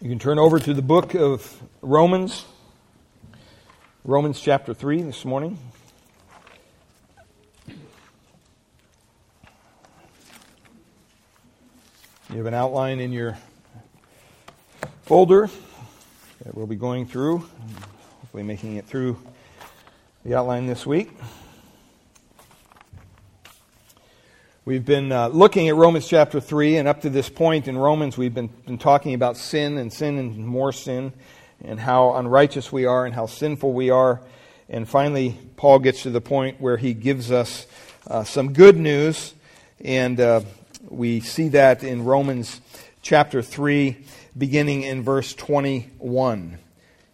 You 0.00 0.08
can 0.08 0.20
turn 0.20 0.38
over 0.38 0.60
to 0.60 0.74
the 0.74 0.82
book 0.82 1.14
of 1.14 1.60
Romans, 1.82 2.44
Romans 4.04 4.40
chapter 4.40 4.72
3 4.72 5.02
this 5.02 5.24
morning. 5.24 5.58
You 12.30 12.36
have 12.36 12.46
an 12.46 12.54
outline 12.54 13.00
in 13.00 13.10
your 13.10 13.36
folder 15.02 15.50
that 16.44 16.54
we'll 16.54 16.68
be 16.68 16.76
going 16.76 17.04
through, 17.04 17.38
hopefully 18.20 18.44
making 18.44 18.76
it 18.76 18.86
through 18.86 19.18
the 20.24 20.36
outline 20.36 20.68
this 20.68 20.86
week. 20.86 21.10
We've 24.68 24.84
been 24.84 25.12
uh, 25.12 25.28
looking 25.28 25.70
at 25.70 25.76
Romans 25.76 26.06
chapter 26.06 26.40
3, 26.40 26.76
and 26.76 26.86
up 26.86 27.00
to 27.00 27.08
this 27.08 27.30
point 27.30 27.68
in 27.68 27.78
Romans, 27.78 28.18
we've 28.18 28.34
been, 28.34 28.48
been 28.66 28.76
talking 28.76 29.14
about 29.14 29.38
sin 29.38 29.78
and 29.78 29.90
sin 29.90 30.18
and 30.18 30.46
more 30.46 30.72
sin, 30.72 31.14
and 31.64 31.80
how 31.80 32.12
unrighteous 32.16 32.70
we 32.70 32.84
are 32.84 33.06
and 33.06 33.14
how 33.14 33.24
sinful 33.24 33.72
we 33.72 33.88
are. 33.88 34.20
And 34.68 34.86
finally, 34.86 35.38
Paul 35.56 35.78
gets 35.78 36.02
to 36.02 36.10
the 36.10 36.20
point 36.20 36.60
where 36.60 36.76
he 36.76 36.92
gives 36.92 37.32
us 37.32 37.66
uh, 38.06 38.24
some 38.24 38.52
good 38.52 38.76
news, 38.76 39.32
and 39.80 40.20
uh, 40.20 40.42
we 40.86 41.20
see 41.20 41.48
that 41.48 41.82
in 41.82 42.04
Romans 42.04 42.60
chapter 43.00 43.40
3, 43.40 43.96
beginning 44.36 44.82
in 44.82 45.02
verse 45.02 45.32
21. 45.32 46.58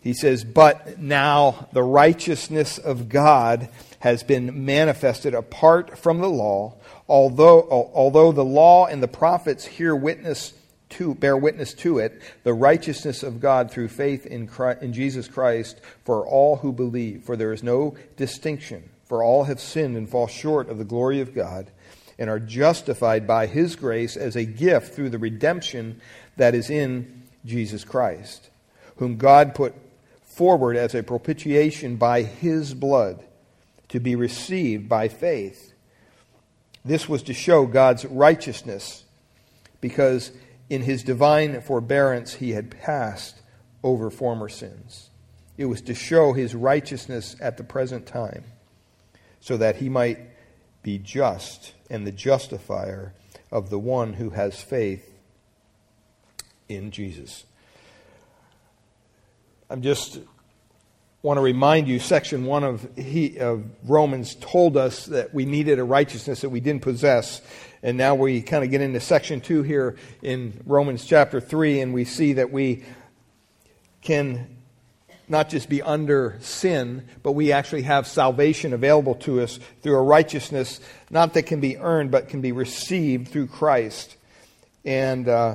He 0.05 0.15
says, 0.15 0.45
But 0.45 1.01
now 1.01 1.67
the 1.73 1.83
righteousness 1.83 2.79
of 2.79 3.09
God 3.09 3.69
has 3.99 4.23
been 4.23 4.65
manifested 4.65 5.35
apart 5.35 5.99
from 5.99 6.19
the 6.19 6.31
law 6.31 6.77
although, 7.09 7.63
although 7.95 8.33
the 8.33 8.45
law 8.45 8.87
and 8.87 9.03
the 9.03 9.09
prophets 9.09 9.65
here 9.65 9.95
witness 9.95 10.55
to, 10.91 11.15
bear 11.15 11.37
witness 11.37 11.75
to 11.75 11.99
it, 11.99 12.21
the 12.45 12.55
righteousness 12.55 13.23
of 13.23 13.41
God 13.41 13.71
through 13.71 13.89
faith 13.89 14.27
in, 14.27 14.47
Christ, 14.47 14.83
in 14.83 14.93
Jesus 14.93 15.29
Christ 15.29 15.81
for 16.05 16.27
all 16.27 16.57
who 16.57 16.73
believe. 16.73 17.25
For 17.25 17.37
there 17.37 17.53
is 17.53 17.63
no 17.63 17.97
distinction, 18.17 18.89
for 19.07 19.23
all 19.23 19.45
have 19.45 19.61
sinned 19.61 19.97
and 19.97 20.09
fall 20.09 20.27
short 20.27 20.69
of 20.69 20.79
the 20.79 20.85
glory 20.85 21.21
of 21.21 21.35
God, 21.35 21.71
and 22.19 22.31
are 22.31 22.39
justified 22.39 23.27
by 23.27 23.47
his 23.47 23.75
grace 23.75 24.17
as 24.17 24.37
a 24.37 24.45
gift 24.45 24.95
through 24.95 25.11
the 25.11 25.19
redemption 25.19 26.01
that 26.37 26.55
is 26.55 26.71
in 26.71 27.23
Jesus 27.45 27.85
Christ, 27.85 28.51
whom 28.97 29.17
God 29.17 29.55
put 29.55 29.75
forward 30.35 30.77
as 30.77 30.95
a 30.95 31.03
propitiation 31.03 31.97
by 31.97 32.23
his 32.23 32.75
blood 32.75 33.25
to 33.89 34.01
be 34.01 34.17
received 34.17 34.89
by 34.89 35.07
faith. 35.09 35.73
This 36.85 37.09
was 37.09 37.23
to 37.25 37.35
show 37.35 37.67
God's 37.67 38.05
righteousness 38.05 39.05
because 39.81 40.33
in 40.69 40.83
his 40.83 41.05
divine 41.05 41.61
forbearance 41.61 42.35
he 42.35 42.51
had 42.51 42.71
passed 42.71 43.41
over 43.83 44.11
former 44.11 44.49
sins. 44.49 45.11
It 45.57 45.67
was 45.67 45.83
to 45.83 45.95
show 45.95 46.33
his 46.33 46.55
righteousness 46.55 47.37
at 47.41 47.57
the 47.57 47.65
present 47.65 48.07
time 48.07 48.45
so 49.41 49.57
that 49.57 49.77
he 49.77 49.89
might 49.89 50.19
be 50.83 50.99
just 50.99 51.75
and 51.89 52.05
the 52.05 52.13
justifier 52.13 53.15
of 53.53 53.71
the 53.71 53.79
one 53.79 54.15
who 54.15 54.31
has 54.31 54.61
faith 54.61 55.15
in 56.69 56.91
Jesus. 56.91 57.45
I'm 59.71 59.81
just 59.81 60.19
want 61.23 61.39
to 61.39 61.41
remind 61.41 61.89
you, 61.89 61.99
section 61.99 62.45
one 62.45 62.65
of, 62.65 62.87
he, 62.97 63.39
of 63.39 63.65
Romans 63.85 64.35
told 64.35 64.77
us 64.77 65.07
that 65.07 65.33
we 65.33 65.47
needed 65.47 65.79
a 65.79 65.85
righteousness 65.85 66.43
that 66.43 66.51
we 66.51 66.61
didn't 66.61 66.83
possess. 66.83 67.41
And 67.83 67.97
now 67.97 68.15
we 68.15 68.43
kind 68.43 68.63
of 68.63 68.71
get 68.71 68.83
into 68.83 69.01
section 69.01 69.41
two 69.41 69.63
here 69.63 69.97
in 70.21 70.61
Romans 70.67 71.07
chapter 71.07 71.41
three, 71.41 71.81
and 71.81 71.95
we 71.95 72.05
see 72.05 72.35
that 72.35 72.51
we 72.53 72.85
can 74.03 74.55
not 75.27 75.49
just 75.49 75.71
be 75.71 75.81
under 75.81 76.37
sin, 76.41 77.09
but 77.23 77.33
we 77.33 77.53
actually 77.53 77.83
have 77.83 78.07
salvation 78.07 78.75
available 78.75 79.15
to 79.15 79.41
us 79.41 79.59
through 79.81 79.97
a 79.97 80.03
righteousness, 80.03 80.79
not 81.09 81.33
that 81.33 81.45
can 81.45 81.61
be 81.61 81.79
earned, 81.79 82.11
but 82.11 82.29
can 82.29 82.43
be 82.43 82.53
received 82.53 83.29
through 83.29 83.47
Christ. 83.47 84.17
And 84.85 85.27
uh, 85.27 85.55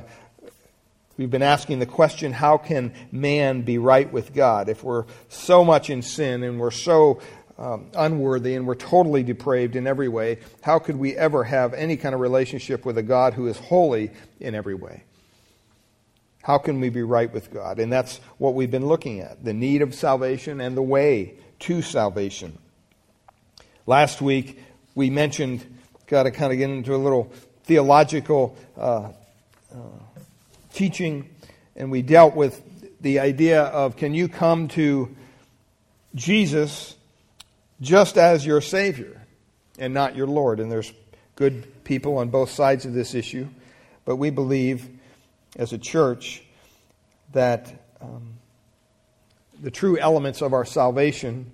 We've 1.20 1.30
been 1.30 1.42
asking 1.42 1.80
the 1.80 1.86
question 1.86 2.32
how 2.32 2.56
can 2.56 2.94
man 3.12 3.60
be 3.60 3.76
right 3.76 4.10
with 4.10 4.32
God? 4.32 4.70
If 4.70 4.82
we're 4.82 5.04
so 5.28 5.62
much 5.66 5.90
in 5.90 6.00
sin 6.00 6.42
and 6.42 6.58
we're 6.58 6.70
so 6.70 7.20
um, 7.58 7.90
unworthy 7.94 8.54
and 8.54 8.66
we're 8.66 8.74
totally 8.74 9.22
depraved 9.22 9.76
in 9.76 9.86
every 9.86 10.08
way, 10.08 10.38
how 10.62 10.78
could 10.78 10.96
we 10.96 11.14
ever 11.14 11.44
have 11.44 11.74
any 11.74 11.98
kind 11.98 12.14
of 12.14 12.22
relationship 12.22 12.86
with 12.86 12.96
a 12.96 13.02
God 13.02 13.34
who 13.34 13.48
is 13.48 13.58
holy 13.58 14.12
in 14.40 14.54
every 14.54 14.74
way? 14.74 15.02
How 16.40 16.56
can 16.56 16.80
we 16.80 16.88
be 16.88 17.02
right 17.02 17.30
with 17.30 17.52
God? 17.52 17.80
And 17.80 17.92
that's 17.92 18.16
what 18.38 18.54
we've 18.54 18.70
been 18.70 18.86
looking 18.86 19.20
at 19.20 19.44
the 19.44 19.52
need 19.52 19.82
of 19.82 19.94
salvation 19.94 20.58
and 20.58 20.74
the 20.74 20.80
way 20.80 21.34
to 21.58 21.82
salvation. 21.82 22.56
Last 23.84 24.22
week, 24.22 24.58
we 24.94 25.10
mentioned, 25.10 25.66
got 26.06 26.22
to 26.22 26.30
kind 26.30 26.50
of 26.50 26.56
get 26.56 26.70
into 26.70 26.94
a 26.94 26.96
little 26.96 27.30
theological 27.64 28.56
uh, 28.78 29.10
uh, 29.70 29.76
teaching, 30.72 31.28
and 31.76 31.90
we 31.90 32.02
dealt 32.02 32.34
with 32.34 32.62
the 33.00 33.20
idea 33.20 33.62
of 33.62 33.96
can 33.96 34.14
you 34.14 34.28
come 34.28 34.68
to 34.68 35.14
Jesus 36.14 36.96
just 37.80 38.18
as 38.18 38.44
your 38.44 38.60
Savior 38.60 39.22
and 39.78 39.94
not 39.94 40.16
your 40.16 40.26
Lord? 40.26 40.60
And 40.60 40.70
there's 40.70 40.92
good 41.36 41.84
people 41.84 42.18
on 42.18 42.28
both 42.28 42.50
sides 42.50 42.84
of 42.84 42.92
this 42.92 43.14
issue, 43.14 43.48
but 44.04 44.16
we 44.16 44.30
believe 44.30 44.88
as 45.56 45.72
a 45.72 45.78
church 45.78 46.42
that 47.32 47.72
um, 48.00 48.34
the 49.60 49.70
true 49.70 49.98
elements 49.98 50.42
of 50.42 50.52
our 50.52 50.64
salvation 50.64 51.50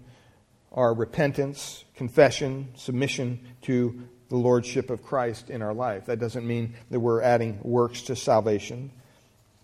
are 0.73 0.93
repentance, 0.93 1.85
confession, 1.95 2.69
submission 2.77 3.41
to 3.63 4.03
the 4.29 4.37
Lordship 4.37 4.91
of 4.91 5.03
Christ 5.03 5.51
in 5.51 5.63
our 5.63 5.73
life. 5.73 6.07
That 6.07 6.19
doesn't 6.19 6.47
mean 6.47 6.75
that 6.91 7.01
we're 7.01 7.23
adding 7.23 7.61
works 7.63 8.03
to 8.03 8.17
salvation 8.17 8.91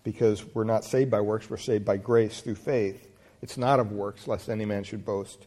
because 0.03 0.43
we're 0.53 0.63
not 0.63 0.83
saved 0.83 1.09
by 1.09 1.21
works, 1.21 1.49
we're 1.49 1.57
saved 1.57 1.85
by 1.85 1.97
grace 1.97 2.41
through 2.41 2.55
faith. 2.55 3.07
It's 3.41 3.57
not 3.57 3.79
of 3.79 3.91
works, 3.91 4.27
lest 4.27 4.49
any 4.49 4.65
man 4.65 4.83
should 4.83 5.05
boast. 5.05 5.45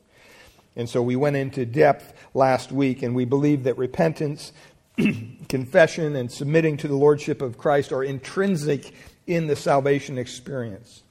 And 0.77 0.89
so 0.89 1.03
we 1.03 1.17
went 1.17 1.37
into 1.37 1.65
depth 1.65 2.13
last 2.35 2.71
week, 2.71 3.03
and 3.03 3.15
we 3.15 3.25
believe 3.25 3.65
that 3.65 3.79
repentance, 3.79 4.53
confession, 5.49 6.17
and 6.17 6.31
submitting 6.31 6.77
to 6.79 6.89
the 6.89 6.97
Lordship 6.97 7.41
of 7.41 7.57
Christ 7.57 7.93
are 7.93 8.05
intrinsic 8.05 8.93
in 9.27 9.47
the 9.47 9.57
salvation 9.57 10.19
experience. 10.19 11.03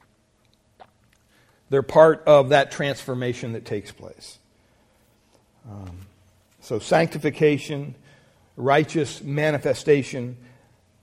They're 1.69 1.81
part 1.81 2.23
of 2.27 2.49
that 2.49 2.71
transformation 2.71 3.53
that 3.53 3.65
takes 3.65 3.91
place. 3.91 4.37
Um, 5.67 6.05
so, 6.61 6.77
sanctification, 6.77 7.95
righteous 8.55 9.23
manifestation 9.23 10.37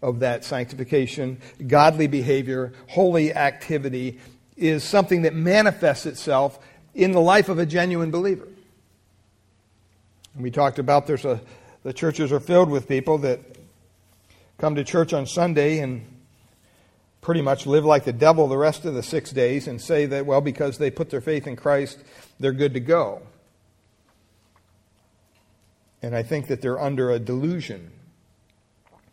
of 0.02 0.20
that 0.20 0.44
sanctification, 0.44 1.40
godly 1.66 2.08
behavior, 2.08 2.72
holy 2.88 3.32
activity, 3.32 4.18
is 4.56 4.84
something 4.84 5.22
that 5.22 5.34
manifests 5.34 6.06
itself 6.06 6.58
in 6.94 7.12
the 7.12 7.20
life 7.20 7.48
of 7.48 7.58
a 7.58 7.64
genuine 7.64 8.10
believer. 8.10 8.48
And 10.34 10.42
we 10.42 10.50
talked 10.50 10.78
about 10.78 11.06
there's 11.06 11.24
a 11.24 11.40
the 11.82 11.92
churches 11.92 12.32
are 12.32 12.40
filled 12.40 12.70
with 12.70 12.88
people 12.88 13.18
that 13.18 13.40
come 14.58 14.76
to 14.76 14.84
church 14.84 15.12
on 15.12 15.26
Sunday 15.26 15.80
and 15.80 16.06
pretty 17.20 17.42
much 17.42 17.66
live 17.66 17.84
like 17.84 18.04
the 18.04 18.12
devil 18.12 18.46
the 18.48 18.56
rest 18.56 18.84
of 18.84 18.94
the 18.94 19.02
six 19.02 19.30
days 19.30 19.66
and 19.66 19.80
say 19.80 20.06
that, 20.06 20.26
well, 20.26 20.40
because 20.40 20.78
they 20.78 20.90
put 20.90 21.10
their 21.10 21.20
faith 21.20 21.46
in 21.46 21.56
Christ, 21.56 21.98
they're 22.38 22.52
good 22.52 22.74
to 22.74 22.80
go. 22.80 23.22
And 26.02 26.16
I 26.16 26.22
think 26.22 26.48
that 26.48 26.62
they're 26.62 26.80
under 26.80 27.10
a 27.10 27.18
delusion 27.18 27.90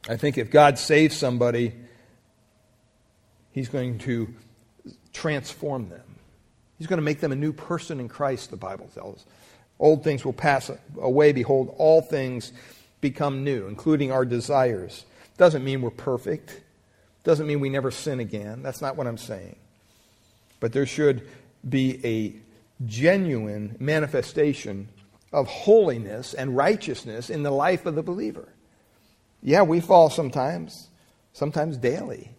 I 0.07 0.15
think 0.15 0.37
if 0.37 0.49
God 0.49 0.77
saves 0.77 1.15
somebody, 1.15 1.73
He's 3.51 3.69
going 3.69 3.99
to 3.99 4.33
transform 5.11 5.89
them. 5.89 6.03
He's 6.77 6.87
going 6.87 6.97
to 6.97 7.03
make 7.03 7.19
them 7.19 7.31
a 7.31 7.35
new 7.35 7.51
person 7.51 7.99
in 7.99 8.07
Christ, 8.07 8.51
the 8.51 8.57
Bible 8.57 8.89
tells 8.93 9.17
us. 9.17 9.25
Old 9.79 10.03
things 10.03 10.23
will 10.23 10.33
pass 10.33 10.71
away. 10.99 11.31
Behold, 11.31 11.73
all 11.77 12.01
things 12.01 12.53
become 13.01 13.43
new, 13.43 13.67
including 13.67 14.11
our 14.11 14.25
desires. 14.25 15.05
Doesn't 15.37 15.63
mean 15.63 15.81
we're 15.81 15.89
perfect. 15.89 16.61
Doesn't 17.23 17.47
mean 17.47 17.59
we 17.59 17.69
never 17.69 17.91
sin 17.91 18.19
again. 18.19 18.61
That's 18.61 18.81
not 18.81 18.95
what 18.95 19.07
I'm 19.07 19.17
saying. 19.17 19.55
But 20.59 20.73
there 20.73 20.85
should 20.85 21.27
be 21.67 21.99
a 22.05 22.85
genuine 22.85 23.75
manifestation 23.79 24.87
of 25.31 25.47
holiness 25.47 26.33
and 26.33 26.55
righteousness 26.55 27.29
in 27.29 27.43
the 27.43 27.51
life 27.51 27.85
of 27.85 27.95
the 27.95 28.03
believer. 28.03 28.49
Yeah, 29.41 29.63
we 29.63 29.79
fall 29.79 30.09
sometimes, 30.09 30.89
sometimes 31.33 31.77
daily. 31.77 32.31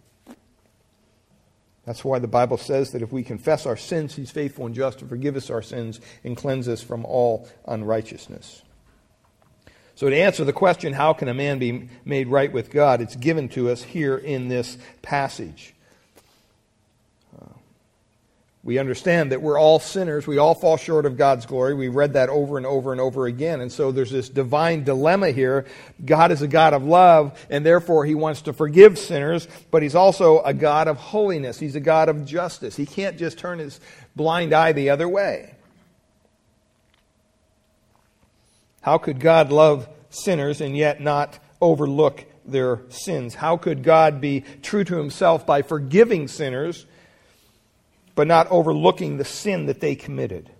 That's 1.86 2.04
why 2.04 2.18
the 2.18 2.28
Bible 2.28 2.58
says 2.58 2.92
that 2.92 3.02
if 3.02 3.10
we 3.10 3.22
confess 3.22 3.66
our 3.66 3.76
sins, 3.76 4.14
He's 4.14 4.30
faithful 4.30 4.66
and 4.66 4.74
just 4.74 4.98
to 4.98 5.06
forgive 5.06 5.36
us 5.36 5.50
our 5.50 5.62
sins 5.62 6.00
and 6.22 6.36
cleanse 6.36 6.68
us 6.68 6.82
from 6.82 7.04
all 7.04 7.48
unrighteousness. 7.66 8.62
So, 9.94 10.08
to 10.08 10.16
answer 10.16 10.44
the 10.44 10.52
question, 10.52 10.92
how 10.92 11.12
can 11.12 11.28
a 11.28 11.34
man 11.34 11.58
be 11.58 11.88
made 12.04 12.28
right 12.28 12.52
with 12.52 12.70
God? 12.70 13.00
It's 13.00 13.16
given 13.16 13.48
to 13.50 13.70
us 13.70 13.82
here 13.82 14.16
in 14.16 14.48
this 14.48 14.78
passage. 15.02 15.74
We 18.70 18.78
understand 18.78 19.32
that 19.32 19.42
we're 19.42 19.58
all 19.58 19.80
sinners. 19.80 20.28
We 20.28 20.38
all 20.38 20.54
fall 20.54 20.76
short 20.76 21.04
of 21.04 21.16
God's 21.16 21.44
glory. 21.44 21.74
We 21.74 21.88
read 21.88 22.12
that 22.12 22.28
over 22.28 22.56
and 22.56 22.64
over 22.64 22.92
and 22.92 23.00
over 23.00 23.26
again. 23.26 23.60
And 23.60 23.72
so 23.72 23.90
there's 23.90 24.12
this 24.12 24.28
divine 24.28 24.84
dilemma 24.84 25.32
here. 25.32 25.66
God 26.04 26.30
is 26.30 26.40
a 26.40 26.46
God 26.46 26.72
of 26.72 26.84
love, 26.84 27.36
and 27.50 27.66
therefore 27.66 28.04
he 28.04 28.14
wants 28.14 28.42
to 28.42 28.52
forgive 28.52 28.96
sinners, 28.96 29.48
but 29.72 29.82
he's 29.82 29.96
also 29.96 30.40
a 30.42 30.54
God 30.54 30.86
of 30.86 30.98
holiness. 30.98 31.58
He's 31.58 31.74
a 31.74 31.80
God 31.80 32.08
of 32.08 32.24
justice. 32.24 32.76
He 32.76 32.86
can't 32.86 33.18
just 33.18 33.38
turn 33.38 33.58
his 33.58 33.80
blind 34.14 34.52
eye 34.52 34.70
the 34.70 34.90
other 34.90 35.08
way. 35.08 35.52
How 38.82 38.98
could 38.98 39.18
God 39.18 39.50
love 39.50 39.88
sinners 40.10 40.60
and 40.60 40.76
yet 40.76 41.00
not 41.00 41.40
overlook 41.60 42.24
their 42.44 42.82
sins? 42.88 43.34
How 43.34 43.56
could 43.56 43.82
God 43.82 44.20
be 44.20 44.44
true 44.62 44.84
to 44.84 44.96
himself 44.96 45.44
by 45.44 45.62
forgiving 45.62 46.28
sinners 46.28 46.86
but 48.20 48.26
not 48.26 48.50
overlooking 48.50 49.16
the 49.16 49.24
sin 49.24 49.64
that 49.64 49.80
they 49.80 49.94
committed? 49.94 50.50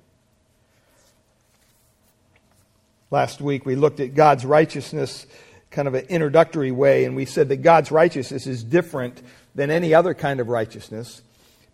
Last 3.11 3.43
week 3.43 3.67
we 3.67 3.77
looked 3.77 4.01
at 4.01 4.15
God's 4.15 4.47
righteousness 4.47 5.27
kind 5.71 5.87
of 5.87 5.93
an 5.93 6.07
introductory 6.07 6.71
way, 6.71 7.05
and 7.05 7.15
we 7.15 7.27
said 7.27 7.51
that 7.51 7.59
God's 7.59 7.91
righteousness 7.91 8.47
is 8.47 8.65
different 8.65 9.21
than 9.55 9.71
any 9.71 9.93
other 9.93 10.15
kind 10.15 10.41
of 10.41 10.49
righteousness 10.49 11.21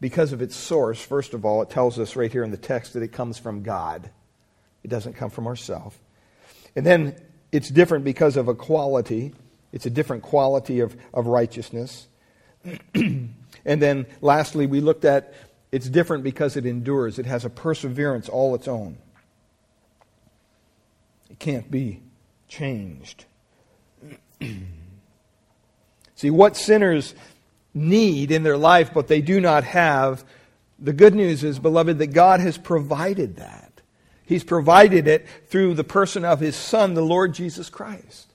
because 0.01 0.33
of 0.33 0.43
its 0.43 0.57
source. 0.57 1.01
First 1.01 1.35
of 1.35 1.45
all, 1.45 1.63
it 1.63 1.71
tells 1.71 2.01
us 2.01 2.17
right 2.17 2.33
here 2.33 2.43
in 2.43 2.51
the 2.51 2.57
text 2.57 2.95
that 2.95 3.05
it 3.05 3.13
comes 3.13 3.39
from 3.39 3.63
God, 3.63 4.11
it 4.83 4.89
doesn't 4.89 5.13
come 5.13 5.31
from 5.31 5.47
ourselves. 5.47 5.97
And 6.75 6.85
then 6.85 7.15
it's 7.53 7.69
different 7.69 8.05
because 8.05 8.37
of 8.37 8.49
a 8.49 8.57
quality. 8.57 9.35
It's 9.73 9.87
a 9.87 9.91
different 9.91 10.25
quality 10.25 10.81
of, 10.81 10.97
of 11.15 11.29
righteousness. 11.29 12.09
and 12.95 13.31
then 13.65 14.07
lastly, 14.21 14.67
we 14.67 14.81
looked 14.81 15.05
at 15.05 15.33
it's 15.73 15.89
different 15.89 16.25
because 16.25 16.57
it 16.57 16.67
endures, 16.67 17.19
it 17.19 17.27
has 17.27 17.45
a 17.45 17.51
perseverance 17.51 18.29
all 18.29 18.55
its 18.55 18.69
own. 18.69 18.99
It 21.31 21.39
can't 21.39 21.71
be 21.71 22.03
changed. 22.49 23.25
See, 26.15 26.31
what 26.31 26.57
sinners 26.57 27.15
need 27.75 28.31
in 28.31 28.43
their 28.43 28.57
life, 28.57 28.93
but 28.95 29.09
they 29.09 29.21
do 29.21 29.41
not 29.41 29.65
have, 29.65 30.25
the 30.79 30.93
good 30.93 31.15
news 31.15 31.45
is, 31.45 31.59
beloved, 31.59 31.99
that 31.99 32.09
God 32.09 32.41
has 32.41 32.57
provided 32.57 33.37
that. 33.37 33.83
He's 34.25 34.45
provided 34.45 35.07
it 35.07 35.27
through 35.49 35.75
the 35.75 35.85
person 35.85 36.25
of 36.25 36.41
His 36.41 36.57
Son, 36.57 36.95
the 36.95 37.03
Lord 37.03 37.35
Jesus 37.35 37.71
Christ. 37.71 38.33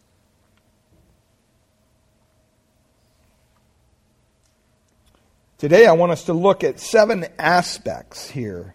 Today, 5.61 5.85
I 5.85 5.91
want 5.91 6.11
us 6.11 6.23
to 6.23 6.33
look 6.33 6.63
at 6.63 6.79
seven 6.79 7.23
aspects 7.37 8.27
here 8.27 8.73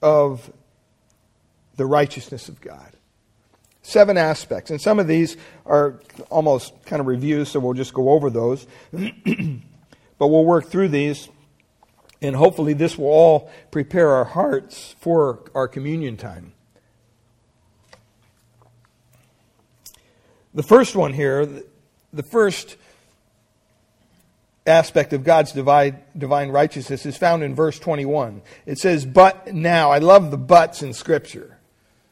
of 0.00 0.50
the 1.76 1.84
righteousness 1.84 2.48
of 2.48 2.58
God. 2.58 2.90
Seven 3.82 4.16
aspects. 4.16 4.70
And 4.70 4.80
some 4.80 4.98
of 4.98 5.06
these 5.06 5.36
are 5.66 6.00
almost 6.30 6.72
kind 6.86 7.00
of 7.00 7.06
reviews, 7.06 7.50
so 7.50 7.60
we'll 7.60 7.74
just 7.74 7.92
go 7.92 8.08
over 8.08 8.30
those. 8.30 8.66
but 8.92 10.28
we'll 10.28 10.46
work 10.46 10.68
through 10.68 10.88
these 10.88 11.28
and 12.22 12.34
hopefully, 12.34 12.72
this 12.72 12.96
will 12.96 13.08
all 13.08 13.50
prepare 13.70 14.08
our 14.08 14.24
hearts 14.24 14.96
for 15.00 15.42
our 15.54 15.68
communion 15.68 16.16
time. 16.16 16.54
The 20.54 20.62
first 20.62 20.96
one 20.96 21.12
here, 21.12 21.46
the 22.14 22.22
first 22.22 22.78
aspect 24.66 25.12
of 25.12 25.24
God's 25.24 25.52
divine, 25.52 25.98
divine 26.16 26.50
righteousness 26.50 27.04
is 27.06 27.16
found 27.16 27.42
in 27.42 27.54
verse 27.54 27.78
21. 27.78 28.42
It 28.66 28.78
says, 28.78 29.04
But 29.04 29.54
now. 29.54 29.90
I 29.90 29.98
love 29.98 30.30
the 30.30 30.38
buts 30.38 30.82
in 30.82 30.92
Scripture. 30.92 31.58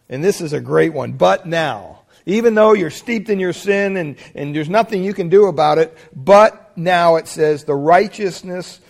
And 0.08 0.22
this 0.22 0.40
is 0.40 0.52
a 0.52 0.60
great 0.60 0.92
one. 0.92 1.12
But 1.12 1.46
now. 1.46 2.00
Even 2.24 2.54
though 2.54 2.72
you're 2.72 2.90
steeped 2.90 3.28
in 3.30 3.40
your 3.40 3.52
sin 3.52 3.96
and, 3.96 4.16
and 4.34 4.54
there's 4.54 4.68
nothing 4.68 5.02
you 5.02 5.14
can 5.14 5.28
do 5.28 5.46
about 5.46 5.78
it, 5.78 5.96
but 6.14 6.76
now 6.76 7.16
it 7.16 7.26
says, 7.26 7.64
the 7.64 7.74
righteousness 7.74 8.80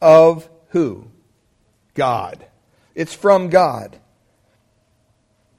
of 0.00 0.48
who? 0.68 1.10
God. 1.94 2.46
It's 2.94 3.14
from 3.14 3.48
God. 3.48 3.98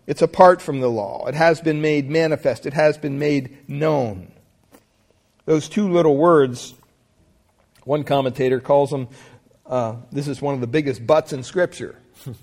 It's 0.06 0.21
apart 0.21 0.62
from 0.62 0.80
the 0.80 0.88
law. 0.88 1.27
It 1.27 1.36
has 1.36 1.59
been 1.59 1.81
made 1.81 2.09
manifest. 2.09 2.65
It 2.65 2.74
has 2.74 2.98
been 2.98 3.19
made 3.19 3.57
known. 3.68 4.31
Those 5.45 5.68
two 5.68 5.92
little 5.92 6.15
words, 6.15 6.74
one 7.88 8.04
commentator 8.04 8.60
calls 8.60 8.89
them, 8.89 9.07
uh, 9.66 9.95
this 10.12 10.28
is 10.28 10.42
one 10.42 10.54
of 10.54 10.60
the 10.60 10.68
biggest 10.68 11.07
buts 11.07 11.31
in 11.31 11.42
Scripture. 11.42 11.95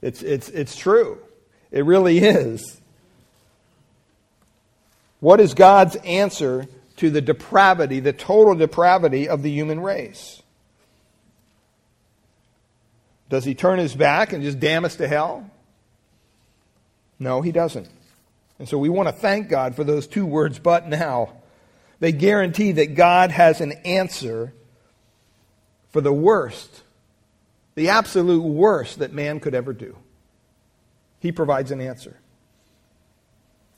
it's, 0.00 0.22
it's, 0.22 0.48
it's 0.48 0.76
true. 0.76 1.18
It 1.72 1.84
really 1.84 2.18
is. 2.18 2.80
What 5.18 5.40
is 5.40 5.54
God's 5.54 5.96
answer 5.96 6.66
to 6.98 7.10
the 7.10 7.20
depravity, 7.20 7.98
the 7.98 8.12
total 8.12 8.54
depravity 8.54 9.28
of 9.28 9.42
the 9.42 9.50
human 9.50 9.80
race? 9.80 10.40
Does 13.28 13.44
he 13.44 13.56
turn 13.56 13.80
his 13.80 13.96
back 13.96 14.32
and 14.32 14.44
just 14.44 14.60
damn 14.60 14.84
us 14.84 14.94
to 14.96 15.08
hell? 15.08 15.50
No, 17.18 17.40
he 17.40 17.50
doesn't. 17.50 17.88
And 18.60 18.68
so 18.68 18.78
we 18.78 18.88
want 18.88 19.08
to 19.08 19.12
thank 19.12 19.48
God 19.48 19.74
for 19.74 19.82
those 19.82 20.06
two 20.06 20.26
words, 20.26 20.60
but 20.60 20.86
now. 20.88 21.41
They 22.02 22.10
guarantee 22.10 22.72
that 22.72 22.96
God 22.96 23.30
has 23.30 23.60
an 23.60 23.70
answer 23.84 24.52
for 25.90 26.00
the 26.00 26.12
worst, 26.12 26.82
the 27.76 27.90
absolute 27.90 28.42
worst 28.42 28.98
that 28.98 29.12
man 29.12 29.38
could 29.38 29.54
ever 29.54 29.72
do. 29.72 29.96
He 31.20 31.30
provides 31.30 31.70
an 31.70 31.80
answer. 31.80 32.18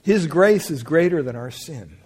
His 0.00 0.26
grace 0.26 0.70
is 0.70 0.82
greater 0.82 1.22
than 1.22 1.36
our 1.36 1.50
sin. 1.50 1.98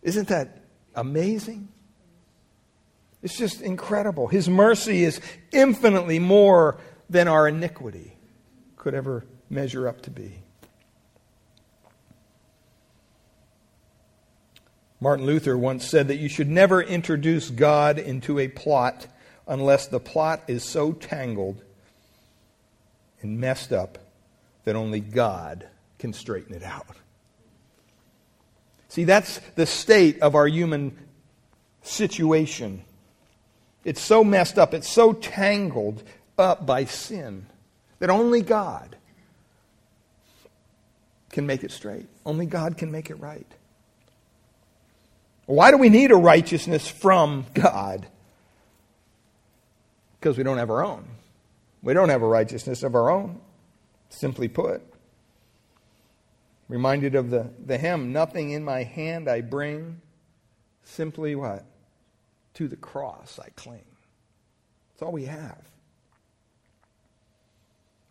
Isn't 0.00 0.28
that 0.28 0.62
amazing? 0.94 1.66
It's 3.24 3.36
just 3.36 3.60
incredible. 3.60 4.28
His 4.28 4.48
mercy 4.48 5.02
is 5.02 5.20
infinitely 5.50 6.20
more 6.20 6.78
than 7.08 7.26
our 7.26 7.48
iniquity 7.48 8.16
could 8.76 8.94
ever 8.94 9.26
measure 9.48 9.88
up 9.88 10.02
to 10.02 10.12
be. 10.12 10.44
Martin 15.00 15.24
Luther 15.24 15.56
once 15.56 15.86
said 15.86 16.08
that 16.08 16.16
you 16.16 16.28
should 16.28 16.48
never 16.48 16.82
introduce 16.82 17.50
God 17.50 17.98
into 17.98 18.38
a 18.38 18.48
plot 18.48 19.06
unless 19.46 19.86
the 19.86 19.98
plot 19.98 20.42
is 20.46 20.62
so 20.62 20.92
tangled 20.92 21.62
and 23.22 23.40
messed 23.40 23.72
up 23.72 23.98
that 24.64 24.76
only 24.76 25.00
God 25.00 25.66
can 25.98 26.12
straighten 26.12 26.54
it 26.54 26.62
out. 26.62 26.86
See, 28.88 29.04
that's 29.04 29.40
the 29.54 29.66
state 29.66 30.20
of 30.20 30.34
our 30.34 30.46
human 30.46 30.96
situation. 31.82 32.82
It's 33.84 34.00
so 34.00 34.22
messed 34.22 34.58
up, 34.58 34.74
it's 34.74 34.88
so 34.88 35.12
tangled 35.14 36.02
up 36.36 36.66
by 36.66 36.84
sin 36.84 37.46
that 38.00 38.10
only 38.10 38.42
God 38.42 38.96
can 41.30 41.46
make 41.46 41.64
it 41.64 41.70
straight. 41.70 42.06
Only 42.26 42.46
God 42.46 42.76
can 42.76 42.90
make 42.90 43.08
it 43.08 43.14
right. 43.14 43.46
Why 45.50 45.72
do 45.72 45.78
we 45.78 45.88
need 45.88 46.12
a 46.12 46.16
righteousness 46.16 46.86
from 46.86 47.44
God? 47.54 48.06
Because 50.20 50.38
we 50.38 50.44
don't 50.44 50.58
have 50.58 50.70
our 50.70 50.84
own. 50.84 51.04
We 51.82 51.92
don't 51.92 52.08
have 52.08 52.22
a 52.22 52.26
righteousness 52.26 52.84
of 52.84 52.94
our 52.94 53.10
own, 53.10 53.40
simply 54.10 54.46
put. 54.46 54.80
Reminded 56.68 57.16
of 57.16 57.30
the, 57.30 57.50
the 57.66 57.78
hymn, 57.78 58.12
Nothing 58.12 58.50
in 58.50 58.62
my 58.62 58.84
hand 58.84 59.28
I 59.28 59.40
bring, 59.40 60.00
simply 60.84 61.34
what? 61.34 61.64
To 62.54 62.68
the 62.68 62.76
cross 62.76 63.40
I 63.44 63.48
cling. 63.56 63.84
That's 64.92 65.02
all 65.02 65.10
we 65.10 65.24
have. 65.24 65.58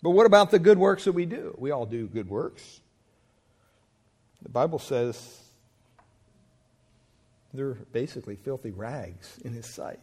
But 0.02 0.10
what 0.10 0.26
about 0.26 0.52
the 0.52 0.60
good 0.60 0.78
works 0.78 1.06
that 1.06 1.14
we 1.14 1.26
do? 1.26 1.56
We 1.58 1.72
all 1.72 1.86
do 1.86 2.08
good 2.08 2.30
works. 2.30 2.82
The 4.42 4.50
Bible 4.50 4.80
says 4.80 5.49
they're 7.54 7.78
basically 7.92 8.36
filthy 8.36 8.72
rags 8.72 9.40
in 9.44 9.54
His 9.54 9.66
sight 9.66 10.00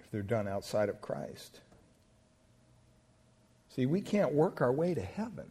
if 0.00 0.10
they're 0.10 0.22
done 0.22 0.48
outside 0.48 0.88
of 0.88 1.00
Christ. 1.00 1.60
See, 3.74 3.86
we 3.86 4.00
can't 4.00 4.32
work 4.32 4.60
our 4.60 4.72
way 4.72 4.94
to 4.94 5.02
heaven. 5.02 5.46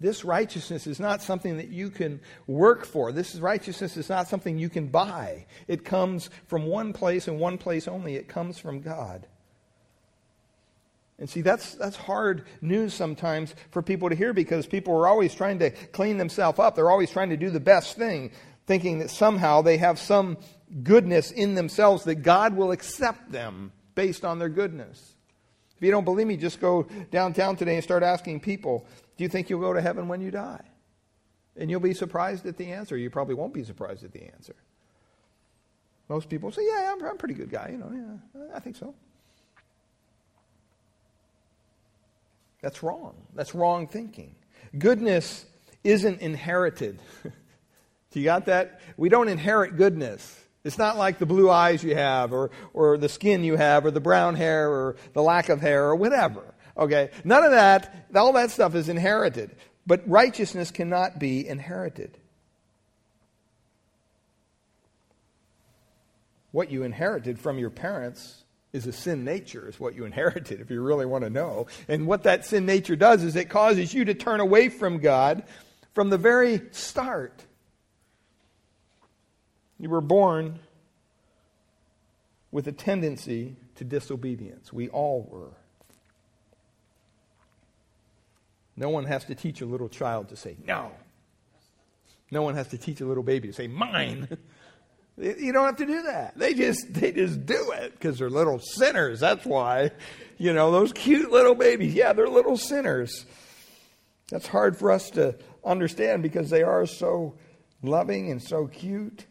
This 0.00 0.24
righteousness 0.24 0.86
is 0.86 1.00
not 1.00 1.22
something 1.22 1.56
that 1.56 1.68
you 1.68 1.90
can 1.90 2.20
work 2.46 2.84
for. 2.84 3.12
This 3.12 3.36
righteousness 3.36 3.96
is 3.96 4.08
not 4.08 4.28
something 4.28 4.58
you 4.58 4.68
can 4.68 4.88
buy. 4.88 5.46
It 5.66 5.84
comes 5.84 6.30
from 6.46 6.66
one 6.66 6.92
place 6.92 7.26
and 7.28 7.38
one 7.38 7.58
place 7.58 7.88
only. 7.88 8.16
It 8.16 8.28
comes 8.28 8.58
from 8.58 8.80
God. 8.80 9.26
And 11.18 11.30
see, 11.30 11.42
that's, 11.42 11.74
that's 11.74 11.96
hard 11.96 12.44
news 12.60 12.92
sometimes 12.92 13.54
for 13.70 13.82
people 13.82 14.08
to 14.08 14.16
hear 14.16 14.32
because 14.32 14.66
people 14.66 14.94
are 14.94 15.06
always 15.06 15.34
trying 15.34 15.60
to 15.60 15.70
clean 15.70 16.18
themselves 16.18 16.58
up. 16.58 16.74
They're 16.74 16.90
always 16.90 17.10
trying 17.10 17.30
to 17.30 17.36
do 17.36 17.50
the 17.50 17.60
best 17.60 17.96
thing, 17.96 18.32
thinking 18.66 18.98
that 18.98 19.10
somehow 19.10 19.62
they 19.62 19.76
have 19.76 19.98
some 19.98 20.38
goodness 20.82 21.30
in 21.30 21.54
themselves 21.54 22.04
that 22.04 22.16
God 22.16 22.56
will 22.56 22.72
accept 22.72 23.30
them 23.30 23.72
based 23.94 24.24
on 24.24 24.38
their 24.38 24.48
goodness. 24.48 25.14
If 25.76 25.82
you 25.82 25.90
don't 25.90 26.04
believe 26.04 26.26
me, 26.26 26.36
just 26.36 26.60
go 26.60 26.86
downtown 27.10 27.56
today 27.56 27.74
and 27.74 27.84
start 27.84 28.02
asking 28.02 28.40
people, 28.40 28.86
do 29.16 29.24
you 29.24 29.28
think 29.28 29.50
you'll 29.50 29.60
go 29.60 29.72
to 29.72 29.80
heaven 29.80 30.08
when 30.08 30.20
you 30.20 30.30
die? 30.30 30.64
And 31.56 31.70
you'll 31.70 31.80
be 31.80 31.94
surprised 31.94 32.46
at 32.46 32.56
the 32.56 32.72
answer. 32.72 32.96
You 32.96 33.10
probably 33.10 33.34
won't 33.34 33.54
be 33.54 33.64
surprised 33.64 34.04
at 34.04 34.12
the 34.12 34.22
answer. 34.22 34.56
Most 36.08 36.28
people 36.28 36.50
say, 36.50 36.62
yeah, 36.66 36.92
I'm, 36.92 37.04
I'm 37.04 37.14
a 37.14 37.18
pretty 37.18 37.34
good 37.34 37.50
guy. 37.50 37.70
You 37.72 37.78
know, 37.78 38.20
yeah, 38.34 38.56
I 38.56 38.60
think 38.60 38.76
so. 38.76 38.94
That's 42.60 42.82
wrong. 42.82 43.14
That's 43.34 43.54
wrong 43.54 43.86
thinking. 43.86 44.34
Goodness 44.78 45.44
isn't 45.84 46.20
inherited. 46.20 46.98
You 48.14 48.24
got 48.24 48.46
that? 48.46 48.80
We 48.96 49.08
don't 49.08 49.28
inherit 49.28 49.76
goodness. 49.76 50.40
It's 50.64 50.78
not 50.78 50.96
like 50.96 51.18
the 51.18 51.26
blue 51.26 51.50
eyes 51.50 51.84
you 51.84 51.94
have, 51.94 52.32
or, 52.32 52.50
or 52.72 52.96
the 52.96 53.08
skin 53.08 53.44
you 53.44 53.56
have, 53.56 53.84
or 53.84 53.90
the 53.90 54.00
brown 54.00 54.34
hair, 54.34 54.70
or 54.70 54.96
the 55.12 55.22
lack 55.22 55.50
of 55.50 55.60
hair, 55.60 55.84
or 55.84 55.94
whatever. 55.94 56.54
Okay? 56.76 57.10
None 57.22 57.44
of 57.44 57.50
that, 57.50 58.08
all 58.14 58.32
that 58.32 58.50
stuff 58.50 58.74
is 58.74 58.88
inherited. 58.88 59.54
But 59.86 60.08
righteousness 60.08 60.70
cannot 60.70 61.18
be 61.18 61.46
inherited. 61.46 62.16
What 66.50 66.70
you 66.70 66.82
inherited 66.84 67.38
from 67.38 67.58
your 67.58 67.70
parents 67.70 68.44
is 68.72 68.86
a 68.86 68.92
sin 68.92 69.24
nature, 69.24 69.68
is 69.68 69.78
what 69.78 69.94
you 69.94 70.04
inherited, 70.06 70.60
if 70.60 70.70
you 70.70 70.80
really 70.82 71.06
want 71.06 71.24
to 71.24 71.30
know. 71.30 71.66
And 71.88 72.06
what 72.06 72.22
that 72.22 72.46
sin 72.46 72.64
nature 72.64 72.96
does 72.96 73.22
is 73.22 73.36
it 73.36 73.50
causes 73.50 73.92
you 73.92 74.04
to 74.06 74.14
turn 74.14 74.40
away 74.40 74.68
from 74.68 74.98
God 74.98 75.44
from 75.94 76.10
the 76.10 76.18
very 76.18 76.62
start. 76.72 77.44
You 79.84 79.90
were 79.90 80.00
born 80.00 80.60
with 82.50 82.66
a 82.68 82.72
tendency 82.72 83.54
to 83.74 83.84
disobedience. 83.84 84.72
We 84.72 84.88
all 84.88 85.28
were. 85.30 85.50
No 88.78 88.88
one 88.88 89.04
has 89.04 89.26
to 89.26 89.34
teach 89.34 89.60
a 89.60 89.66
little 89.66 89.90
child 89.90 90.30
to 90.30 90.36
say 90.36 90.56
no. 90.66 90.90
No 92.30 92.40
one 92.40 92.54
has 92.54 92.68
to 92.68 92.78
teach 92.78 93.02
a 93.02 93.04
little 93.04 93.22
baby 93.22 93.48
to 93.48 93.52
say 93.52 93.66
mine. 93.66 94.26
you 95.18 95.52
don't 95.52 95.66
have 95.66 95.76
to 95.76 95.86
do 95.86 96.00
that. 96.04 96.38
They 96.38 96.54
just 96.54 96.94
they 96.94 97.12
just 97.12 97.44
do 97.44 97.72
it 97.72 97.92
because 97.92 98.18
they're 98.18 98.30
little 98.30 98.60
sinners. 98.60 99.20
That's 99.20 99.44
why. 99.44 99.90
You 100.38 100.54
know, 100.54 100.70
those 100.72 100.94
cute 100.94 101.30
little 101.30 101.54
babies, 101.54 101.92
yeah, 101.92 102.14
they're 102.14 102.26
little 102.26 102.56
sinners. 102.56 103.26
That's 104.30 104.46
hard 104.46 104.78
for 104.78 104.90
us 104.90 105.10
to 105.10 105.36
understand 105.62 106.22
because 106.22 106.48
they 106.48 106.62
are 106.62 106.86
so 106.86 107.34
loving 107.82 108.30
and 108.30 108.42
so 108.42 108.66
cute. 108.66 109.26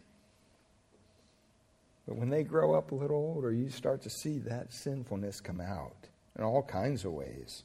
But 2.07 2.17
when 2.17 2.29
they 2.29 2.43
grow 2.43 2.73
up 2.73 2.91
a 2.91 2.95
little 2.95 3.17
older, 3.17 3.51
you 3.51 3.69
start 3.69 4.01
to 4.01 4.09
see 4.09 4.39
that 4.39 4.73
sinfulness 4.73 5.39
come 5.39 5.61
out 5.61 5.95
in 6.37 6.43
all 6.43 6.63
kinds 6.63 7.05
of 7.05 7.13
ways. 7.13 7.63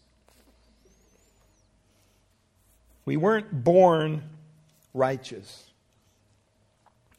We 3.04 3.16
weren't 3.16 3.64
born 3.64 4.22
righteous. 4.94 5.70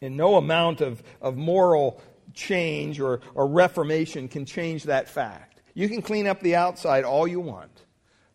And 0.01 0.15
no 0.15 0.35
amount 0.35 0.81
of, 0.81 1.03
of 1.21 1.35
moral 1.35 2.01
change 2.33 2.99
or, 2.99 3.21
or 3.35 3.47
reformation 3.47 4.27
can 4.27 4.45
change 4.45 4.83
that 4.83 5.09
fact. 5.09 5.61
You 5.73 5.89
can 5.89 6.01
clean 6.01 6.27
up 6.27 6.41
the 6.41 6.55
outside 6.55 7.03
all 7.03 7.27
you 7.27 7.39
want, 7.39 7.71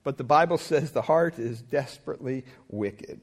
but 0.02 0.18
the 0.18 0.24
Bible 0.24 0.58
says 0.58 0.90
the 0.90 1.02
heart 1.02 1.38
is 1.38 1.62
desperately 1.62 2.44
wicked. 2.68 3.22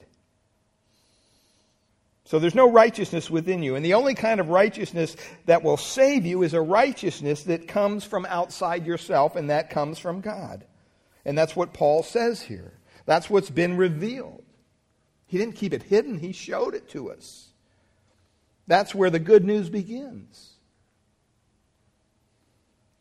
So 2.26 2.40
there's 2.40 2.56
no 2.56 2.70
righteousness 2.70 3.30
within 3.30 3.64
you. 3.64 3.76
And 3.76 3.84
the 3.84 3.96
only 3.96 4.14
kind 4.14 4.40
of 4.40 4.50
righteousness 4.50 5.16
that 5.46 5.64
will 5.64 5.78
save 5.78 6.26
you 6.26 6.44
is 6.44 6.54
a 6.54 6.62
righteousness 6.62 7.44
that 7.44 7.68
comes 7.68 8.04
from 8.04 8.26
outside 8.26 8.86
yourself, 8.86 9.36
and 9.36 9.50
that 9.50 9.70
comes 9.70 10.00
from 10.00 10.22
God. 10.22 10.66
And 11.26 11.38
that's 11.38 11.56
what 11.56 11.74
Paul 11.74 12.04
says 12.04 12.42
here. 12.42 12.74
That's 13.06 13.30
what's 13.30 13.50
been 13.50 13.78
revealed. 13.78 14.44
He 15.26 15.38
didn't 15.38 15.56
keep 15.56 15.74
it 15.74 15.84
hidden, 15.84 16.20
he 16.20 16.32
showed 16.32 16.76
it 16.76 16.90
to 16.90 17.12
us. 17.12 17.50
That's 18.68 18.94
where 18.94 19.10
the 19.10 19.20
good 19.20 19.44
news 19.44 19.70
begins. 19.70 20.52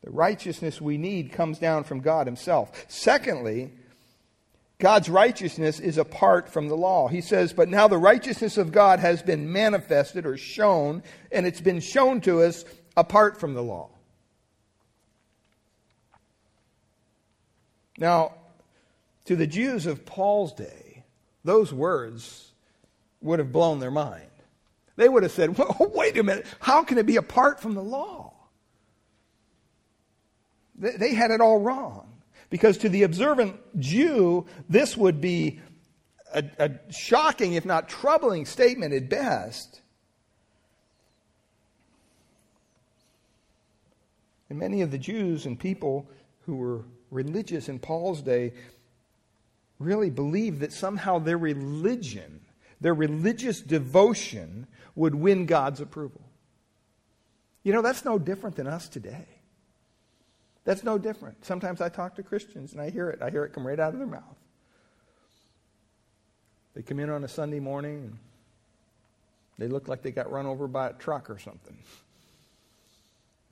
The 0.03 0.11
righteousness 0.11 0.81
we 0.81 0.97
need 0.97 1.31
comes 1.31 1.59
down 1.59 1.83
from 1.83 1.99
God 1.99 2.25
Himself. 2.25 2.85
Secondly, 2.87 3.71
God's 4.81 5.09
righteousness 5.09 5.79
is 5.79 5.99
apart 5.99 6.49
from 6.49 6.67
the 6.67 6.75
law. 6.75 7.07
He 7.07 7.21
says, 7.21 7.53
But 7.53 7.69
now 7.69 7.87
the 7.87 7.99
righteousness 7.99 8.57
of 8.57 8.71
God 8.71 8.99
has 8.99 9.21
been 9.21 9.53
manifested 9.53 10.25
or 10.25 10.37
shown, 10.37 11.03
and 11.31 11.45
it's 11.45 11.61
been 11.61 11.79
shown 11.79 12.19
to 12.21 12.41
us 12.41 12.65
apart 12.97 13.39
from 13.39 13.53
the 13.53 13.61
law. 13.61 13.91
Now, 17.99 18.33
to 19.25 19.35
the 19.35 19.45
Jews 19.45 19.85
of 19.85 20.03
Paul's 20.03 20.51
day, 20.53 21.03
those 21.43 21.71
words 21.71 22.51
would 23.21 23.37
have 23.37 23.51
blown 23.51 23.79
their 23.79 23.91
mind. 23.91 24.25
They 24.95 25.07
would 25.07 25.21
have 25.21 25.31
said, 25.31 25.55
well, 25.59 25.91
wait 25.93 26.17
a 26.17 26.23
minute, 26.23 26.47
how 26.59 26.83
can 26.83 26.97
it 26.97 27.05
be 27.05 27.17
apart 27.17 27.59
from 27.59 27.75
the 27.75 27.83
law? 27.83 28.33
They 30.75 31.13
had 31.13 31.29
it 31.29 31.39
all 31.39 31.59
wrong. 31.59 32.10
Because 32.51 32.77
to 32.79 32.89
the 32.89 33.03
observant 33.03 33.55
Jew, 33.79 34.45
this 34.69 34.95
would 34.95 35.21
be 35.21 35.61
a, 36.33 36.43
a 36.59 36.91
shocking, 36.91 37.53
if 37.53 37.65
not 37.65 37.89
troubling, 37.89 38.45
statement 38.45 38.93
at 38.93 39.09
best. 39.09 39.81
And 44.49 44.59
many 44.59 44.81
of 44.81 44.91
the 44.91 44.97
Jews 44.97 45.45
and 45.45 45.57
people 45.57 46.09
who 46.41 46.57
were 46.57 46.83
religious 47.09 47.69
in 47.69 47.79
Paul's 47.79 48.21
day 48.21 48.51
really 49.79 50.09
believed 50.09 50.59
that 50.59 50.73
somehow 50.73 51.19
their 51.19 51.37
religion, 51.37 52.41
their 52.81 52.93
religious 52.93 53.61
devotion, 53.61 54.67
would 54.93 55.15
win 55.15 55.45
God's 55.45 55.79
approval. 55.79 56.21
You 57.63 57.71
know, 57.71 57.81
that's 57.81 58.03
no 58.03 58.19
different 58.19 58.57
than 58.57 58.67
us 58.67 58.89
today. 58.89 59.25
That's 60.63 60.83
no 60.83 60.97
different. 60.97 61.43
Sometimes 61.45 61.81
I 61.81 61.89
talk 61.89 62.15
to 62.15 62.23
Christians 62.23 62.73
and 62.73 62.81
I 62.81 62.89
hear 62.89 63.09
it. 63.09 63.21
I 63.21 63.29
hear 63.29 63.43
it 63.43 63.53
come 63.53 63.65
right 63.65 63.79
out 63.79 63.93
of 63.93 63.99
their 63.99 64.07
mouth. 64.07 64.37
They 66.75 66.81
come 66.81 66.99
in 66.99 67.09
on 67.09 67.23
a 67.23 67.27
Sunday 67.27 67.59
morning 67.59 68.03
and 68.03 68.17
they 69.57 69.67
look 69.67 69.87
like 69.87 70.01
they 70.01 70.11
got 70.11 70.31
run 70.31 70.45
over 70.45 70.67
by 70.67 70.89
a 70.89 70.93
truck 70.93 71.29
or 71.29 71.39
something. 71.39 71.77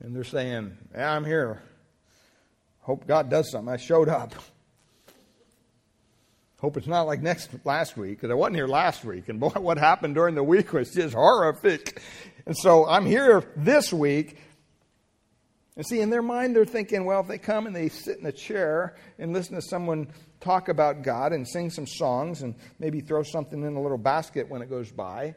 And 0.00 0.16
they're 0.16 0.24
saying, 0.24 0.76
yeah, 0.94 1.12
I'm 1.12 1.24
here. 1.24 1.62
Hope 2.80 3.06
God 3.06 3.28
does 3.28 3.50
something. 3.50 3.72
I 3.72 3.76
showed 3.76 4.08
up. 4.08 4.34
Hope 6.60 6.76
it's 6.76 6.86
not 6.86 7.02
like 7.02 7.22
next 7.22 7.50
last 7.64 7.96
week, 7.96 8.18
because 8.18 8.30
I 8.30 8.34
wasn't 8.34 8.56
here 8.56 8.66
last 8.66 9.04
week. 9.04 9.28
And 9.28 9.40
boy, 9.40 9.48
what 9.56 9.78
happened 9.78 10.14
during 10.14 10.34
the 10.34 10.42
week 10.42 10.72
was 10.72 10.90
just 10.90 11.14
horrific. 11.14 12.00
And 12.46 12.56
so 12.56 12.86
I'm 12.86 13.06
here 13.06 13.44
this 13.56 13.92
week, 13.92 14.38
and 15.80 15.86
see, 15.86 16.00
in 16.02 16.10
their 16.10 16.20
mind, 16.20 16.54
they're 16.54 16.66
thinking, 16.66 17.06
well, 17.06 17.20
if 17.20 17.26
they 17.26 17.38
come 17.38 17.66
and 17.66 17.74
they 17.74 17.88
sit 17.88 18.18
in 18.18 18.26
a 18.26 18.32
chair 18.32 18.96
and 19.18 19.32
listen 19.32 19.54
to 19.54 19.62
someone 19.62 20.08
talk 20.38 20.68
about 20.68 21.00
God 21.00 21.32
and 21.32 21.48
sing 21.48 21.70
some 21.70 21.86
songs 21.86 22.42
and 22.42 22.54
maybe 22.78 23.00
throw 23.00 23.22
something 23.22 23.62
in 23.64 23.76
a 23.76 23.80
little 23.80 23.96
basket 23.96 24.46
when 24.50 24.60
it 24.60 24.68
goes 24.68 24.92
by 24.92 25.34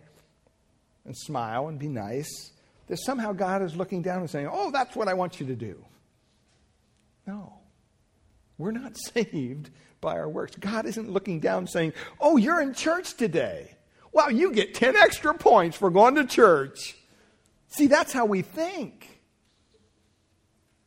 and 1.06 1.16
smile 1.16 1.70
and 1.70 1.80
be 1.80 1.88
nice, 1.88 2.52
that 2.88 2.98
somehow 2.98 3.32
God 3.32 3.62
is 3.62 3.78
looking 3.78 4.02
down 4.02 4.20
and 4.20 4.30
saying, 4.30 4.50
oh, 4.52 4.70
that's 4.70 4.98
what 4.98 5.08
I 5.08 5.14
want 5.14 5.40
you 5.40 5.46
to 5.46 5.56
do. 5.56 5.86
No. 7.26 7.60
We're 8.58 8.72
not 8.72 8.98
saved 9.14 9.70
by 10.02 10.18
our 10.18 10.28
works. 10.28 10.58
God 10.58 10.86
isn't 10.86 11.10
looking 11.10 11.40
down 11.40 11.68
saying, 11.68 11.94
oh, 12.20 12.36
you're 12.36 12.60
in 12.60 12.74
church 12.74 13.14
today. 13.14 13.78
Wow, 14.12 14.28
you 14.28 14.52
get 14.52 14.74
10 14.74 14.98
extra 14.98 15.34
points 15.36 15.78
for 15.78 15.90
going 15.90 16.16
to 16.16 16.26
church. 16.26 16.98
See, 17.70 17.88
that's 17.88 18.12
how 18.12 18.26
we 18.26 18.42
think. 18.42 19.13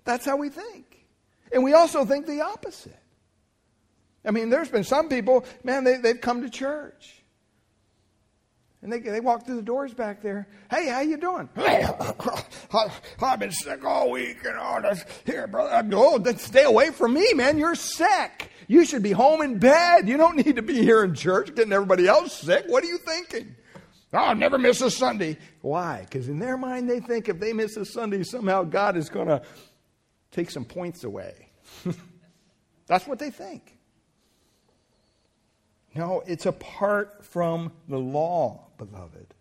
That's 0.06 0.24
how 0.24 0.36
we 0.36 0.48
think. 0.48 1.06
And 1.52 1.62
we 1.62 1.74
also 1.74 2.04
think 2.04 2.26
the 2.26 2.40
opposite. 2.40 2.98
I 4.24 4.30
mean, 4.30 4.50
there's 4.50 4.68
been 4.68 4.84
some 4.84 5.08
people, 5.08 5.44
man, 5.62 5.84
they, 5.84 5.98
they've 5.98 6.20
come 6.20 6.42
to 6.42 6.50
church. 6.50 7.12
And 8.82 8.92
they, 8.92 9.00
they 9.00 9.20
walk 9.20 9.46
through 9.46 9.56
the 9.56 9.62
doors 9.62 9.94
back 9.94 10.22
there. 10.22 10.48
Hey, 10.70 10.88
how 10.88 11.00
you 11.00 11.16
doing? 11.16 11.48
I've 11.56 13.38
been 13.40 13.50
sick 13.50 13.84
all 13.84 14.10
week 14.10 14.44
and 14.44 14.56
all 14.56 14.82
this. 14.82 15.04
Here, 15.24 15.46
brother. 15.46 15.88
Oh, 15.92 16.18
then 16.18 16.38
stay 16.38 16.64
away 16.64 16.90
from 16.90 17.14
me, 17.14 17.32
man. 17.34 17.58
You're 17.58 17.74
sick. 17.74 18.50
You 18.68 18.84
should 18.84 19.02
be 19.02 19.12
home 19.12 19.42
in 19.42 19.58
bed. 19.58 20.08
You 20.08 20.16
don't 20.16 20.36
need 20.36 20.56
to 20.56 20.62
be 20.62 20.82
here 20.82 21.04
in 21.04 21.14
church 21.14 21.54
getting 21.54 21.72
everybody 21.72 22.06
else 22.06 22.32
sick. 22.32 22.64
What 22.68 22.84
are 22.84 22.88
you 22.88 22.98
thinking? 22.98 23.56
Oh, 24.12 24.18
I'll 24.18 24.34
never 24.34 24.58
miss 24.58 24.80
a 24.80 24.90
Sunday. 24.90 25.36
Why? 25.62 26.06
Because 26.08 26.28
in 26.28 26.38
their 26.38 26.56
mind, 26.56 26.88
they 26.88 27.00
think 27.00 27.28
if 27.28 27.40
they 27.40 27.52
miss 27.52 27.76
a 27.76 27.84
Sunday, 27.84 28.22
somehow 28.22 28.62
God 28.62 28.96
is 28.96 29.08
going 29.08 29.28
to 29.28 29.42
take 30.36 30.50
some 30.50 30.66
points 30.66 31.02
away. 31.02 31.48
That's 32.86 33.06
what 33.06 33.18
they 33.18 33.30
think. 33.30 33.78
No, 35.94 36.22
it's 36.26 36.44
apart 36.44 37.24
from 37.24 37.72
the 37.88 37.98
law, 37.98 38.66
beloved. 38.76 39.32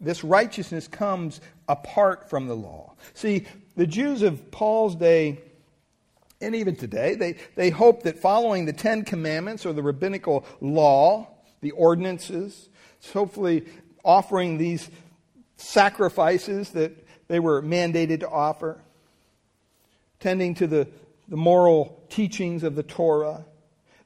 This 0.00 0.24
righteousness 0.24 0.88
comes 0.88 1.40
apart 1.68 2.28
from 2.28 2.48
the 2.48 2.56
law. 2.56 2.94
See, 3.14 3.46
the 3.76 3.86
Jews 3.86 4.22
of 4.22 4.50
Paul's 4.50 4.96
day, 4.96 5.40
and 6.40 6.56
even 6.56 6.74
today, 6.74 7.14
they, 7.14 7.36
they 7.54 7.70
hope 7.70 8.02
that 8.02 8.18
following 8.18 8.66
the 8.66 8.72
Ten 8.72 9.04
Commandments 9.04 9.64
or 9.64 9.72
the 9.72 9.84
rabbinical 9.84 10.44
law, 10.60 11.28
the 11.60 11.70
ordinances, 11.70 12.68
hopefully 13.12 13.64
offering 14.04 14.58
these 14.58 14.90
sacrifices 15.56 16.70
that 16.70 17.06
they 17.28 17.38
were 17.38 17.62
mandated 17.62 18.20
to 18.20 18.28
offer, 18.28 18.80
tending 20.24 20.54
to 20.54 20.66
the, 20.66 20.88
the 21.28 21.36
moral 21.36 22.02
teachings 22.08 22.62
of 22.62 22.74
the 22.74 22.82
Torah, 22.82 23.44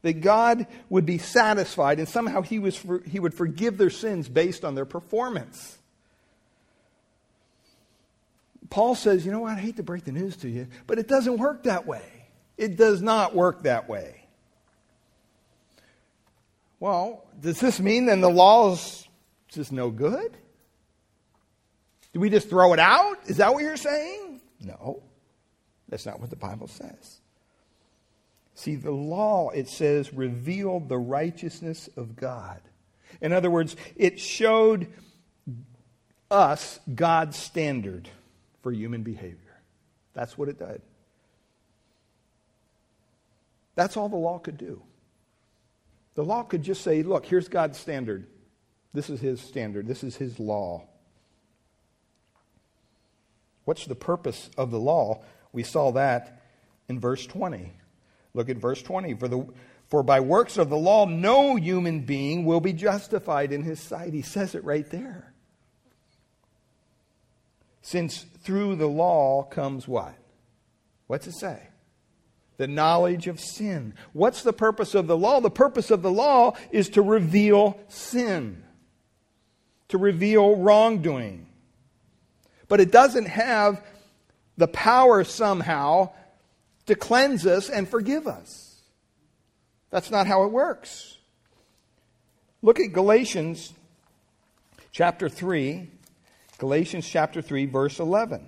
that 0.02 0.14
God 0.14 0.66
would 0.90 1.06
be 1.06 1.16
satisfied 1.16 2.00
and 2.00 2.08
somehow 2.08 2.42
he, 2.42 2.58
was 2.58 2.76
for, 2.76 3.00
he 3.06 3.20
would 3.20 3.34
forgive 3.34 3.78
their 3.78 3.88
sins 3.88 4.28
based 4.28 4.64
on 4.64 4.74
their 4.74 4.84
performance. 4.84 5.78
Paul 8.68 8.96
says, 8.96 9.24
you 9.24 9.30
know 9.30 9.38
what, 9.38 9.52
I 9.52 9.60
hate 9.60 9.76
to 9.76 9.84
break 9.84 10.04
the 10.04 10.10
news 10.10 10.36
to 10.38 10.48
you, 10.48 10.66
but 10.88 10.98
it 10.98 11.06
doesn't 11.06 11.36
work 11.36 11.62
that 11.62 11.86
way. 11.86 12.02
It 12.56 12.76
does 12.76 13.00
not 13.00 13.36
work 13.36 13.62
that 13.62 13.88
way. 13.88 14.24
Well, 16.80 17.24
does 17.40 17.60
this 17.60 17.78
mean 17.78 18.06
then 18.06 18.20
the 18.20 18.28
law 18.28 18.72
is 18.72 19.08
just 19.46 19.70
no 19.70 19.90
good? 19.90 20.36
Do 22.12 22.18
we 22.18 22.28
just 22.28 22.50
throw 22.50 22.72
it 22.72 22.80
out? 22.80 23.18
Is 23.26 23.36
that 23.36 23.54
what 23.54 23.62
you're 23.62 23.76
saying? 23.76 24.40
No. 24.60 25.04
That's 25.88 26.06
not 26.06 26.20
what 26.20 26.30
the 26.30 26.36
Bible 26.36 26.68
says. 26.68 27.20
See, 28.54 28.74
the 28.74 28.90
law, 28.90 29.50
it 29.50 29.68
says, 29.68 30.12
revealed 30.12 30.88
the 30.88 30.98
righteousness 30.98 31.88
of 31.96 32.16
God. 32.16 32.60
In 33.20 33.32
other 33.32 33.50
words, 33.50 33.76
it 33.96 34.18
showed 34.18 34.88
us 36.30 36.80
God's 36.92 37.36
standard 37.36 38.08
for 38.62 38.72
human 38.72 39.02
behavior. 39.02 39.38
That's 40.12 40.36
what 40.36 40.48
it 40.48 40.58
did. 40.58 40.82
That's 43.76 43.96
all 43.96 44.08
the 44.08 44.16
law 44.16 44.38
could 44.38 44.58
do. 44.58 44.82
The 46.16 46.24
law 46.24 46.42
could 46.42 46.64
just 46.64 46.82
say, 46.82 47.04
look, 47.04 47.24
here's 47.24 47.48
God's 47.48 47.78
standard. 47.78 48.26
This 48.92 49.08
is 49.08 49.20
his 49.20 49.40
standard. 49.40 49.86
This 49.86 50.02
is 50.02 50.16
his 50.16 50.40
law. 50.40 50.82
What's 53.64 53.86
the 53.86 53.94
purpose 53.94 54.50
of 54.58 54.72
the 54.72 54.80
law? 54.80 55.22
We 55.52 55.62
saw 55.62 55.92
that 55.92 56.42
in 56.88 57.00
verse 57.00 57.26
20. 57.26 57.72
Look 58.34 58.48
at 58.48 58.56
verse 58.56 58.82
20. 58.82 59.14
For, 59.14 59.28
the, 59.28 59.46
for 59.88 60.02
by 60.02 60.20
works 60.20 60.58
of 60.58 60.70
the 60.70 60.76
law, 60.76 61.06
no 61.06 61.56
human 61.56 62.00
being 62.00 62.44
will 62.44 62.60
be 62.60 62.72
justified 62.72 63.52
in 63.52 63.62
his 63.62 63.80
sight. 63.80 64.12
He 64.12 64.22
says 64.22 64.54
it 64.54 64.64
right 64.64 64.88
there. 64.90 65.32
Since 67.82 68.26
through 68.42 68.76
the 68.76 68.86
law 68.86 69.44
comes 69.44 69.88
what? 69.88 70.14
What's 71.06 71.26
it 71.26 71.34
say? 71.34 71.62
The 72.58 72.66
knowledge 72.66 73.28
of 73.28 73.40
sin. 73.40 73.94
What's 74.12 74.42
the 74.42 74.52
purpose 74.52 74.94
of 74.94 75.06
the 75.06 75.16
law? 75.16 75.40
The 75.40 75.50
purpose 75.50 75.90
of 75.90 76.02
the 76.02 76.10
law 76.10 76.54
is 76.70 76.90
to 76.90 77.02
reveal 77.02 77.78
sin, 77.88 78.62
to 79.88 79.96
reveal 79.96 80.56
wrongdoing 80.56 81.48
but 82.68 82.80
it 82.80 82.92
doesn't 82.92 83.26
have 83.26 83.82
the 84.58 84.68
power 84.68 85.24
somehow 85.24 86.10
to 86.86 86.94
cleanse 86.94 87.46
us 87.46 87.70
and 87.70 87.88
forgive 87.88 88.26
us. 88.26 88.82
That's 89.90 90.10
not 90.10 90.26
how 90.26 90.42
it 90.42 90.52
works. 90.52 91.16
Look 92.60 92.80
at 92.80 92.92
Galatians 92.92 93.72
chapter 94.90 95.28
3, 95.28 95.88
Galatians 96.58 97.08
chapter 97.08 97.40
3, 97.40 97.66
verse 97.66 98.00
11. 98.00 98.46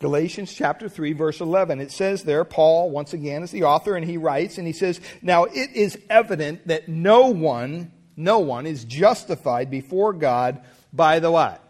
Galatians 0.00 0.52
chapter 0.52 0.86
3, 0.86 1.14
verse 1.14 1.40
11. 1.40 1.80
It 1.80 1.90
says 1.90 2.24
there, 2.24 2.44
Paul, 2.44 2.90
once 2.90 3.14
again, 3.14 3.42
is 3.42 3.50
the 3.50 3.64
author, 3.64 3.96
and 3.96 4.04
he 4.04 4.18
writes, 4.18 4.58
and 4.58 4.66
he 4.66 4.74
says, 4.74 5.00
Now 5.22 5.44
it 5.44 5.70
is 5.74 5.98
evident 6.10 6.68
that 6.68 6.90
no 6.90 7.28
one, 7.28 7.90
no 8.16 8.40
one 8.40 8.66
is 8.66 8.84
justified 8.84 9.70
before 9.70 10.12
God 10.12 10.60
by 10.92 11.20
the 11.20 11.30
what? 11.30 11.62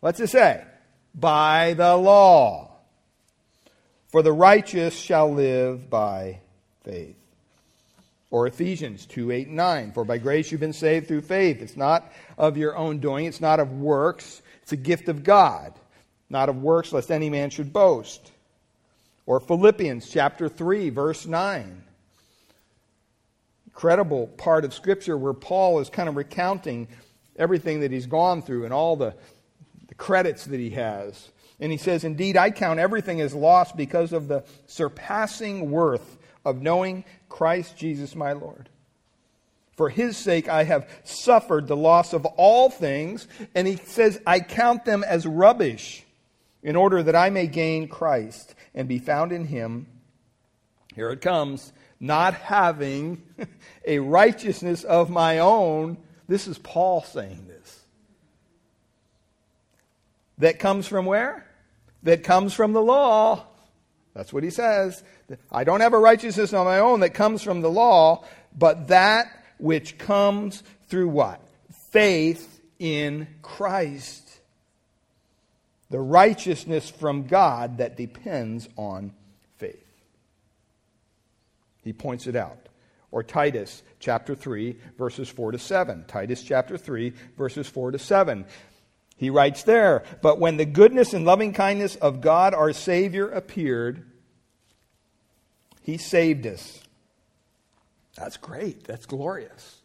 What's 0.00 0.20
it 0.20 0.28
say? 0.28 0.62
By 1.16 1.74
the 1.74 1.96
law. 1.96 2.70
For 4.08 4.22
the 4.22 4.32
righteous 4.32 4.94
shall 4.94 5.32
live 5.32 5.90
by 5.90 6.40
faith. 6.84 7.16
Or 8.30 8.46
Ephesians 8.46 9.06
2 9.06 9.30
8 9.30 9.46
and 9.48 9.56
9. 9.56 9.92
For 9.92 10.04
by 10.04 10.18
grace 10.18 10.50
you've 10.50 10.60
been 10.60 10.72
saved 10.72 11.08
through 11.08 11.22
faith. 11.22 11.62
It's 11.62 11.76
not 11.76 12.12
of 12.36 12.56
your 12.56 12.76
own 12.76 12.98
doing, 12.98 13.26
it's 13.26 13.40
not 13.40 13.60
of 13.60 13.72
works, 13.72 14.42
it's 14.62 14.72
a 14.72 14.76
gift 14.76 15.08
of 15.08 15.24
God. 15.24 15.72
Not 16.28 16.48
of 16.48 16.60
works, 16.60 16.92
lest 16.92 17.10
any 17.10 17.30
man 17.30 17.50
should 17.50 17.72
boast. 17.72 18.32
Or 19.26 19.40
Philippians 19.40 20.08
chapter 20.08 20.48
3, 20.48 20.90
verse 20.90 21.26
9. 21.26 21.82
Incredible 23.66 24.26
part 24.28 24.64
of 24.64 24.74
Scripture 24.74 25.16
where 25.16 25.34
Paul 25.34 25.80
is 25.80 25.90
kind 25.90 26.08
of 26.08 26.16
recounting 26.16 26.88
everything 27.36 27.80
that 27.80 27.92
he's 27.92 28.06
gone 28.06 28.42
through 28.42 28.64
and 28.64 28.72
all 28.72 28.96
the 28.96 29.14
credits 29.94 30.44
that 30.46 30.60
he 30.60 30.70
has. 30.70 31.30
And 31.60 31.72
he 31.72 31.78
says, 31.78 32.04
Indeed, 32.04 32.36
I 32.36 32.50
count 32.50 32.80
everything 32.80 33.20
as 33.20 33.34
lost 33.34 33.76
because 33.76 34.12
of 34.12 34.28
the 34.28 34.44
surpassing 34.66 35.70
worth 35.70 36.18
of 36.44 36.60
knowing 36.60 37.04
Christ 37.28 37.76
Jesus 37.76 38.14
my 38.14 38.32
Lord. 38.32 38.68
For 39.76 39.90
his 39.90 40.16
sake, 40.16 40.48
I 40.48 40.64
have 40.64 40.88
suffered 41.04 41.66
the 41.66 41.76
loss 41.76 42.12
of 42.12 42.24
all 42.24 42.70
things. 42.70 43.28
And 43.54 43.66
he 43.66 43.76
says, 43.76 44.20
I 44.26 44.40
count 44.40 44.84
them 44.84 45.04
as 45.04 45.26
rubbish 45.26 46.04
in 46.62 46.76
order 46.76 47.02
that 47.02 47.14
I 47.14 47.30
may 47.30 47.46
gain 47.46 47.88
Christ 47.88 48.54
and 48.74 48.88
be 48.88 48.98
found 48.98 49.32
in 49.32 49.44
him. 49.44 49.86
Here 50.94 51.10
it 51.10 51.20
comes, 51.20 51.72
not 52.00 52.34
having 52.34 53.22
a 53.86 53.98
righteousness 53.98 54.82
of 54.82 55.10
my 55.10 55.40
own. 55.40 55.98
This 56.26 56.48
is 56.48 56.58
Paul 56.58 57.02
saying 57.02 57.46
this 57.46 57.55
that 60.38 60.58
comes 60.58 60.86
from 60.86 61.06
where? 61.06 61.46
That 62.02 62.22
comes 62.22 62.54
from 62.54 62.72
the 62.72 62.82
law. 62.82 63.46
That's 64.14 64.32
what 64.32 64.42
he 64.42 64.50
says. 64.50 65.02
I 65.50 65.64
don't 65.64 65.80
have 65.80 65.92
a 65.92 65.98
righteousness 65.98 66.52
on 66.52 66.64
my 66.64 66.78
own 66.78 67.00
that 67.00 67.10
comes 67.10 67.42
from 67.42 67.60
the 67.60 67.70
law, 67.70 68.24
but 68.56 68.88
that 68.88 69.26
which 69.58 69.98
comes 69.98 70.62
through 70.88 71.08
what? 71.08 71.40
Faith 71.90 72.60
in 72.78 73.26
Christ. 73.42 74.22
The 75.90 76.00
righteousness 76.00 76.90
from 76.90 77.26
God 77.26 77.78
that 77.78 77.96
depends 77.96 78.68
on 78.76 79.12
faith. 79.58 79.84
He 81.84 81.92
points 81.92 82.26
it 82.26 82.36
out. 82.36 82.58
Or 83.12 83.22
Titus 83.22 83.82
chapter 84.00 84.34
3, 84.34 84.76
verses 84.98 85.28
4 85.28 85.52
to 85.52 85.58
7. 85.58 86.04
Titus 86.08 86.42
chapter 86.42 86.76
3, 86.76 87.12
verses 87.38 87.68
4 87.68 87.92
to 87.92 87.98
7. 87.98 88.44
He 89.16 89.30
writes 89.30 89.62
there, 89.62 90.04
But 90.22 90.38
when 90.38 90.58
the 90.58 90.66
goodness 90.66 91.14
and 91.14 91.24
loving 91.24 91.52
kindness 91.52 91.96
of 91.96 92.20
God 92.20 92.54
our 92.54 92.72
Savior 92.72 93.28
appeared, 93.28 94.04
He 95.82 95.96
saved 95.96 96.46
us. 96.46 96.82
That's 98.16 98.36
great. 98.36 98.84
That's 98.84 99.06
glorious. 99.06 99.76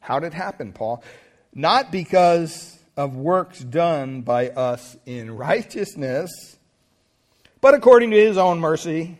How 0.00 0.18
did 0.18 0.28
it 0.28 0.34
happen, 0.34 0.72
Paul? 0.72 1.02
Not 1.54 1.90
because 1.90 2.78
of 2.96 3.16
works 3.16 3.60
done 3.60 4.22
by 4.22 4.50
us 4.50 4.96
in 5.06 5.36
righteousness, 5.36 6.56
but 7.60 7.74
according 7.74 8.10
to 8.10 8.16
His 8.16 8.36
own 8.36 8.58
mercy, 8.58 9.18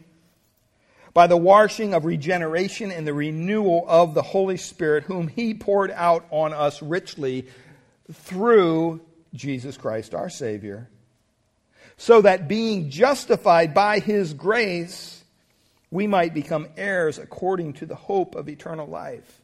by 1.14 1.26
the 1.26 1.36
washing 1.36 1.94
of 1.94 2.04
regeneration 2.04 2.90
and 2.90 3.06
the 3.06 3.14
renewal 3.14 3.84
of 3.88 4.14
the 4.14 4.22
Holy 4.22 4.56
Spirit, 4.56 5.04
whom 5.04 5.28
He 5.28 5.54
poured 5.54 5.90
out 5.92 6.26
on 6.30 6.52
us 6.52 6.82
richly 6.82 7.46
through 8.12 9.00
Jesus 9.36 9.76
Christ 9.76 10.14
our 10.14 10.30
Savior, 10.30 10.88
so 11.96 12.22
that 12.22 12.48
being 12.48 12.90
justified 12.90 13.74
by 13.74 13.98
His 13.98 14.34
grace, 14.34 15.22
we 15.90 16.06
might 16.06 16.34
become 16.34 16.68
heirs 16.76 17.18
according 17.18 17.74
to 17.74 17.86
the 17.86 17.94
hope 17.94 18.34
of 18.34 18.48
eternal 18.48 18.86
life. 18.86 19.40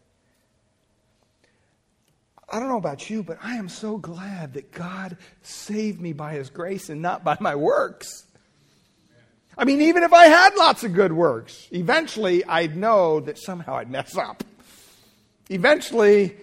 I 2.51 2.59
don't 2.59 2.69
know 2.69 2.77
about 2.77 3.09
you, 3.09 3.23
but 3.23 3.39
I 3.43 3.57
am 3.57 3.71
so 3.71 3.97
glad 3.97 4.55
that 4.55 4.73
God 4.73 5.17
saved 5.43 6.01
me 6.01 6.13
by 6.13 6.35
His 6.35 6.51
grace 6.51 6.91
and 6.91 7.01
not 7.01 7.25
by 7.25 7.39
my 7.41 7.55
works. 7.55 8.27
I 9.57 9.65
mean, 9.65 9.81
even 9.83 10.03
if 10.03 10.13
I 10.13 10.27
had 10.27 10.55
lots 10.57 10.85
of 10.85 10.95
good 10.95 11.13
works, 11.13 11.69
eventually 11.73 12.45
I'd 12.45 12.77
know 12.77 13.21
that 13.21 13.39
somehow 13.39 13.77
I'd 13.77 13.91
mess 13.91 14.17
up. 14.17 14.45
Eventually, 15.49 16.37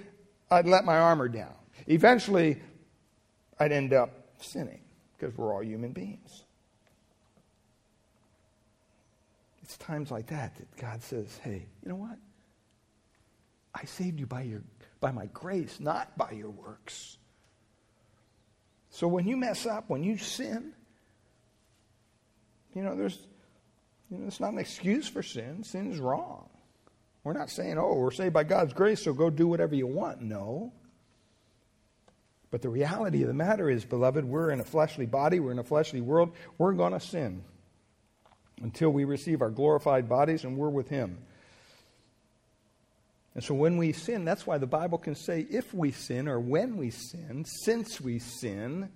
I'd 0.51 0.67
let 0.67 0.85
my 0.85 0.97
armor 0.97 1.27
down. 1.27 1.53
Eventually, 1.87 2.59
I'd 3.59 3.71
end 3.71 3.93
up 3.93 4.11
sinning 4.39 4.81
because 5.17 5.37
we're 5.37 5.53
all 5.53 5.63
human 5.63 5.91
beings. 5.91 6.43
It's 9.63 9.77
times 9.77 10.09
like 10.09 10.27
that 10.27 10.55
that 10.55 10.77
God 10.77 11.03
says, 11.03 11.39
hey, 11.43 11.67
you 11.83 11.89
know 11.89 11.95
what? 11.95 12.17
I 13.75 13.85
saved 13.85 14.19
you 14.19 14.25
by, 14.25 14.41
your, 14.41 14.63
by 14.99 15.11
my 15.11 15.27
grace, 15.27 15.79
not 15.79 16.17
by 16.17 16.31
your 16.31 16.49
works. 16.49 17.17
So 18.89 19.07
when 19.07 19.27
you 19.27 19.37
mess 19.37 19.65
up, 19.65 19.89
when 19.89 20.03
you 20.03 20.17
sin, 20.17 20.73
you 22.73 22.81
know, 22.81 22.95
there's, 22.95 23.19
you 24.09 24.17
know, 24.17 24.27
it's 24.27 24.39
not 24.39 24.53
an 24.53 24.59
excuse 24.59 25.07
for 25.07 25.21
sin. 25.21 25.63
Sin 25.63 25.91
is 25.91 25.99
wrong. 25.99 26.49
We're 27.23 27.33
not 27.33 27.49
saying, 27.49 27.77
oh, 27.77 27.93
we're 27.93 28.11
saved 28.11 28.33
by 28.33 28.45
God's 28.45 28.73
grace, 28.73 29.03
so 29.03 29.13
go 29.13 29.29
do 29.29 29.47
whatever 29.47 29.75
you 29.75 29.85
want. 29.85 30.21
No. 30.21 30.73
But 32.51 32.61
the 32.61 32.69
reality 32.69 33.21
of 33.21 33.27
the 33.27 33.33
matter 33.33 33.69
is, 33.69 33.85
beloved, 33.85 34.25
we're 34.25 34.51
in 34.51 34.59
a 34.59 34.63
fleshly 34.63 35.05
body, 35.05 35.39
we're 35.39 35.51
in 35.51 35.59
a 35.59 35.63
fleshly 35.63 36.01
world, 36.01 36.33
we're 36.57 36.73
going 36.73 36.93
to 36.93 36.99
sin 36.99 37.43
until 38.61 38.89
we 38.89 39.03
receive 39.03 39.41
our 39.41 39.51
glorified 39.51 40.09
bodies 40.09 40.43
and 40.43 40.57
we're 40.57 40.69
with 40.69 40.89
Him. 40.89 41.19
And 43.35 43.43
so 43.43 43.53
when 43.53 43.77
we 43.77 43.93
sin, 43.93 44.25
that's 44.25 44.47
why 44.47 44.57
the 44.57 44.67
Bible 44.67 44.97
can 44.97 45.15
say 45.15 45.45
if 45.49 45.73
we 45.73 45.91
sin 45.91 46.27
or 46.27 46.39
when 46.39 46.75
we 46.75 46.89
sin, 46.89 47.45
since 47.45 48.01
we 48.01 48.19
sin, 48.19 48.89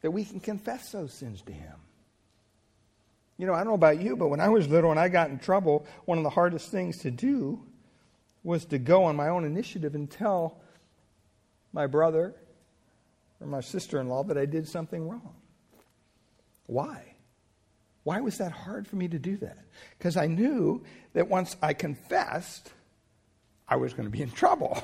that 0.00 0.10
we 0.10 0.24
can 0.24 0.40
confess 0.40 0.90
those 0.90 1.12
sins 1.12 1.42
to 1.42 1.52
Him. 1.52 1.74
You 3.36 3.46
know, 3.46 3.54
I 3.54 3.58
don't 3.58 3.68
know 3.68 3.74
about 3.74 4.00
you, 4.00 4.16
but 4.16 4.28
when 4.28 4.40
I 4.40 4.48
was 4.48 4.68
little 4.68 4.90
and 4.90 4.98
I 4.98 5.08
got 5.08 5.30
in 5.30 5.38
trouble, 5.38 5.86
one 6.06 6.18
of 6.18 6.24
the 6.24 6.30
hardest 6.30 6.70
things 6.70 6.98
to 6.98 7.10
do 7.10 7.62
was 8.42 8.64
to 8.66 8.78
go 8.78 9.04
on 9.04 9.16
my 9.16 9.28
own 9.28 9.44
initiative 9.44 9.94
and 9.94 10.10
tell 10.10 10.60
my 11.72 11.86
brother 11.86 12.34
or 13.40 13.46
my 13.46 13.60
sister 13.60 14.00
in 14.00 14.08
law 14.08 14.22
that 14.24 14.38
I 14.38 14.46
did 14.46 14.68
something 14.68 15.08
wrong. 15.08 15.34
Why? 16.66 17.14
Why 18.04 18.20
was 18.20 18.38
that 18.38 18.52
hard 18.52 18.86
for 18.86 18.96
me 18.96 19.08
to 19.08 19.18
do 19.18 19.36
that? 19.38 19.58
Because 19.98 20.16
I 20.16 20.26
knew 20.26 20.82
that 21.12 21.28
once 21.28 21.56
I 21.62 21.72
confessed, 21.72 22.72
I 23.68 23.76
was 23.76 23.92
going 23.92 24.06
to 24.06 24.10
be 24.10 24.22
in 24.22 24.30
trouble. 24.30 24.82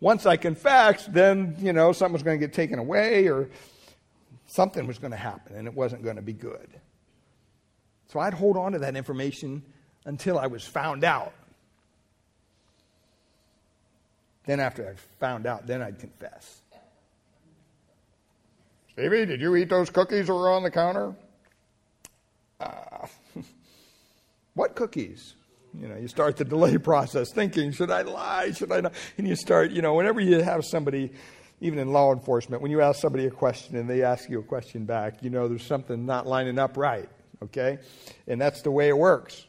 Once 0.00 0.26
I 0.26 0.36
confessed, 0.36 1.12
then, 1.14 1.56
you 1.58 1.72
know, 1.72 1.92
something 1.92 2.12
was 2.12 2.22
going 2.22 2.38
to 2.38 2.46
get 2.46 2.54
taken 2.54 2.78
away 2.78 3.28
or 3.28 3.48
something 4.46 4.86
was 4.86 4.98
going 4.98 5.12
to 5.12 5.16
happen 5.16 5.56
and 5.56 5.66
it 5.66 5.72
wasn't 5.72 6.02
going 6.04 6.16
to 6.16 6.22
be 6.22 6.34
good. 6.34 6.68
So 8.08 8.20
I'd 8.20 8.34
hold 8.34 8.58
on 8.58 8.72
to 8.72 8.78
that 8.80 8.94
information 8.94 9.62
until 10.04 10.38
I 10.38 10.48
was 10.48 10.64
found 10.64 11.02
out. 11.02 11.32
Then, 14.46 14.60
after 14.60 14.88
I 14.88 14.94
found 15.18 15.46
out, 15.46 15.66
then 15.66 15.82
I'd 15.82 15.98
confess. 15.98 16.62
Stevie, 18.92 19.26
did 19.26 19.40
you 19.40 19.54
eat 19.56 19.68
those 19.68 19.90
cookies 19.90 20.28
that 20.28 20.34
were 20.34 20.50
on 20.50 20.62
the 20.62 20.70
counter? 20.70 21.14
uh, 22.60 23.06
what 24.54 24.74
cookies? 24.74 25.34
You 25.78 25.88
know, 25.88 25.96
you 25.96 26.08
start 26.08 26.36
the 26.36 26.44
delay 26.44 26.78
process 26.92 27.32
thinking, 27.32 27.72
should 27.72 27.90
I 27.90 28.02
lie? 28.02 28.52
Should 28.52 28.72
I 28.72 28.80
not? 28.80 28.94
And 29.18 29.28
you 29.28 29.36
start, 29.36 29.70
you 29.70 29.82
know, 29.82 29.94
whenever 29.94 30.20
you 30.20 30.40
have 30.40 30.64
somebody, 30.64 31.10
even 31.60 31.78
in 31.78 31.92
law 31.92 32.12
enforcement, 32.12 32.62
when 32.62 32.70
you 32.70 32.80
ask 32.80 33.00
somebody 33.00 33.26
a 33.26 33.30
question 33.30 33.76
and 33.76 33.88
they 33.88 34.02
ask 34.02 34.28
you 34.30 34.40
a 34.40 34.42
question 34.42 34.84
back, 34.84 35.22
you 35.22 35.30
know 35.30 35.48
there's 35.48 35.66
something 35.66 36.06
not 36.06 36.26
lining 36.26 36.58
up 36.58 36.76
right, 36.76 37.08
okay? 37.42 37.78
And 38.26 38.40
that's 38.40 38.62
the 38.62 38.70
way 38.70 38.88
it 38.88 38.96
works. 38.96 39.46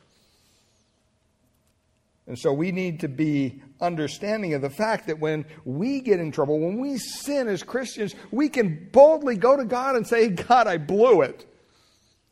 And 2.28 2.38
so 2.38 2.52
we 2.52 2.74
need 2.74 3.00
to 3.00 3.08
be 3.08 3.62
understanding 3.80 4.54
of 4.54 4.62
the 4.62 4.70
fact 4.70 5.08
that 5.08 5.20
when 5.20 5.46
we 5.64 6.02
get 6.02 6.20
in 6.20 6.32
trouble, 6.32 6.60
when 6.60 6.80
we 6.80 6.98
sin 6.98 7.48
as 7.48 7.64
Christians, 7.64 8.16
we 8.32 8.50
can 8.50 8.90
boldly 8.92 9.38
go 9.38 9.56
to 9.56 9.64
God 9.64 9.96
and 9.96 10.06
say, 10.06 10.28
God, 10.28 10.68
I 10.68 10.78
blew 10.78 11.22
it. 11.22 11.46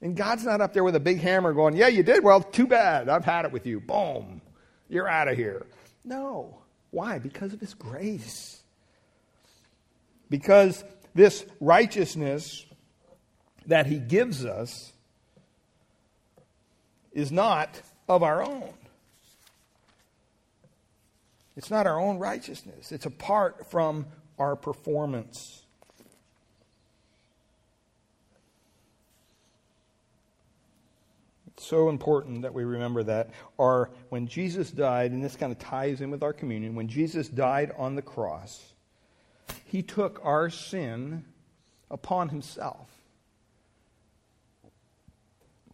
And 0.01 0.15
God's 0.15 0.43
not 0.43 0.59
up 0.59 0.73
there 0.73 0.83
with 0.83 0.95
a 0.95 0.99
big 0.99 1.19
hammer 1.19 1.53
going, 1.53 1.77
Yeah, 1.77 1.87
you 1.87 2.03
did. 2.03 2.23
Well, 2.23 2.41
too 2.41 2.67
bad. 2.67 3.07
I've 3.07 3.23
had 3.23 3.45
it 3.45 3.51
with 3.51 3.65
you. 3.65 3.79
Boom. 3.79 4.41
You're 4.89 5.07
out 5.07 5.29
of 5.29 5.37
here. 5.37 5.65
No. 6.03 6.57
Why? 6.91 7.17
Because 7.17 7.53
of 7.53 7.61
His 7.61 7.73
grace. 7.73 8.61
Because 10.29 10.83
this 11.13 11.45
righteousness 11.61 12.65
that 13.65 13.87
He 13.87 13.97
gives 13.97 14.45
us 14.45 14.91
is 17.13 17.31
not 17.31 17.81
of 18.09 18.21
our 18.21 18.43
own. 18.43 18.73
It's 21.57 21.71
not 21.71 21.87
our 21.87 21.99
own 21.99 22.17
righteousness, 22.19 22.91
it's 22.91 23.05
apart 23.05 23.69
from 23.71 24.05
our 24.37 24.55
performance. 24.55 25.61
It's 31.47 31.65
so 31.65 31.87
important 31.87 32.41
that 32.41 32.53
we 32.53 32.65
remember 32.65 33.03
that 33.03 33.29
are 33.57 33.89
when 34.09 34.27
Jesus 34.27 34.69
died, 34.71 35.11
and 35.11 35.23
this 35.23 35.37
kind 35.37 35.53
of 35.53 35.59
ties 35.59 36.01
in 36.01 36.11
with 36.11 36.21
our 36.21 36.33
communion, 36.33 36.75
when 36.75 36.89
Jesus 36.89 37.29
died 37.29 37.71
on 37.77 37.95
the 37.95 38.01
cross, 38.01 38.73
he 39.63 39.81
took 39.81 40.19
our 40.23 40.49
sin 40.49 41.23
upon 41.89 42.27
himself. 42.27 42.89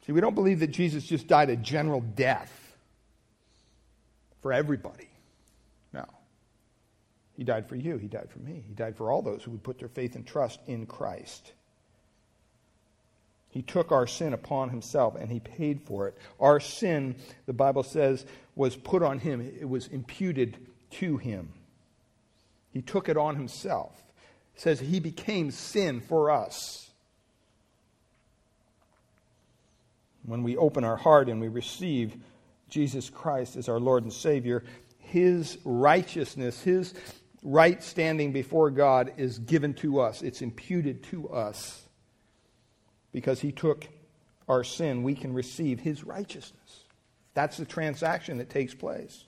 See, 0.05 0.11
we 0.11 0.21
don't 0.21 0.35
believe 0.35 0.59
that 0.59 0.71
Jesus 0.71 1.03
just 1.05 1.27
died 1.27 1.49
a 1.49 1.55
general 1.55 2.01
death 2.01 2.75
for 4.41 4.53
everybody. 4.53 5.10
He 7.33 7.43
died 7.43 7.67
for 7.67 7.75
you. 7.75 7.97
He 7.97 8.07
died 8.07 8.29
for 8.29 8.39
me. 8.39 8.63
He 8.67 8.73
died 8.73 8.95
for 8.95 9.11
all 9.11 9.21
those 9.21 9.43
who 9.43 9.51
would 9.51 9.63
put 9.63 9.79
their 9.79 9.87
faith 9.87 10.15
and 10.15 10.25
trust 10.25 10.59
in 10.67 10.85
Christ. 10.85 11.53
He 13.49 13.61
took 13.61 13.91
our 13.91 14.07
sin 14.07 14.33
upon 14.33 14.69
himself 14.69 15.15
and 15.15 15.29
he 15.29 15.39
paid 15.39 15.81
for 15.81 16.07
it. 16.07 16.17
Our 16.39 16.59
sin, 16.59 17.15
the 17.45 17.53
Bible 17.53 17.83
says, 17.83 18.25
was 18.55 18.75
put 18.75 19.03
on 19.03 19.19
him, 19.19 19.41
it 19.41 19.67
was 19.67 19.87
imputed 19.87 20.57
to 20.91 21.17
him. 21.17 21.49
He 22.71 22.81
took 22.81 23.09
it 23.09 23.17
on 23.17 23.35
himself. 23.35 23.91
It 24.55 24.61
says 24.61 24.79
he 24.79 24.99
became 24.99 25.51
sin 25.51 25.99
for 25.99 26.31
us. 26.31 26.89
When 30.23 30.43
we 30.43 30.55
open 30.55 30.83
our 30.83 30.97
heart 30.97 31.27
and 31.27 31.41
we 31.41 31.47
receive 31.49 32.15
Jesus 32.69 33.09
Christ 33.09 33.57
as 33.57 33.67
our 33.67 33.79
Lord 33.79 34.03
and 34.03 34.13
Savior, 34.13 34.63
his 34.99 35.57
righteousness, 35.65 36.61
his 36.61 36.93
right 37.41 37.81
standing 37.83 38.31
before 38.31 38.69
God 38.71 39.13
is 39.17 39.39
given 39.39 39.73
to 39.75 39.99
us, 39.99 40.21
it's 40.21 40.41
imputed 40.41 41.03
to 41.05 41.29
us 41.29 41.83
because 43.11 43.41
he 43.41 43.51
took 43.51 43.87
our 44.47 44.63
sin, 44.63 45.03
we 45.03 45.15
can 45.15 45.33
receive 45.33 45.79
his 45.79 46.03
righteousness. 46.03 46.83
That's 47.33 47.57
the 47.57 47.65
transaction 47.65 48.37
that 48.37 48.49
takes 48.49 48.73
place. 48.73 49.25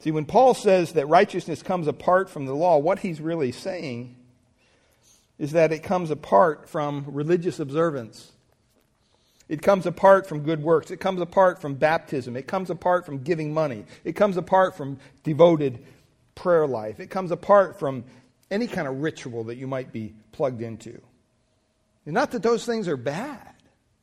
See, 0.00 0.10
when 0.10 0.24
Paul 0.26 0.54
says 0.54 0.92
that 0.92 1.06
righteousness 1.06 1.62
comes 1.62 1.86
apart 1.86 2.28
from 2.28 2.46
the 2.46 2.54
law, 2.54 2.78
what 2.78 2.98
he's 2.98 3.20
really 3.20 3.52
saying 3.52 4.16
is 5.38 5.52
that 5.52 5.72
it 5.72 5.82
comes 5.82 6.10
apart 6.10 6.68
from 6.68 7.04
religious 7.08 7.60
observance. 7.60 8.32
It 9.48 9.62
comes 9.62 9.86
apart 9.86 10.26
from 10.26 10.40
good 10.40 10.62
works. 10.62 10.90
It 10.90 10.98
comes 10.98 11.20
apart 11.20 11.60
from 11.60 11.74
baptism. 11.74 12.36
It 12.36 12.48
comes 12.48 12.68
apart 12.68 13.06
from 13.06 13.18
giving 13.18 13.54
money. 13.54 13.84
It 14.04 14.12
comes 14.14 14.36
apart 14.36 14.76
from 14.76 14.98
devoted 15.22 15.84
prayer 16.34 16.66
life. 16.66 16.98
It 16.98 17.10
comes 17.10 17.30
apart 17.30 17.78
from 17.78 18.04
any 18.50 18.66
kind 18.66 18.88
of 18.88 19.00
ritual 19.00 19.44
that 19.44 19.56
you 19.56 19.66
might 19.66 19.92
be 19.92 20.14
plugged 20.32 20.62
into. 20.62 21.00
Not 22.04 22.32
that 22.32 22.42
those 22.42 22.64
things 22.64 22.86
are 22.86 22.96
bad, 22.96 23.54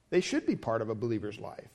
they 0.09 0.19
should 0.19 0.45
be 0.45 0.57
part 0.57 0.81
of 0.81 0.89
a 0.89 0.95
believer's 0.95 1.39
life. 1.39 1.69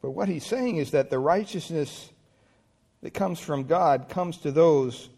But 0.00 0.12
what 0.12 0.28
he's 0.28 0.46
saying 0.46 0.76
is 0.76 0.92
that 0.92 1.10
the 1.10 1.18
righteousness 1.18 2.10
that 3.02 3.14
comes 3.14 3.40
from 3.40 3.64
God 3.64 4.08
comes 4.08 4.38
to 4.38 4.52
those 4.52 5.08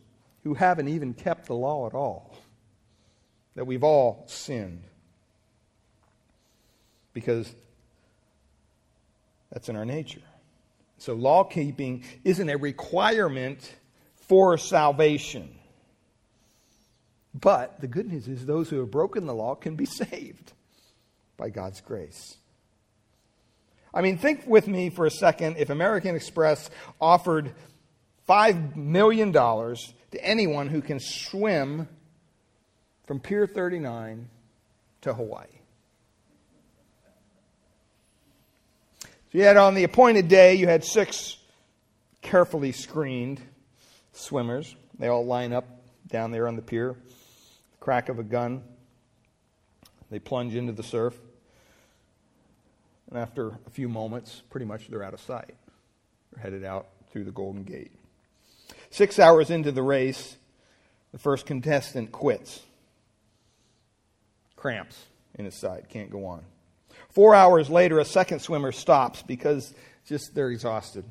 who 0.44 0.54
haven't 0.54 0.88
even 0.88 1.12
kept 1.12 1.46
the 1.46 1.54
law 1.54 1.86
at 1.86 1.94
all. 1.94 2.34
That 3.54 3.66
we've 3.66 3.84
all 3.84 4.24
sinned. 4.26 4.84
Because 7.20 7.54
that's 9.52 9.68
in 9.68 9.76
our 9.76 9.84
nature. 9.84 10.22
So, 10.98 11.14
law 11.14 11.44
keeping 11.44 12.04
isn't 12.24 12.48
a 12.48 12.56
requirement 12.56 13.74
for 14.28 14.58
salvation. 14.58 15.48
But 17.34 17.80
the 17.80 17.86
good 17.86 18.06
news 18.06 18.28
is 18.28 18.44
those 18.44 18.68
who 18.68 18.78
have 18.80 18.90
broken 18.90 19.26
the 19.26 19.34
law 19.34 19.54
can 19.54 19.76
be 19.76 19.84
saved 19.86 20.52
by 21.36 21.50
God's 21.50 21.80
grace. 21.80 22.36
I 23.92 24.02
mean, 24.02 24.18
think 24.18 24.46
with 24.46 24.68
me 24.68 24.90
for 24.90 25.06
a 25.06 25.10
second 25.10 25.56
if 25.58 25.70
American 25.70 26.14
Express 26.14 26.70
offered 27.00 27.54
$5 28.28 28.76
million 28.76 29.32
to 29.32 29.76
anyone 30.22 30.68
who 30.68 30.80
can 30.80 31.00
swim 31.00 31.88
from 33.06 33.18
Pier 33.18 33.46
39 33.46 34.28
to 35.00 35.14
Hawaii. 35.14 35.46
So 39.32 39.38
you 39.38 39.44
had 39.44 39.56
on 39.56 39.74
the 39.74 39.84
appointed 39.84 40.28
day, 40.28 40.54
you 40.54 40.66
had 40.66 40.84
six 40.84 41.36
carefully 42.22 42.72
screened 42.72 43.40
swimmers. 44.12 44.74
They 44.98 45.08
all 45.08 45.24
line 45.24 45.52
up 45.52 45.66
down 46.08 46.30
there 46.32 46.48
on 46.48 46.56
the 46.56 46.62
pier 46.62 46.96
crack 47.80 48.08
of 48.10 48.18
a 48.18 48.22
gun. 48.22 48.62
They 50.10 50.18
plunge 50.18 50.54
into 50.54 50.72
the 50.72 50.82
surf. 50.82 51.18
And 53.08 53.18
after 53.18 53.58
a 53.66 53.70
few 53.70 53.88
moments, 53.88 54.42
pretty 54.50 54.66
much 54.66 54.88
they're 54.88 55.02
out 55.02 55.14
of 55.14 55.20
sight. 55.20 55.54
They're 56.30 56.42
headed 56.42 56.64
out 56.64 56.86
through 57.10 57.24
the 57.24 57.32
Golden 57.32 57.64
Gate. 57.64 57.90
Six 58.90 59.18
hours 59.18 59.50
into 59.50 59.72
the 59.72 59.82
race, 59.82 60.36
the 61.10 61.18
first 61.18 61.46
contestant 61.46 62.12
quits. 62.12 62.60
Cramps 64.54 65.06
in 65.34 65.44
his 65.46 65.54
side, 65.54 65.86
can't 65.88 66.10
go 66.10 66.26
on. 66.26 66.44
Four 67.10 67.34
hours 67.34 67.68
later, 67.68 67.98
a 67.98 68.04
second 68.04 68.40
swimmer 68.40 68.72
stops 68.72 69.22
because 69.22 69.74
just 70.06 70.34
they're 70.34 70.50
exhausted. 70.50 71.04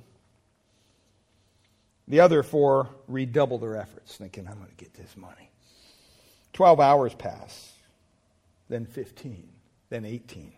The 2.08 2.22
other 2.22 2.42
four 2.42 2.90
redouble 3.08 3.60
their 3.60 3.76
efforts, 3.76 4.16
thinking, 4.16 4.48
I'm 4.48 4.58
going 4.58 4.70
to 4.70 4.76
get 4.76 4.94
this 4.94 5.16
money. 5.16 5.52
Twelve 6.54 6.80
hours 6.80 7.14
pass, 7.14 7.74
then 8.70 8.86
15, 8.86 9.48
then 9.90 10.06
18. 10.06 10.52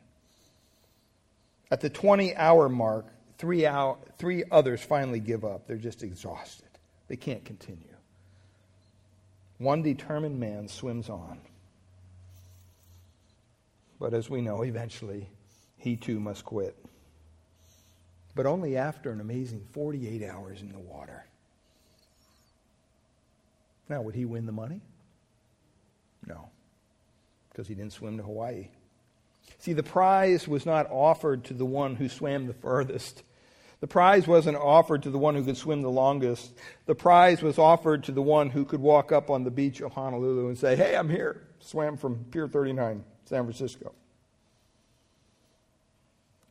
At 1.70 1.82
the 1.82 1.90
20 1.90 2.36
hour 2.36 2.70
mark, 2.70 3.06
three, 3.38 3.66
hour, 3.66 3.98
three 4.18 4.44
others 4.52 4.82
finally 4.82 5.20
give 5.20 5.44
up. 5.44 5.68
They're 5.68 5.78
just 5.78 6.04
exhausted, 6.04 6.70
they 7.08 7.16
can't 7.16 7.44
continue. 7.44 7.88
One 9.58 9.84
determined 9.84 10.40
man 10.40 10.68
swims 10.68 11.10
on. 11.10 11.40
But 14.02 14.16
as 14.16 14.32
we 14.32 14.42
know, 14.42 14.64
eventually 14.64 15.30
he 15.78 15.96
too 15.96 16.20
must 16.20 16.44
quit. 16.44 16.76
But 18.34 18.48
only 18.48 18.76
after 18.76 19.12
an 19.12 19.22
amazing 19.22 19.62
48 19.74 20.28
hours 20.28 20.62
in 20.62 20.72
the 20.72 20.80
water. 20.80 21.28
Now, 23.88 24.02
would 24.02 24.16
he 24.16 24.26
win 24.26 24.48
the 24.48 24.52
money? 24.52 24.82
No, 26.26 26.50
because 27.50 27.68
he 27.68 27.76
didn't 27.76 27.94
swim 27.94 28.18
to 28.18 28.24
Hawaii. 28.24 28.70
See, 29.60 29.74
the 29.74 29.84
prize 29.84 30.48
was 30.48 30.66
not 30.66 30.90
offered 30.90 31.44
to 31.46 31.54
the 31.54 31.66
one 31.66 31.96
who 31.96 32.10
swam 32.10 32.48
the 32.48 32.54
furthest. 32.54 33.22
The 33.82 33.88
prize 33.88 34.28
wasn't 34.28 34.58
offered 34.58 35.04
to 35.04 35.12
the 35.12 35.20
one 35.20 35.36
who 35.36 35.44
could 35.44 35.58
swim 35.58 35.84
the 35.84 35.90
longest. 35.92 36.54
The 36.88 36.96
prize 36.96 37.44
was 37.44 37.60
offered 37.60 38.06
to 38.06 38.12
the 38.12 38.22
one 38.22 38.50
who 38.50 38.66
could 38.66 38.82
walk 38.82 39.12
up 39.12 39.30
on 39.30 39.44
the 39.44 39.52
beach 39.52 39.80
of 39.82 39.94
Honolulu 39.94 40.48
and 40.48 40.58
say, 40.58 40.76
Hey, 40.76 40.96
I'm 40.96 41.10
here. 41.10 41.48
Swam 41.60 41.98
from 41.98 42.26
Pier 42.32 42.48
39. 42.48 43.04
San 43.32 43.46
Francisco. 43.46 43.94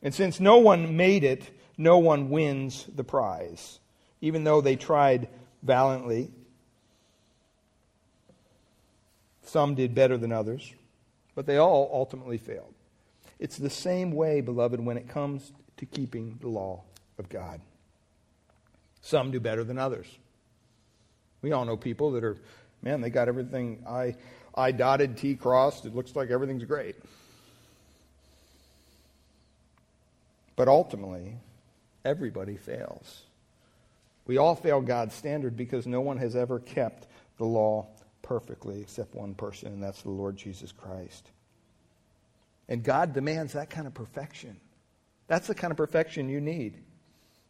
And 0.01 0.15
since 0.15 0.39
no 0.39 0.57
one 0.57 0.97
made 0.97 1.23
it, 1.23 1.43
no 1.77 1.99
one 1.99 2.31
wins 2.31 2.87
the 2.95 3.03
prize, 3.03 3.79
even 4.19 4.43
though 4.43 4.61
they 4.61 4.75
tried 4.75 5.27
valiantly. 5.61 6.31
Some 9.43 9.75
did 9.75 9.93
better 9.93 10.17
than 10.17 10.31
others, 10.31 10.73
but 11.35 11.45
they 11.45 11.57
all 11.57 11.87
ultimately 11.93 12.39
failed. 12.39 12.73
It's 13.37 13.57
the 13.57 13.69
same 13.69 14.11
way, 14.11 14.41
beloved, 14.41 14.79
when 14.79 14.97
it 14.97 15.07
comes 15.07 15.51
to 15.77 15.85
keeping 15.85 16.39
the 16.41 16.49
law 16.49 16.81
of 17.19 17.29
God. 17.29 17.61
Some 19.01 19.29
do 19.29 19.39
better 19.39 19.63
than 19.63 19.77
others. 19.77 20.07
We 21.43 21.51
all 21.51 21.63
know 21.65 21.77
people 21.77 22.11
that 22.13 22.23
are, 22.23 22.37
man, 22.81 23.01
they 23.01 23.11
got 23.11 23.27
everything 23.27 23.83
I 23.87 24.15
I 24.55 24.71
dotted, 24.71 25.17
T 25.17 25.35
crossed. 25.35 25.85
It 25.85 25.95
looks 25.95 26.15
like 26.15 26.29
everything's 26.29 26.63
great. 26.65 26.95
But 30.55 30.67
ultimately, 30.67 31.37
everybody 32.03 32.57
fails. 32.57 33.23
We 34.27 34.37
all 34.37 34.55
fail 34.55 34.81
God's 34.81 35.15
standard 35.15 35.57
because 35.57 35.87
no 35.87 36.01
one 36.01 36.17
has 36.17 36.35
ever 36.35 36.59
kept 36.59 37.07
the 37.37 37.45
law 37.45 37.87
perfectly 38.21 38.81
except 38.81 39.15
one 39.15 39.33
person, 39.33 39.73
and 39.73 39.83
that's 39.83 40.03
the 40.03 40.11
Lord 40.11 40.37
Jesus 40.37 40.71
Christ. 40.71 41.27
And 42.69 42.83
God 42.83 43.13
demands 43.13 43.53
that 43.53 43.69
kind 43.69 43.87
of 43.87 43.93
perfection. 43.93 44.57
That's 45.27 45.47
the 45.47 45.55
kind 45.55 45.71
of 45.71 45.77
perfection 45.77 46.29
you 46.29 46.39
need. 46.39 46.77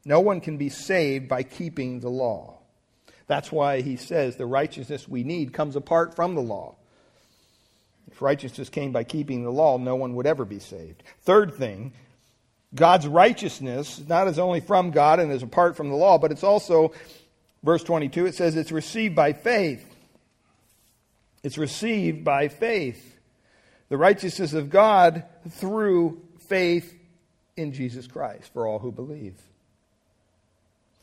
No 0.05 0.19
one 0.19 0.41
can 0.41 0.57
be 0.57 0.69
saved 0.69 1.27
by 1.27 1.43
keeping 1.43 1.99
the 1.99 2.09
law. 2.09 2.59
That's 3.27 3.51
why 3.51 3.81
he 3.81 3.97
says 3.97 4.35
the 4.35 4.45
righteousness 4.45 5.07
we 5.07 5.23
need 5.23 5.53
comes 5.53 5.75
apart 5.75 6.15
from 6.15 6.35
the 6.35 6.41
law. 6.41 6.75
Righteousness 8.21 8.69
came 8.69 8.91
by 8.91 9.03
keeping 9.03 9.43
the 9.43 9.51
law, 9.51 9.77
no 9.77 9.95
one 9.95 10.15
would 10.15 10.27
ever 10.27 10.45
be 10.45 10.59
saved. 10.59 11.03
Third 11.21 11.55
thing, 11.55 11.93
God's 12.73 13.07
righteousness 13.07 14.01
not 14.07 14.27
is 14.27 14.39
only 14.39 14.61
from 14.61 14.91
God 14.91 15.19
and 15.19 15.31
is 15.31 15.43
apart 15.43 15.75
from 15.75 15.89
the 15.89 15.95
law, 15.95 16.17
but 16.17 16.31
it's 16.31 16.43
also, 16.43 16.93
verse 17.63 17.83
22, 17.83 18.27
it 18.27 18.35
says 18.35 18.55
it's 18.55 18.71
received 18.71 19.15
by 19.15 19.33
faith. 19.33 19.85
It's 21.43 21.57
received 21.57 22.23
by 22.23 22.47
faith. 22.47 23.17
The 23.89 23.97
righteousness 23.97 24.53
of 24.53 24.69
God 24.69 25.25
through 25.49 26.21
faith 26.47 26.97
in 27.57 27.73
Jesus 27.73 28.07
Christ 28.07 28.53
for 28.53 28.65
all 28.65 28.79
who 28.79 28.91
believe. 28.91 29.35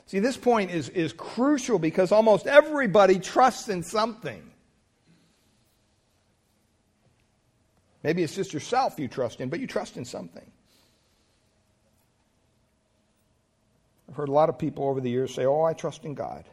See, 0.07 0.21
this 0.21 0.39
point 0.39 0.71
is, 0.71 0.89
is 0.89 1.13
crucial 1.13 1.79
because 1.79 2.13
almost 2.13 2.47
everybody 2.47 3.19
trusts 3.19 3.69
in 3.69 3.83
something. 3.83 4.43
Maybe 8.03 8.23
it's 8.23 8.35
just 8.35 8.53
yourself 8.53 8.99
you 8.99 9.09
trust 9.09 9.41
in, 9.41 9.49
but 9.49 9.61
you 9.61 9.67
trust 9.67 9.97
in 9.97 10.05
something. 10.05 10.51
I've 14.09 14.17
heard 14.17 14.29
a 14.29 14.33
lot 14.33 14.49
of 14.49 14.59
people 14.59 14.85
over 14.85 15.01
the 15.01 15.11
years 15.11 15.35
say, 15.35 15.45
Oh, 15.45 15.65
I 15.65 15.73
trust 15.75 16.05
in 16.05 16.15
God. 16.15 16.45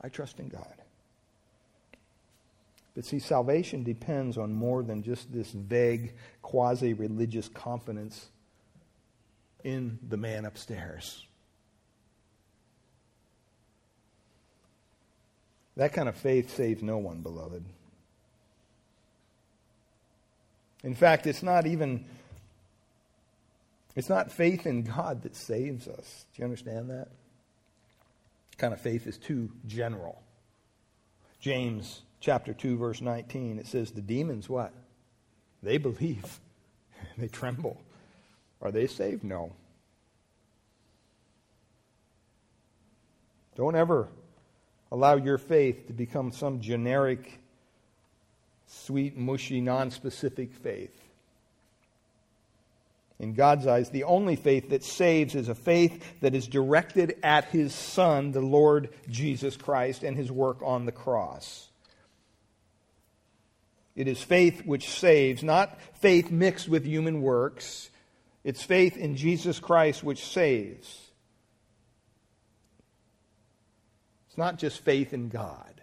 I 0.00 0.08
trust 0.08 0.38
in 0.38 0.48
God. 0.48 0.74
But 2.94 3.04
see, 3.04 3.18
salvation 3.18 3.84
depends 3.84 4.38
on 4.38 4.52
more 4.52 4.82
than 4.82 5.02
just 5.02 5.32
this 5.32 5.52
vague, 5.52 6.14
quasi 6.42 6.94
religious 6.94 7.48
confidence 7.48 8.26
in 9.62 9.98
the 10.08 10.16
man 10.16 10.44
upstairs. 10.44 11.24
That 15.76 15.92
kind 15.92 16.08
of 16.08 16.16
faith 16.16 16.56
saves 16.56 16.82
no 16.82 16.98
one, 16.98 17.20
beloved. 17.20 17.64
In 20.88 20.94
fact, 20.94 21.26
it's 21.26 21.42
not 21.42 21.66
even 21.66 22.06
it's 23.94 24.08
not 24.08 24.32
faith 24.32 24.66
in 24.66 24.84
God 24.84 25.20
that 25.24 25.36
saves 25.36 25.86
us. 25.86 26.24
Do 26.32 26.40
you 26.40 26.44
understand 26.44 26.88
that? 26.88 27.08
Kind 28.56 28.72
of 28.72 28.80
faith 28.80 29.06
is 29.06 29.18
too 29.18 29.52
general. 29.66 30.22
James 31.40 32.00
chapter 32.20 32.54
2 32.54 32.78
verse 32.78 33.02
19 33.02 33.58
it 33.58 33.66
says 33.66 33.90
the 33.90 34.00
demons 34.00 34.48
what? 34.48 34.72
They 35.62 35.76
believe. 35.76 36.40
they 37.18 37.28
tremble. 37.28 37.78
Are 38.62 38.70
they 38.70 38.86
saved? 38.86 39.24
No. 39.24 39.52
Don't 43.56 43.76
ever 43.76 44.08
allow 44.90 45.16
your 45.16 45.36
faith 45.36 45.86
to 45.88 45.92
become 45.92 46.32
some 46.32 46.62
generic 46.62 47.40
sweet, 48.68 49.16
mushy, 49.16 49.60
non-specific 49.60 50.52
faith. 50.52 50.94
In 53.18 53.34
God's 53.34 53.66
eyes, 53.66 53.90
the 53.90 54.04
only 54.04 54.36
faith 54.36 54.70
that 54.70 54.84
saves 54.84 55.34
is 55.34 55.48
a 55.48 55.54
faith 55.54 56.20
that 56.20 56.36
is 56.36 56.46
directed 56.46 57.16
at 57.22 57.46
His 57.46 57.74
Son, 57.74 58.30
the 58.30 58.40
Lord 58.40 58.90
Jesus 59.08 59.56
Christ, 59.56 60.04
and 60.04 60.16
His 60.16 60.30
work 60.30 60.58
on 60.62 60.86
the 60.86 60.92
cross. 60.92 61.68
It 63.96 64.06
is 64.06 64.22
faith 64.22 64.64
which 64.64 64.88
saves, 64.88 65.42
not 65.42 65.80
faith 65.94 66.30
mixed 66.30 66.68
with 66.68 66.84
human 66.84 67.20
works. 67.20 67.90
It's 68.44 68.62
faith 68.62 68.96
in 68.96 69.16
Jesus 69.16 69.58
Christ 69.58 70.04
which 70.04 70.24
saves. 70.24 71.10
It's 74.28 74.38
not 74.38 74.58
just 74.58 74.84
faith 74.84 75.12
in 75.12 75.28
God. 75.28 75.77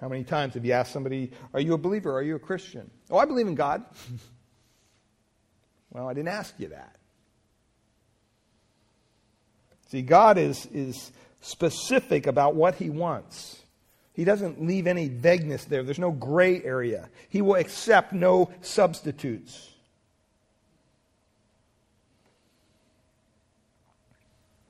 How 0.00 0.08
many 0.08 0.24
times 0.24 0.54
have 0.54 0.64
you 0.64 0.72
asked 0.72 0.92
somebody, 0.92 1.30
Are 1.52 1.60
you 1.60 1.74
a 1.74 1.78
believer? 1.78 2.12
Are 2.16 2.22
you 2.22 2.36
a 2.36 2.40
Christian? 2.40 2.90
Oh, 3.10 3.18
I 3.18 3.24
believe 3.24 3.46
in 3.46 3.54
God. 3.54 3.84
well, 5.90 6.08
I 6.08 6.14
didn't 6.14 6.28
ask 6.28 6.54
you 6.58 6.68
that. 6.68 6.96
See, 9.88 10.02
God 10.02 10.38
is, 10.38 10.66
is 10.72 11.12
specific 11.40 12.26
about 12.26 12.54
what 12.54 12.74
He 12.74 12.90
wants. 12.90 13.60
He 14.12 14.24
doesn't 14.24 14.64
leave 14.64 14.86
any 14.86 15.08
vagueness 15.08 15.64
there. 15.64 15.82
There's 15.82 15.98
no 15.98 16.12
gray 16.12 16.62
area. 16.62 17.08
He 17.28 17.42
will 17.42 17.56
accept 17.56 18.12
no 18.12 18.50
substitutes. 18.62 19.70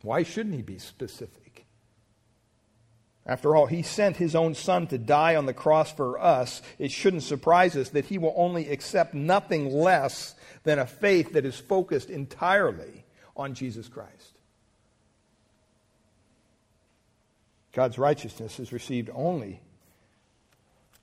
Why 0.02 0.22
shouldn't 0.22 0.54
He 0.54 0.62
be 0.62 0.78
specific? 0.78 1.43
After 3.26 3.56
all, 3.56 3.66
he 3.66 3.82
sent 3.82 4.16
his 4.16 4.34
own 4.34 4.54
son 4.54 4.86
to 4.88 4.98
die 4.98 5.36
on 5.36 5.46
the 5.46 5.54
cross 5.54 5.90
for 5.90 6.20
us. 6.20 6.60
It 6.78 6.90
shouldn't 6.90 7.22
surprise 7.22 7.74
us 7.76 7.88
that 7.90 8.04
he 8.06 8.18
will 8.18 8.34
only 8.36 8.68
accept 8.68 9.14
nothing 9.14 9.72
less 9.72 10.34
than 10.64 10.78
a 10.78 10.86
faith 10.86 11.32
that 11.32 11.46
is 11.46 11.58
focused 11.58 12.10
entirely 12.10 13.04
on 13.36 13.54
Jesus 13.54 13.88
Christ. 13.88 14.12
God's 17.72 17.98
righteousness 17.98 18.60
is 18.60 18.72
received 18.72 19.10
only 19.12 19.60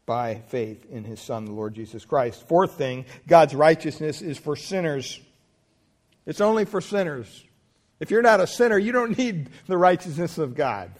by 0.06 0.36
faith 0.48 0.86
in 0.92 1.04
his 1.04 1.20
son, 1.20 1.46
the 1.46 1.52
Lord 1.52 1.74
Jesus 1.74 2.06
Christ. 2.06 2.48
Fourth 2.48 2.74
thing, 2.74 3.06
God's 3.28 3.56
righteousness 3.56 4.22
is 4.22 4.38
for 4.38 4.56
sinners 4.56 5.20
It's 6.26 6.42
only 6.42 6.66
for 6.66 6.82
sinners. 6.82 7.44
If 8.00 8.12
you're 8.12 8.22
not 8.22 8.40
a 8.40 8.48
sinner, 8.48 8.78
you 8.78 8.92
don't 8.92 9.18
need 9.18 9.50
the 9.68 9.78
righteousness 9.78 10.38
of 10.38 10.56
God. 10.56 10.92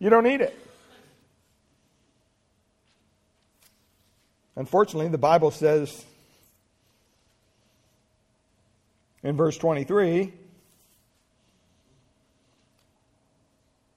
You 0.00 0.08
don't 0.08 0.24
need 0.24 0.40
it. 0.40 0.58
Unfortunately, 4.56 5.08
the 5.08 5.18
Bible 5.18 5.50
says 5.50 6.04
in 9.22 9.36
verse 9.36 9.56
23 9.58 10.32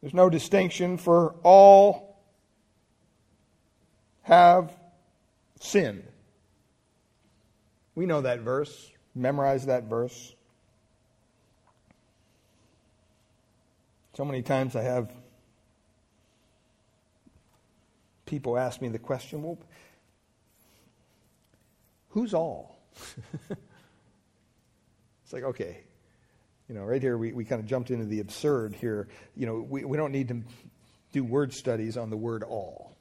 there's 0.01 0.13
no 0.13 0.29
distinction, 0.29 0.97
for 0.97 1.35
all 1.43 2.17
have 4.23 4.73
sinned. 5.61 6.03
We 7.95 8.05
know 8.05 8.21
that 8.21 8.41
verse, 8.41 8.91
memorize 9.15 9.67
that 9.67 9.85
verse. 9.85 10.35
So 14.15 14.25
many 14.25 14.41
times 14.41 14.75
I 14.75 14.81
have 14.81 15.09
people 18.33 18.57
ask 18.57 18.81
me 18.81 18.87
the 18.87 18.97
question, 18.97 19.43
well, 19.43 19.59
who's 22.09 22.33
all? 22.33 22.79
it's 25.21 25.31
like, 25.31 25.43
okay, 25.43 25.83
you 26.67 26.73
know, 26.73 26.81
right 26.81 26.99
here 26.99 27.15
we, 27.15 27.31
we 27.31 27.45
kind 27.45 27.61
of 27.61 27.67
jumped 27.67 27.91
into 27.91 28.05
the 28.05 28.21
absurd 28.21 28.73
here. 28.73 29.07
You 29.35 29.45
know, 29.45 29.67
we, 29.69 29.85
we 29.85 29.97
don't 29.97 30.11
need 30.11 30.29
to 30.29 30.41
do 31.11 31.23
word 31.23 31.53
studies 31.53 31.95
on 31.95 32.09
the 32.09 32.17
word 32.17 32.41
all. 32.41 32.97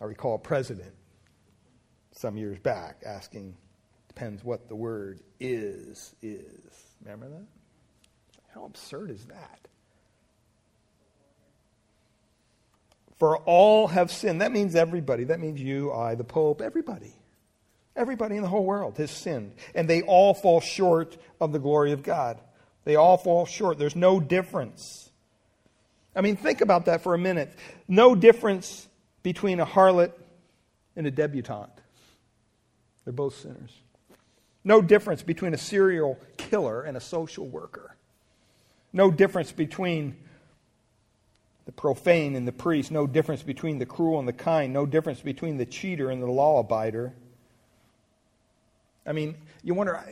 I 0.00 0.06
recall 0.06 0.36
a 0.36 0.38
president 0.38 0.94
some 2.12 2.38
years 2.38 2.58
back 2.58 3.02
asking, 3.04 3.54
depends 4.08 4.42
what 4.42 4.66
the 4.66 4.76
word 4.76 5.20
is, 5.40 6.14
is. 6.22 6.96
Remember 7.02 7.28
that? 7.28 7.46
How 8.54 8.64
absurd 8.64 9.10
is 9.10 9.26
that? 9.26 9.68
For 13.18 13.38
all 13.38 13.88
have 13.88 14.10
sinned. 14.10 14.40
That 14.40 14.52
means 14.52 14.74
everybody. 14.74 15.24
That 15.24 15.40
means 15.40 15.60
you, 15.60 15.92
I, 15.92 16.14
the 16.14 16.24
Pope, 16.24 16.60
everybody. 16.60 17.14
Everybody 17.96 18.36
in 18.36 18.42
the 18.42 18.48
whole 18.48 18.64
world 18.64 18.98
has 18.98 19.10
sinned. 19.10 19.52
And 19.74 19.88
they 19.88 20.02
all 20.02 20.34
fall 20.34 20.60
short 20.60 21.16
of 21.40 21.52
the 21.52 21.60
glory 21.60 21.92
of 21.92 22.02
God. 22.02 22.40
They 22.84 22.96
all 22.96 23.16
fall 23.16 23.46
short. 23.46 23.78
There's 23.78 23.96
no 23.96 24.20
difference. 24.20 25.10
I 26.16 26.20
mean, 26.20 26.36
think 26.36 26.60
about 26.60 26.86
that 26.86 27.02
for 27.02 27.14
a 27.14 27.18
minute. 27.18 27.52
No 27.88 28.14
difference 28.14 28.88
between 29.22 29.60
a 29.60 29.66
harlot 29.66 30.12
and 30.96 31.06
a 31.06 31.10
debutante. 31.10 31.70
They're 33.04 33.12
both 33.12 33.36
sinners. 33.36 33.72
No 34.64 34.80
difference 34.80 35.22
between 35.22 35.54
a 35.54 35.58
serial 35.58 36.18
killer 36.36 36.82
and 36.82 36.96
a 36.96 37.00
social 37.00 37.46
worker. 37.46 37.96
No 38.92 39.10
difference 39.10 39.52
between 39.52 40.16
the 41.66 41.72
profane 41.72 42.36
and 42.36 42.46
the 42.46 42.52
priest. 42.52 42.90
No 42.90 43.06
difference 43.06 43.42
between 43.42 43.78
the 43.78 43.86
cruel 43.86 44.18
and 44.18 44.28
the 44.28 44.32
kind. 44.32 44.72
No 44.72 44.86
difference 44.86 45.20
between 45.20 45.56
the 45.56 45.66
cheater 45.66 46.10
and 46.10 46.22
the 46.22 46.26
law 46.26 46.62
abider. 46.62 47.12
I 49.06 49.12
mean, 49.12 49.36
you 49.62 49.74
wonder, 49.74 50.02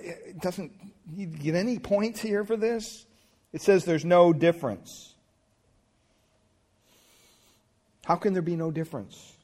doesn't 0.40 0.72
you 1.14 1.26
get 1.26 1.54
any 1.54 1.78
points 1.78 2.20
here 2.20 2.44
for 2.44 2.56
this? 2.56 3.06
It 3.52 3.62
says 3.62 3.84
there's 3.84 4.04
no 4.04 4.32
difference. 4.32 5.14
How 8.04 8.16
can 8.16 8.32
there 8.32 8.42
be 8.42 8.56
no 8.56 8.70
difference? 8.70 9.34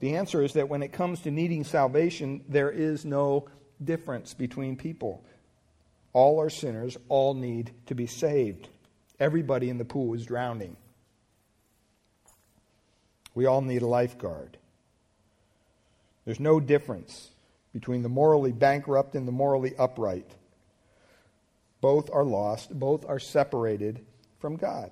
The 0.00 0.16
answer 0.16 0.42
is 0.42 0.54
that 0.54 0.68
when 0.68 0.82
it 0.82 0.92
comes 0.92 1.20
to 1.20 1.30
needing 1.30 1.64
salvation, 1.64 2.42
there 2.48 2.70
is 2.70 3.04
no 3.04 3.48
difference 3.82 4.34
between 4.34 4.76
people. 4.76 5.24
All 6.12 6.40
are 6.40 6.50
sinners, 6.50 6.96
all 7.08 7.34
need 7.34 7.70
to 7.86 7.94
be 7.94 8.06
saved. 8.06 8.68
Everybody 9.20 9.70
in 9.70 9.78
the 9.78 9.84
pool 9.84 10.14
is 10.14 10.26
drowning. 10.26 10.76
We 13.34 13.46
all 13.46 13.62
need 13.62 13.82
a 13.82 13.86
lifeguard. 13.86 14.58
There's 16.24 16.40
no 16.40 16.60
difference 16.60 17.30
between 17.72 18.02
the 18.02 18.08
morally 18.08 18.52
bankrupt 18.52 19.14
and 19.14 19.26
the 19.26 19.32
morally 19.32 19.74
upright. 19.78 20.30
Both 21.80 22.10
are 22.12 22.24
lost, 22.24 22.78
both 22.78 23.04
are 23.08 23.18
separated 23.18 24.04
from 24.38 24.56
God. 24.56 24.90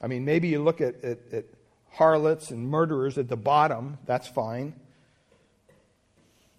I 0.00 0.06
mean, 0.06 0.24
maybe 0.24 0.48
you 0.48 0.62
look 0.62 0.80
at, 0.80 1.02
at, 1.02 1.18
at 1.32 1.44
harlots 1.90 2.50
and 2.50 2.68
murderers 2.68 3.16
at 3.18 3.28
the 3.28 3.36
bottom, 3.36 3.98
that's 4.04 4.28
fine. 4.28 4.74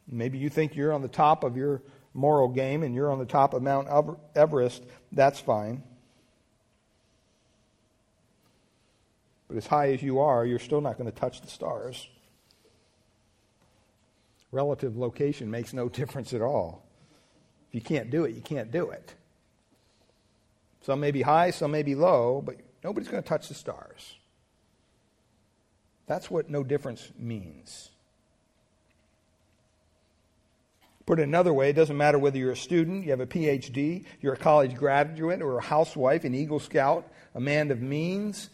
Maybe 0.07 0.37
you 0.37 0.49
think 0.49 0.75
you're 0.75 0.93
on 0.93 1.01
the 1.01 1.07
top 1.07 1.43
of 1.43 1.55
your 1.55 1.81
moral 2.13 2.47
game 2.47 2.83
and 2.83 2.95
you're 2.95 3.11
on 3.11 3.19
the 3.19 3.25
top 3.25 3.53
of 3.53 3.61
Mount 3.61 3.87
Everest, 4.35 4.83
that's 5.11 5.39
fine. 5.39 5.83
But 9.47 9.57
as 9.57 9.67
high 9.67 9.93
as 9.93 10.01
you 10.01 10.19
are, 10.19 10.45
you're 10.45 10.59
still 10.59 10.81
not 10.81 10.97
going 10.97 11.11
to 11.11 11.17
touch 11.17 11.41
the 11.41 11.47
stars. 11.47 12.07
Relative 14.51 14.97
location 14.97 15.51
makes 15.51 15.73
no 15.73 15.89
difference 15.89 16.33
at 16.33 16.41
all. 16.41 16.85
If 17.69 17.75
you 17.75 17.81
can't 17.81 18.09
do 18.09 18.25
it, 18.25 18.35
you 18.35 18.41
can't 18.41 18.71
do 18.71 18.89
it. 18.89 19.13
Some 20.81 20.99
may 20.99 21.11
be 21.11 21.23
high, 21.23 21.51
some 21.51 21.71
may 21.71 21.83
be 21.83 21.95
low, 21.95 22.41
but 22.45 22.57
nobody's 22.83 23.09
going 23.09 23.21
to 23.21 23.27
touch 23.27 23.47
the 23.47 23.53
stars. 23.53 24.17
That's 26.07 26.29
what 26.29 26.49
no 26.49 26.63
difference 26.63 27.11
means. 27.17 27.89
Put 31.05 31.19
it 31.19 31.23
another 31.23 31.53
way, 31.53 31.69
it 31.69 31.75
doesn't 31.75 31.97
matter 31.97 32.17
whether 32.17 32.37
you're 32.37 32.51
a 32.51 32.57
student, 32.57 33.03
you 33.03 33.11
have 33.11 33.19
a 33.19 33.27
PhD, 33.27 34.05
you're 34.21 34.33
a 34.33 34.37
college 34.37 34.75
graduate, 34.75 35.41
or 35.41 35.57
a 35.57 35.63
housewife, 35.63 36.23
an 36.23 36.33
Eagle 36.33 36.59
Scout, 36.59 37.07
a 37.35 37.39
man 37.39 37.69
of 37.69 37.81
means, 37.81 38.49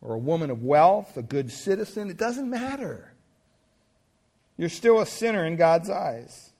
or 0.00 0.14
a 0.14 0.18
woman 0.18 0.50
of 0.50 0.62
wealth, 0.62 1.16
a 1.16 1.22
good 1.22 1.50
citizen. 1.50 2.10
It 2.10 2.16
doesn't 2.16 2.48
matter. 2.48 3.12
You're 4.56 4.68
still 4.68 5.00
a 5.00 5.06
sinner 5.06 5.44
in 5.44 5.56
God's 5.56 5.90
eyes. 5.90 6.50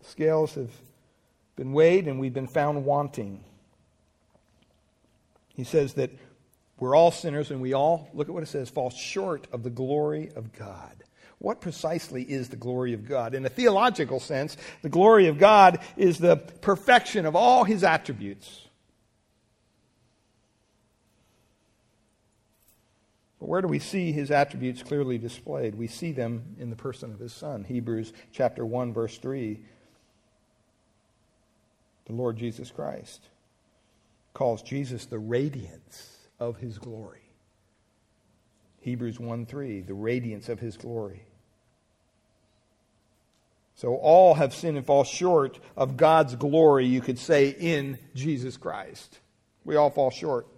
The 0.00 0.08
scales 0.08 0.54
have 0.54 0.70
been 1.56 1.72
weighed 1.72 2.06
and 2.06 2.20
we've 2.20 2.34
been 2.34 2.46
found 2.46 2.84
wanting. 2.84 3.42
He 5.48 5.64
says 5.64 5.94
that 5.94 6.10
we're 6.78 6.94
all 6.94 7.10
sinners 7.10 7.50
and 7.50 7.60
we 7.60 7.72
all, 7.72 8.08
look 8.14 8.28
at 8.28 8.34
what 8.34 8.42
it 8.42 8.46
says, 8.46 8.70
fall 8.70 8.90
short 8.90 9.48
of 9.52 9.62
the 9.62 9.70
glory 9.70 10.30
of 10.36 10.52
God. 10.52 10.92
What 11.38 11.60
precisely 11.60 12.22
is 12.22 12.48
the 12.48 12.56
glory 12.56 12.92
of 12.92 13.08
God? 13.08 13.34
In 13.34 13.44
a 13.44 13.48
theological 13.48 14.20
sense, 14.20 14.56
the 14.82 14.88
glory 14.88 15.26
of 15.26 15.38
God 15.38 15.80
is 15.96 16.18
the 16.18 16.36
perfection 16.36 17.26
of 17.26 17.34
all 17.34 17.64
his 17.64 17.82
attributes. 17.82 18.67
But 23.40 23.48
where 23.48 23.62
do 23.62 23.68
we 23.68 23.78
see 23.78 24.12
his 24.12 24.30
attributes 24.30 24.82
clearly 24.82 25.18
displayed? 25.18 25.74
We 25.74 25.86
see 25.86 26.12
them 26.12 26.56
in 26.58 26.70
the 26.70 26.76
person 26.76 27.12
of 27.12 27.20
his 27.20 27.32
son. 27.32 27.64
Hebrews 27.64 28.12
chapter 28.32 28.66
1 28.66 28.92
verse 28.92 29.18
3. 29.18 29.60
The 32.06 32.12
Lord 32.12 32.36
Jesus 32.36 32.70
Christ 32.70 33.22
calls 34.34 34.62
Jesus 34.62 35.06
the 35.06 35.18
radiance 35.18 36.16
of 36.40 36.56
his 36.56 36.78
glory. 36.78 37.20
Hebrews 38.80 39.20
1 39.20 39.46
3, 39.46 39.82
the 39.82 39.94
radiance 39.94 40.48
of 40.48 40.60
his 40.60 40.76
glory. 40.76 41.22
So 43.74 43.94
all 43.94 44.34
have 44.34 44.54
sinned 44.54 44.76
and 44.76 44.86
fall 44.86 45.04
short 45.04 45.60
of 45.76 45.96
God's 45.96 46.34
glory, 46.34 46.86
you 46.86 47.00
could 47.00 47.18
say, 47.18 47.50
in 47.50 47.98
Jesus 48.14 48.56
Christ. 48.56 49.20
We 49.64 49.76
all 49.76 49.90
fall 49.90 50.10
short. 50.10 50.48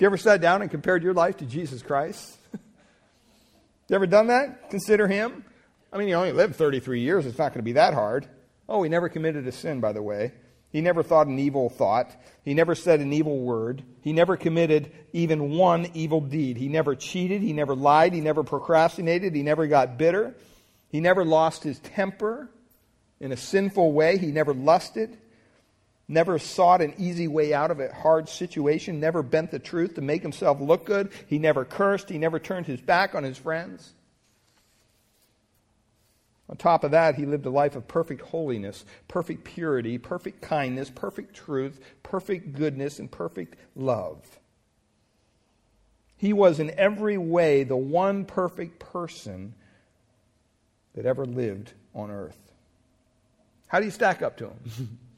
You 0.00 0.06
ever 0.06 0.16
sat 0.16 0.40
down 0.40 0.62
and 0.62 0.70
compared 0.70 1.02
your 1.02 1.12
life 1.12 1.36
to 1.36 1.44
Jesus 1.44 1.82
Christ? 1.82 2.38
you 3.88 3.94
ever 3.94 4.06
done 4.06 4.28
that? 4.28 4.70
Consider 4.70 5.06
him? 5.06 5.44
I 5.92 5.98
mean, 5.98 6.08
you 6.08 6.14
only 6.14 6.32
lived 6.32 6.56
33 6.56 7.02
years. 7.02 7.26
It's 7.26 7.36
not 7.36 7.48
going 7.48 7.58
to 7.58 7.62
be 7.62 7.72
that 7.72 7.92
hard. 7.92 8.26
Oh, 8.66 8.82
he 8.82 8.88
never 8.88 9.10
committed 9.10 9.46
a 9.46 9.52
sin, 9.52 9.80
by 9.80 9.92
the 9.92 10.00
way. 10.00 10.32
He 10.70 10.80
never 10.80 11.02
thought 11.02 11.26
an 11.26 11.38
evil 11.38 11.68
thought. 11.68 12.10
He 12.44 12.54
never 12.54 12.74
said 12.74 13.00
an 13.00 13.12
evil 13.12 13.40
word. 13.40 13.82
He 14.00 14.14
never 14.14 14.38
committed 14.38 14.90
even 15.12 15.50
one 15.50 15.90
evil 15.92 16.22
deed. 16.22 16.56
He 16.56 16.68
never 16.68 16.94
cheated. 16.94 17.42
He 17.42 17.52
never 17.52 17.74
lied. 17.74 18.14
He 18.14 18.22
never 18.22 18.42
procrastinated. 18.42 19.34
He 19.34 19.42
never 19.42 19.66
got 19.66 19.98
bitter. 19.98 20.34
He 20.88 21.00
never 21.00 21.26
lost 21.26 21.62
his 21.62 21.78
temper 21.78 22.48
in 23.20 23.32
a 23.32 23.36
sinful 23.36 23.92
way. 23.92 24.16
He 24.16 24.28
never 24.28 24.54
lusted 24.54 25.18
never 26.10 26.38
sought 26.38 26.82
an 26.82 26.94
easy 26.98 27.28
way 27.28 27.54
out 27.54 27.70
of 27.70 27.78
a 27.78 27.94
hard 27.94 28.28
situation, 28.28 29.00
never 29.00 29.22
bent 29.22 29.50
the 29.50 29.58
truth 29.58 29.94
to 29.94 30.00
make 30.00 30.22
himself 30.22 30.60
look 30.60 30.84
good. 30.84 31.10
He 31.26 31.38
never 31.38 31.64
cursed. 31.64 32.08
He 32.08 32.18
never 32.18 32.38
turned 32.38 32.66
his 32.66 32.80
back 32.80 33.14
on 33.14 33.22
his 33.22 33.38
friends. 33.38 33.94
On 36.48 36.56
top 36.56 36.82
of 36.82 36.90
that, 36.90 37.14
he 37.14 37.26
lived 37.26 37.46
a 37.46 37.50
life 37.50 37.76
of 37.76 37.86
perfect 37.86 38.22
holiness, 38.22 38.84
perfect 39.06 39.44
purity, 39.44 39.98
perfect 39.98 40.42
kindness, 40.42 40.90
perfect 40.90 41.32
truth, 41.32 41.80
perfect 42.02 42.54
goodness, 42.54 42.98
and 42.98 43.08
perfect 43.08 43.54
love. 43.76 44.40
He 46.16 46.32
was 46.32 46.58
in 46.58 46.72
every 46.76 47.16
way 47.18 47.62
the 47.62 47.76
one 47.76 48.24
perfect 48.24 48.80
person 48.80 49.54
that 50.94 51.06
ever 51.06 51.24
lived 51.24 51.72
on 51.94 52.10
earth. 52.10 52.36
How 53.68 53.78
do 53.78 53.84
you 53.84 53.92
stack 53.92 54.20
up 54.20 54.36
to 54.38 54.48
him? 54.48 54.98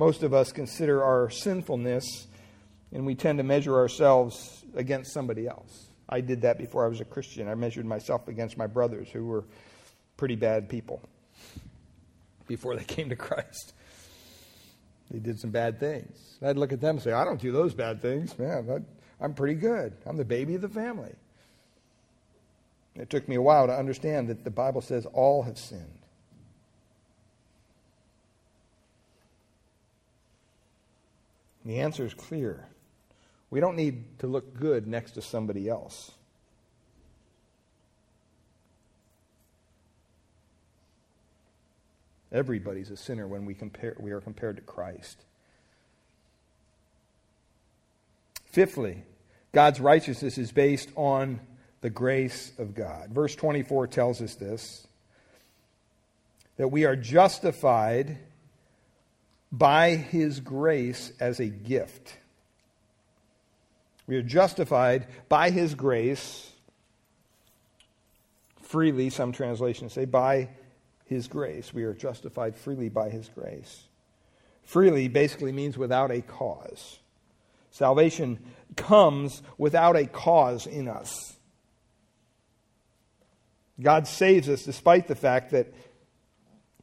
Most 0.00 0.22
of 0.22 0.32
us 0.32 0.50
consider 0.50 1.04
our 1.04 1.28
sinfulness 1.28 2.26
and 2.90 3.04
we 3.04 3.14
tend 3.14 3.36
to 3.36 3.42
measure 3.44 3.76
ourselves 3.76 4.64
against 4.74 5.12
somebody 5.12 5.46
else. 5.46 5.90
I 6.08 6.22
did 6.22 6.40
that 6.40 6.56
before 6.56 6.86
I 6.86 6.88
was 6.88 7.02
a 7.02 7.04
Christian. 7.04 7.48
I 7.48 7.54
measured 7.54 7.84
myself 7.84 8.26
against 8.26 8.56
my 8.56 8.66
brothers 8.66 9.10
who 9.10 9.26
were 9.26 9.44
pretty 10.16 10.36
bad 10.36 10.70
people 10.70 11.02
before 12.48 12.76
they 12.76 12.84
came 12.84 13.10
to 13.10 13.14
Christ. 13.14 13.74
They 15.10 15.18
did 15.18 15.38
some 15.38 15.50
bad 15.50 15.78
things. 15.78 16.38
I'd 16.40 16.56
look 16.56 16.72
at 16.72 16.80
them 16.80 16.96
and 16.96 17.02
say, 17.02 17.12
I 17.12 17.26
don't 17.26 17.38
do 17.38 17.52
those 17.52 17.74
bad 17.74 18.00
things. 18.00 18.38
Man, 18.38 18.86
I'm 19.20 19.34
pretty 19.34 19.56
good. 19.56 19.92
I'm 20.06 20.16
the 20.16 20.24
baby 20.24 20.54
of 20.54 20.62
the 20.62 20.70
family. 20.70 21.12
It 22.94 23.10
took 23.10 23.28
me 23.28 23.36
a 23.36 23.42
while 23.42 23.66
to 23.66 23.74
understand 23.74 24.28
that 24.28 24.44
the 24.44 24.50
Bible 24.50 24.80
says 24.80 25.04
all 25.12 25.42
have 25.42 25.58
sinned. 25.58 25.99
The 31.70 31.78
answer 31.78 32.04
is 32.04 32.14
clear. 32.14 32.66
We 33.48 33.60
don't 33.60 33.76
need 33.76 34.18
to 34.18 34.26
look 34.26 34.58
good 34.58 34.88
next 34.88 35.12
to 35.12 35.22
somebody 35.22 35.68
else. 35.68 36.10
Everybody's 42.32 42.90
a 42.90 42.96
sinner 42.96 43.28
when 43.28 43.44
we, 43.44 43.54
compare, 43.54 43.94
we 44.00 44.10
are 44.10 44.20
compared 44.20 44.56
to 44.56 44.62
Christ. 44.62 45.22
Fifthly, 48.46 49.04
God's 49.52 49.78
righteousness 49.78 50.38
is 50.38 50.50
based 50.50 50.90
on 50.96 51.38
the 51.82 51.90
grace 51.90 52.50
of 52.58 52.74
God. 52.74 53.10
Verse 53.10 53.36
24 53.36 53.86
tells 53.86 54.20
us 54.20 54.34
this 54.34 54.88
that 56.56 56.66
we 56.66 56.84
are 56.84 56.96
justified 56.96 58.18
by 59.52 59.96
his 59.96 60.40
grace 60.40 61.12
as 61.20 61.40
a 61.40 61.46
gift. 61.46 62.16
We 64.06 64.16
are 64.16 64.22
justified 64.22 65.06
by 65.28 65.50
his 65.50 65.74
grace 65.74 66.50
freely, 68.62 69.10
some 69.10 69.32
translations 69.32 69.92
say, 69.92 70.04
by 70.04 70.48
his 71.06 71.26
grace. 71.26 71.74
We 71.74 71.84
are 71.84 71.94
justified 71.94 72.56
freely 72.56 72.88
by 72.88 73.10
his 73.10 73.28
grace. 73.28 73.82
Freely 74.62 75.08
basically 75.08 75.50
means 75.50 75.76
without 75.76 76.12
a 76.12 76.22
cause. 76.22 77.00
Salvation 77.72 78.38
comes 78.76 79.42
without 79.58 79.96
a 79.96 80.06
cause 80.06 80.66
in 80.66 80.88
us. 80.88 81.36
God 83.80 84.06
saves 84.06 84.48
us 84.48 84.64
despite 84.64 85.08
the 85.08 85.14
fact 85.14 85.50
that 85.52 85.72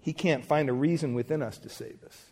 He 0.01 0.13
can't 0.13 0.45
find 0.45 0.69
a 0.69 0.73
reason 0.73 1.13
within 1.13 1.41
us 1.41 1.57
to 1.59 1.69
save 1.69 2.03
us. 2.05 2.25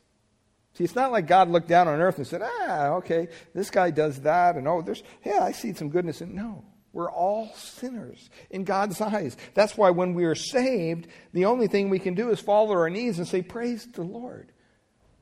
See, 0.76 0.84
it's 0.84 0.95
not 0.95 1.11
like 1.11 1.26
God 1.26 1.49
looked 1.49 1.69
down 1.69 1.88
on 1.88 2.01
earth 2.01 2.17
and 2.17 2.28
said, 2.28 2.41
ah, 2.43 2.88
okay, 2.95 3.30
this 3.53 3.69
guy 3.69 3.91
does 3.91 4.21
that, 4.21 4.57
and 4.57 4.67
oh, 4.67 4.82
there's, 4.82 5.03
yeah, 5.23 5.41
I 5.41 5.53
see 5.53 5.73
some 5.73 5.89
goodness 5.89 6.21
in. 6.21 6.36
No, 6.36 6.65
we're 6.91 7.09
all 7.09 7.49
sinners 7.55 8.30
in 8.49 8.65
God's 8.65 8.99
eyes. 9.01 9.38
That's 9.53 9.78
why 9.78 9.91
when 9.91 10.13
we 10.13 10.26
are 10.26 10.36
saved, 10.36 11.07
the 11.32 11.45
only 11.45 11.67
thing 11.67 11.89
we 11.89 11.99
can 11.99 12.13
do 12.13 12.30
is 12.30 12.41
fall 12.41 12.67
to 12.67 12.73
our 12.73 12.89
knees 12.89 13.19
and 13.19 13.28
say, 13.28 13.41
Praise 13.41 13.86
the 13.86 14.01
Lord. 14.01 14.51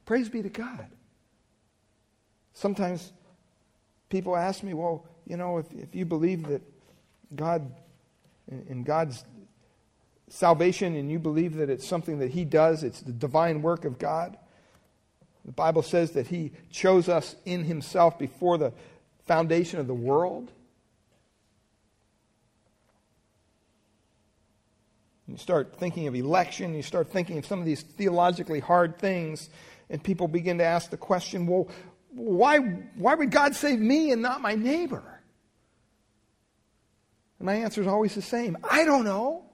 Praise 0.05 0.27
be 0.27 0.41
to 0.41 0.49
God. 0.49 0.87
Sometimes 2.53 3.13
people 4.09 4.35
ask 4.35 4.63
me, 4.63 4.73
well, 4.73 5.07
you 5.25 5.37
know, 5.37 5.59
if, 5.59 5.71
if 5.71 5.95
you 5.95 6.05
believe 6.05 6.47
that 6.47 6.61
God, 7.35 7.73
in 8.47 8.83
God's 8.83 9.23
salvation 10.29 10.95
and 10.95 11.11
you 11.11 11.19
believe 11.19 11.55
that 11.55 11.69
it's 11.69 11.87
something 11.87 12.19
that 12.19 12.31
He 12.31 12.43
does, 12.43 12.83
it's 12.83 13.01
the 13.01 13.11
divine 13.11 13.61
work 13.61 13.85
of 13.85 13.97
God. 13.97 14.37
The 15.45 15.51
Bible 15.51 15.81
says 15.81 16.11
that 16.11 16.27
He 16.27 16.51
chose 16.71 17.09
us 17.09 17.35
in 17.45 17.63
Himself 17.63 18.17
before 18.17 18.57
the 18.57 18.73
foundation 19.25 19.79
of 19.79 19.87
the 19.87 19.93
world. 19.93 20.51
You 25.27 25.37
start 25.37 25.75
thinking 25.77 26.07
of 26.07 26.15
election, 26.15 26.75
you 26.75 26.83
start 26.83 27.09
thinking 27.11 27.37
of 27.37 27.45
some 27.45 27.59
of 27.59 27.65
these 27.65 27.81
theologically 27.81 28.59
hard 28.59 28.99
things, 28.99 29.49
and 29.89 30.03
people 30.03 30.27
begin 30.27 30.57
to 30.59 30.63
ask 30.63 30.89
the 30.89 30.97
question 30.97 31.47
well, 31.47 31.69
why, 32.11 32.57
why 32.57 33.15
would 33.15 33.31
God 33.31 33.55
save 33.55 33.79
me 33.79 34.11
and 34.11 34.21
not 34.21 34.41
my 34.41 34.53
neighbor? 34.53 35.03
And 37.39 37.45
my 37.45 37.55
answer 37.55 37.81
is 37.81 37.87
always 37.87 38.15
the 38.15 38.21
same 38.21 38.57
I 38.69 38.85
don't 38.85 39.05
know. 39.05 39.45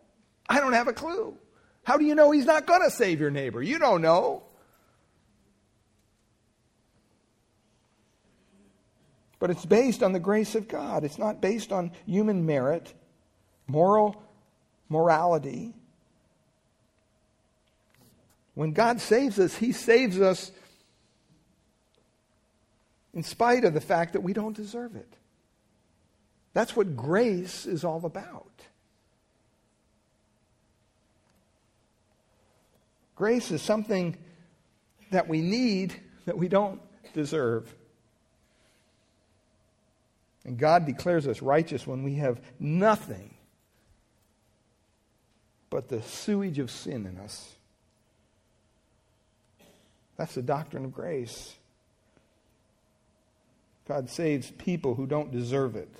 I 0.47 0.59
don't 0.59 0.73
have 0.73 0.87
a 0.87 0.93
clue. 0.93 1.37
How 1.83 1.97
do 1.97 2.05
you 2.05 2.15
know 2.15 2.31
he's 2.31 2.45
not 2.45 2.65
going 2.65 2.81
to 2.81 2.91
save 2.91 3.19
your 3.19 3.31
neighbor? 3.31 3.63
You 3.63 3.79
don't 3.79 4.01
know. 4.01 4.43
But 9.39 9.49
it's 9.49 9.65
based 9.65 10.03
on 10.03 10.11
the 10.11 10.19
grace 10.19 10.55
of 10.55 10.67
God. 10.67 11.03
It's 11.03 11.17
not 11.17 11.41
based 11.41 11.71
on 11.71 11.91
human 12.05 12.45
merit, 12.45 12.93
moral 13.67 14.21
morality. 14.89 15.73
When 18.53 18.73
God 18.73 18.99
saves 18.99 19.39
us, 19.39 19.55
he 19.55 19.71
saves 19.71 20.19
us 20.19 20.51
in 23.13 23.23
spite 23.23 23.63
of 23.63 23.73
the 23.73 23.81
fact 23.81 24.13
that 24.13 24.21
we 24.21 24.33
don't 24.33 24.55
deserve 24.55 24.95
it. 24.95 25.13
That's 26.53 26.75
what 26.75 26.97
grace 26.97 27.65
is 27.65 27.83
all 27.83 28.05
about. 28.05 28.45
Grace 33.15 33.51
is 33.51 33.61
something 33.61 34.17
that 35.11 35.27
we 35.27 35.41
need 35.41 35.93
that 36.25 36.37
we 36.37 36.47
don't 36.47 36.81
deserve. 37.13 37.73
And 40.49 40.57
God 40.57 40.87
declares 40.87 41.27
us 41.27 41.43
righteous 41.43 41.85
when 41.85 42.01
we 42.01 42.15
have 42.15 42.41
nothing 42.59 43.35
but 45.69 45.89
the 45.89 46.01
sewage 46.01 46.57
of 46.57 46.71
sin 46.71 47.05
in 47.05 47.19
us. 47.19 47.53
That's 50.17 50.33
the 50.33 50.41
doctrine 50.41 50.85
of 50.85 50.91
grace. 50.91 51.53
God 53.87 54.09
saves 54.09 54.49
people 54.49 54.95
who 54.95 55.05
don't 55.05 55.31
deserve 55.31 55.75
it. 55.75 55.93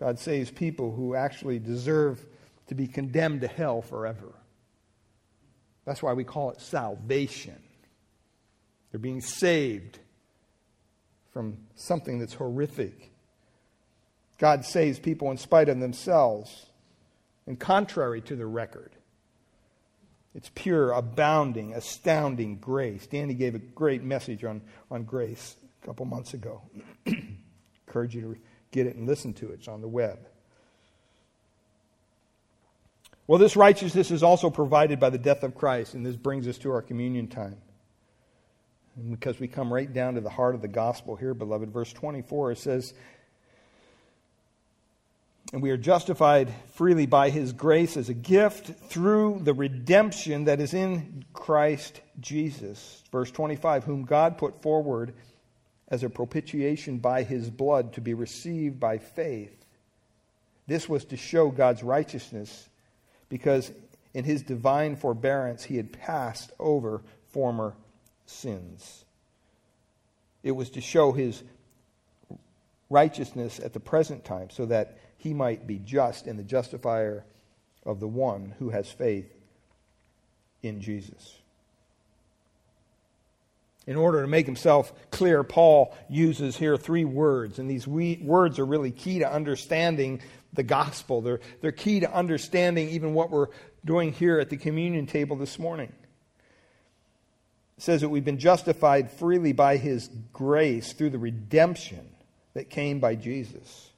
God 0.00 0.18
saves 0.18 0.50
people 0.50 0.90
who 0.90 1.14
actually 1.14 1.60
deserve 1.60 2.26
to 2.66 2.74
be 2.74 2.88
condemned 2.88 3.42
to 3.42 3.46
hell 3.46 3.82
forever. 3.82 4.32
That's 5.84 6.02
why 6.02 6.14
we 6.14 6.24
call 6.24 6.50
it 6.50 6.60
salvation. 6.60 7.62
They're 8.90 8.98
being 8.98 9.20
saved 9.20 10.00
from 11.34 11.58
something 11.74 12.20
that's 12.20 12.34
horrific. 12.34 13.10
God 14.38 14.64
saves 14.64 14.98
people 15.00 15.30
in 15.32 15.36
spite 15.36 15.68
of 15.68 15.80
themselves 15.80 16.66
and 17.46 17.58
contrary 17.58 18.20
to 18.22 18.36
the 18.36 18.46
record. 18.46 18.92
It's 20.34 20.50
pure, 20.54 20.92
abounding, 20.92 21.74
astounding 21.74 22.56
grace. 22.56 23.06
Danny 23.06 23.34
gave 23.34 23.54
a 23.54 23.58
great 23.58 24.02
message 24.02 24.44
on, 24.44 24.62
on 24.90 25.04
grace 25.04 25.56
a 25.82 25.86
couple 25.86 26.06
months 26.06 26.34
ago. 26.34 26.62
Encourage 27.86 28.14
you 28.14 28.34
to 28.34 28.40
get 28.70 28.86
it 28.86 28.96
and 28.96 29.06
listen 29.06 29.34
to 29.34 29.50
it. 29.50 29.54
It's 29.54 29.68
on 29.68 29.80
the 29.80 29.88
web. 29.88 30.18
Well, 33.26 33.38
this 33.38 33.56
righteousness 33.56 34.10
is 34.10 34.22
also 34.22 34.50
provided 34.50 35.00
by 35.00 35.10
the 35.10 35.18
death 35.18 35.42
of 35.42 35.54
Christ, 35.54 35.94
and 35.94 36.04
this 36.04 36.16
brings 36.16 36.46
us 36.46 36.58
to 36.58 36.70
our 36.70 36.82
communion 36.82 37.26
time. 37.26 37.56
Because 39.10 39.40
we 39.40 39.48
come 39.48 39.72
right 39.72 39.92
down 39.92 40.14
to 40.14 40.20
the 40.20 40.30
heart 40.30 40.54
of 40.54 40.62
the 40.62 40.68
gospel 40.68 41.16
here, 41.16 41.34
beloved, 41.34 41.72
verse 41.72 41.92
24, 41.92 42.52
it 42.52 42.58
says, 42.58 42.94
And 45.52 45.60
we 45.60 45.70
are 45.70 45.76
justified 45.76 46.52
freely 46.74 47.06
by 47.06 47.30
his 47.30 47.52
grace 47.52 47.96
as 47.96 48.08
a 48.08 48.14
gift 48.14 48.68
through 48.88 49.40
the 49.42 49.54
redemption 49.54 50.44
that 50.44 50.60
is 50.60 50.74
in 50.74 51.24
Christ 51.32 52.00
Jesus. 52.20 53.02
Verse 53.10 53.30
25, 53.30 53.84
whom 53.84 54.04
God 54.04 54.38
put 54.38 54.62
forward 54.62 55.14
as 55.88 56.02
a 56.02 56.10
propitiation 56.10 56.98
by 56.98 57.24
his 57.24 57.50
blood 57.50 57.92
to 57.94 58.00
be 58.00 58.14
received 58.14 58.78
by 58.78 58.98
faith. 58.98 59.64
This 60.66 60.88
was 60.88 61.04
to 61.06 61.16
show 61.16 61.50
God's 61.50 61.82
righteousness 61.82 62.68
because 63.28 63.72
in 64.14 64.24
his 64.24 64.42
divine 64.42 64.96
forbearance 64.96 65.64
he 65.64 65.76
had 65.76 65.92
passed 65.92 66.52
over 66.58 67.02
former 67.26 67.74
sins. 68.26 69.04
It 70.42 70.52
was 70.52 70.70
to 70.70 70.80
show 70.80 71.12
his 71.12 71.42
righteousness 72.90 73.60
at 73.60 73.72
the 73.72 73.80
present 73.80 74.24
time 74.24 74.50
so 74.50 74.66
that 74.66 74.98
he 75.16 75.34
might 75.34 75.66
be 75.66 75.78
just 75.78 76.26
and 76.26 76.38
the 76.38 76.44
justifier 76.44 77.24
of 77.84 78.00
the 78.00 78.08
one 78.08 78.54
who 78.58 78.70
has 78.70 78.88
faith 78.88 79.32
in 80.62 80.80
Jesus. 80.80 81.38
In 83.86 83.96
order 83.96 84.22
to 84.22 84.28
make 84.28 84.46
himself 84.46 84.92
clear, 85.10 85.42
Paul 85.42 85.94
uses 86.08 86.56
here 86.56 86.76
three 86.76 87.04
words, 87.04 87.58
and 87.58 87.70
these 87.70 87.86
we, 87.86 88.18
words 88.22 88.58
are 88.58 88.64
really 88.64 88.90
key 88.90 89.18
to 89.18 89.30
understanding 89.30 90.22
the 90.54 90.62
gospel. 90.62 91.20
They're, 91.20 91.40
they're 91.60 91.72
key 91.72 92.00
to 92.00 92.10
understanding 92.10 92.90
even 92.90 93.12
what 93.12 93.30
we're 93.30 93.48
doing 93.84 94.12
here 94.12 94.38
at 94.38 94.48
the 94.48 94.56
communion 94.56 95.06
table 95.06 95.36
this 95.36 95.58
morning. 95.58 95.92
Says 97.78 98.02
that 98.02 98.08
we've 98.08 98.24
been 98.24 98.38
justified 98.38 99.10
freely 99.10 99.52
by 99.52 99.76
his 99.76 100.08
grace 100.32 100.92
through 100.92 101.10
the 101.10 101.18
redemption 101.18 102.08
that 102.54 102.70
came 102.70 103.00
by 103.00 103.16
Jesus. 103.16 103.90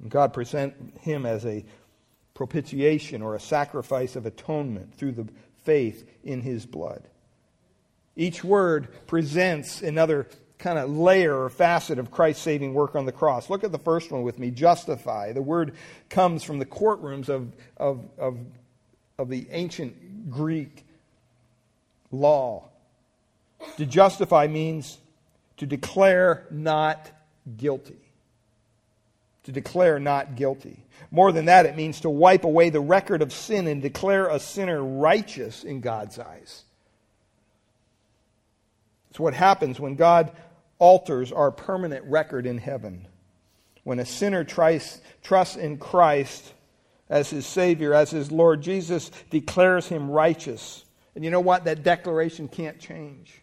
And 0.00 0.10
God 0.10 0.32
present 0.32 0.74
him 1.00 1.24
as 1.24 1.46
a 1.46 1.64
propitiation 2.34 3.22
or 3.22 3.34
a 3.34 3.40
sacrifice 3.40 4.14
of 4.14 4.26
atonement 4.26 4.94
through 4.94 5.12
the 5.12 5.26
faith 5.64 6.08
in 6.22 6.42
his 6.42 6.66
blood. 6.66 7.02
Each 8.14 8.44
word 8.44 8.88
presents 9.06 9.82
another 9.82 10.26
kind 10.58 10.78
of 10.78 10.90
layer 10.90 11.42
or 11.42 11.50
facet 11.50 11.98
of 11.98 12.10
Christ's 12.10 12.42
saving 12.42 12.72
work 12.72 12.94
on 12.94 13.04
the 13.04 13.12
cross. 13.12 13.50
Look 13.50 13.64
at 13.64 13.72
the 13.72 13.78
first 13.78 14.10
one 14.10 14.22
with 14.22 14.38
me 14.38 14.50
justify. 14.50 15.32
The 15.32 15.42
word 15.42 15.74
comes 16.08 16.42
from 16.42 16.58
the 16.58 16.66
courtrooms 16.66 17.28
of, 17.28 17.52
of, 17.76 18.08
of, 18.18 18.38
of 19.18 19.28
the 19.28 19.46
ancient 19.50 20.30
Greek 20.30 20.85
law. 22.10 22.68
To 23.78 23.86
justify 23.86 24.46
means 24.46 24.98
to 25.58 25.66
declare 25.66 26.46
not 26.50 27.10
guilty. 27.56 27.98
To 29.44 29.52
declare 29.52 29.98
not 29.98 30.36
guilty. 30.36 30.82
More 31.10 31.32
than 31.32 31.46
that, 31.46 31.66
it 31.66 31.76
means 31.76 32.00
to 32.00 32.10
wipe 32.10 32.44
away 32.44 32.70
the 32.70 32.80
record 32.80 33.22
of 33.22 33.32
sin 33.32 33.66
and 33.66 33.80
declare 33.80 34.28
a 34.28 34.40
sinner 34.40 34.82
righteous 34.82 35.64
in 35.64 35.80
God's 35.80 36.18
eyes. 36.18 36.64
It's 39.10 39.20
what 39.20 39.34
happens 39.34 39.80
when 39.80 39.94
God 39.94 40.32
alters 40.78 41.32
our 41.32 41.50
permanent 41.50 42.04
record 42.04 42.46
in 42.46 42.58
heaven. 42.58 43.06
When 43.84 43.98
a 43.98 44.04
sinner 44.04 44.44
tries, 44.44 45.00
trusts 45.22 45.56
in 45.56 45.78
Christ 45.78 46.52
as 47.08 47.30
his 47.30 47.46
Savior, 47.46 47.94
as 47.94 48.10
his 48.10 48.32
Lord, 48.32 48.62
Jesus 48.62 49.10
declares 49.30 49.86
him 49.86 50.10
righteous. 50.10 50.84
And 51.16 51.24
you 51.24 51.30
know 51.30 51.40
what? 51.40 51.64
That 51.64 51.82
declaration 51.82 52.46
can't 52.46 52.78
change. 52.78 53.40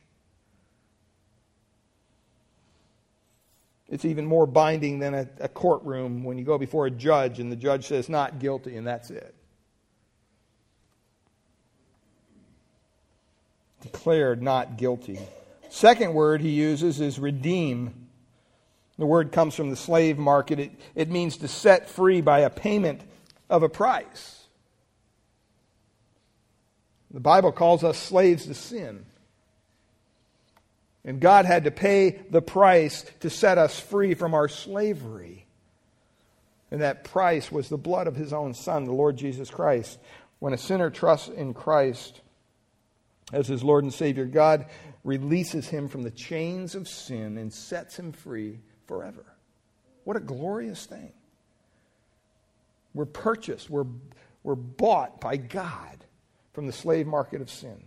It's 3.89 4.05
even 4.05 4.25
more 4.25 4.45
binding 4.45 4.99
than 4.99 5.15
a, 5.15 5.27
a, 5.39 5.47
courtroom 5.47 6.23
when 6.23 6.37
you 6.37 6.45
go 6.45 6.57
before 6.57 6.85
a 6.85 6.91
judge 6.91 7.39
and 7.39 7.51
the 7.51 7.55
judge 7.55 7.87
says 7.87 8.09
not 8.09 8.39
guilty, 8.39 8.77
and 8.77 8.85
that's 8.85 9.09
it. 9.09 9.33
Declared 13.81 14.41
not 14.41 14.77
guilty. 14.77 15.19
Second 15.69 16.13
word 16.13 16.41
he 16.41 16.51
uses 16.51 17.01
is 17.01 17.19
redeem. 17.19 18.07
The 18.99 19.05
word 19.07 19.31
comes 19.31 19.55
from 19.55 19.71
the 19.71 19.75
slave 19.75 20.19
market. 20.19 20.59
It, 20.59 20.71
it 20.93 21.09
means 21.09 21.37
to 21.37 21.47
set 21.47 21.89
free 21.89 22.21
by 22.21 22.41
a 22.41 22.49
payment 22.51 23.01
of 23.49 23.63
a 23.63 23.69
price. 23.69 24.42
The 27.13 27.19
Bible 27.19 27.51
calls 27.51 27.83
us 27.83 27.97
slaves 27.97 28.47
to 28.47 28.55
sin. 28.55 29.05
And 31.05 31.19
God 31.19 31.45
had 31.45 31.65
to 31.65 31.71
pay 31.71 32.21
the 32.29 32.41
price 32.41 33.05
to 33.19 33.29
set 33.29 33.57
us 33.57 33.79
free 33.79 34.15
from 34.15 34.33
our 34.33 34.47
slavery. 34.47 35.45
And 36.71 36.81
that 36.81 37.03
price 37.03 37.51
was 37.51 37.69
the 37.69 37.77
blood 37.77 38.07
of 38.07 38.15
his 38.15 38.33
own 38.33 38.53
Son, 38.53 38.85
the 38.85 38.93
Lord 38.93 39.17
Jesus 39.17 39.49
Christ. 39.49 39.99
When 40.39 40.53
a 40.53 40.57
sinner 40.57 40.89
trusts 40.89 41.27
in 41.27 41.53
Christ 41.53 42.21
as 43.31 43.47
his 43.47 43.63
Lord 43.63 43.83
and 43.83 43.93
Savior, 43.93 44.25
God 44.25 44.65
releases 45.03 45.67
him 45.67 45.89
from 45.89 46.03
the 46.03 46.11
chains 46.11 46.73
of 46.73 46.87
sin 46.87 47.37
and 47.37 47.53
sets 47.53 47.97
him 47.99 48.11
free 48.11 48.59
forever. 48.87 49.25
What 50.03 50.17
a 50.17 50.21
glorious 50.21 50.85
thing. 50.85 51.11
We're 52.93 53.05
purchased, 53.05 53.69
we're, 53.69 53.85
we're 54.43 54.55
bought 54.55 55.19
by 55.19 55.37
God 55.37 56.03
from 56.53 56.67
the 56.67 56.73
slave 56.73 57.07
market 57.07 57.41
of 57.41 57.49
sin. 57.49 57.83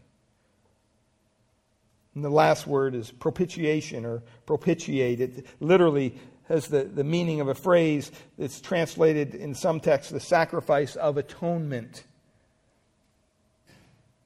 And 2.15 2.25
the 2.25 2.31
last 2.31 2.67
word 2.67 2.95
is 2.95 3.11
propitiation 3.11 4.05
or 4.05 4.23
propitiate. 4.47 5.21
It 5.21 5.47
literally 5.61 6.19
has 6.49 6.69
the, 6.69 6.85
the 6.85 7.05
meaning 7.05 7.41
of 7.41 7.49
a 7.49 7.55
phrase 7.55 8.11
that's 8.39 8.61
translated 8.61 9.35
in 9.35 9.55
some 9.55 9.81
texts 9.81 10.13
the 10.13 10.21
sacrifice 10.21 10.97
of 10.97 11.17
atonement. 11.17 12.05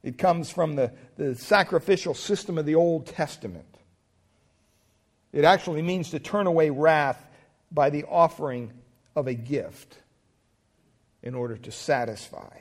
It 0.02 0.18
comes 0.18 0.50
from 0.50 0.76
the, 0.76 0.92
the 1.16 1.34
sacrificial 1.34 2.14
system 2.14 2.58
of 2.58 2.66
the 2.66 2.76
Old 2.76 3.06
Testament. 3.06 3.66
It 5.32 5.44
actually 5.44 5.82
means 5.82 6.10
to 6.10 6.18
turn 6.18 6.46
away 6.46 6.70
wrath 6.70 7.22
by 7.70 7.90
the 7.90 8.04
offering 8.04 8.72
of 9.14 9.26
a 9.26 9.34
gift 9.34 9.98
in 11.22 11.34
order 11.34 11.56
to 11.56 11.72
satisfy. 11.72 12.56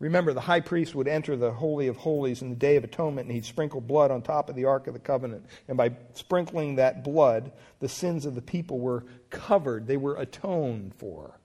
Remember, 0.00 0.32
the 0.32 0.40
high 0.40 0.60
priest 0.60 0.94
would 0.94 1.06
enter 1.06 1.36
the 1.36 1.52
Holy 1.52 1.86
of 1.86 1.98
Holies 1.98 2.40
in 2.40 2.48
the 2.48 2.56
Day 2.56 2.76
of 2.76 2.84
Atonement 2.84 3.26
and 3.26 3.34
he'd 3.34 3.44
sprinkle 3.44 3.82
blood 3.82 4.10
on 4.10 4.22
top 4.22 4.48
of 4.48 4.56
the 4.56 4.64
Ark 4.64 4.86
of 4.86 4.94
the 4.94 4.98
Covenant. 4.98 5.44
And 5.68 5.76
by 5.76 5.92
sprinkling 6.14 6.76
that 6.76 7.04
blood, 7.04 7.52
the 7.80 7.88
sins 7.88 8.24
of 8.24 8.34
the 8.34 8.42
people 8.42 8.80
were 8.80 9.04
covered, 9.28 9.86
they 9.86 9.98
were 9.98 10.16
atoned 10.16 10.94
for. 10.94 11.38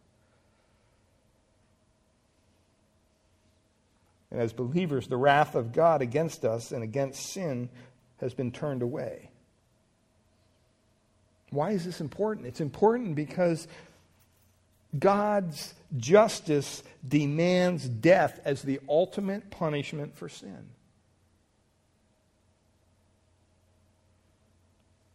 And 4.32 4.40
as 4.42 4.54
believers, 4.54 5.08
the 5.08 5.18
wrath 5.18 5.56
of 5.56 5.74
God 5.74 6.02
against 6.02 6.46
us 6.46 6.72
and 6.72 6.82
against 6.82 7.26
sin 7.26 7.70
has 8.22 8.34
been 8.34 8.52
turned 8.52 8.82
away. 8.82 9.30
Why 11.50 11.72
is 11.72 11.86
this 11.86 12.02
important? 12.02 12.48
It's 12.48 12.62
important 12.62 13.16
because 13.16 13.68
God's 15.00 15.74
justice 15.98 16.84
demands 17.08 17.88
death 17.88 18.40
as 18.46 18.62
the 18.62 18.80
ultimate 18.88 19.50
punishment 19.52 20.16
for 20.16 20.30
sin. 20.30 20.70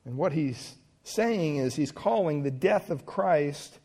And 0.05 0.17
what 0.17 0.33
he's 0.33 0.75
saying 1.05 1.57
is 1.57 1.77
he's 1.77 1.93
calling 1.93 2.43
the 2.43 2.51
death 2.51 2.91
of 2.91 3.07
Christ 3.07 3.79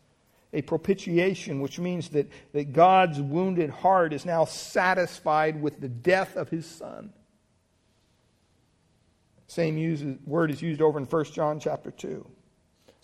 a 0.52 0.62
propitiation, 0.62 1.60
which 1.60 1.78
means 1.78 2.08
that, 2.10 2.30
that 2.52 2.72
God's 2.72 3.20
wounded 3.20 3.70
heart 3.70 4.12
is 4.12 4.24
now 4.24 4.44
satisfied 4.44 5.60
with 5.60 5.80
the 5.80 5.88
death 5.88 6.36
of 6.36 6.48
his 6.48 6.66
son. 6.66 7.12
Same 9.48 9.76
use, 9.76 10.02
word 10.24 10.50
is 10.50 10.62
used 10.62 10.80
over 10.80 10.98
in 10.98 11.04
1 11.04 11.24
John 11.26 11.60
chapter 11.60 11.90
2. 11.90 12.26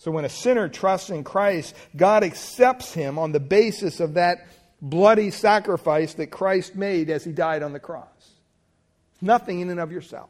So 0.03 0.11
when 0.11 0.25
a 0.25 0.29
sinner 0.29 0.67
trusts 0.67 1.11
in 1.11 1.23
Christ, 1.23 1.73
God 1.95 2.25
accepts 2.25 2.93
him 2.93 3.17
on 3.17 3.31
the 3.31 3.39
basis 3.39 4.01
of 4.01 4.15
that 4.15 4.49
bloody 4.81 5.31
sacrifice 5.31 6.15
that 6.15 6.27
Christ 6.27 6.75
made 6.75 7.09
as 7.09 7.23
he 7.23 7.31
died 7.31 7.63
on 7.63 7.71
the 7.71 7.79
cross. 7.79 8.31
Nothing 9.21 9.61
in 9.61 9.69
and 9.69 9.79
of 9.79 9.93
yourself. 9.93 10.29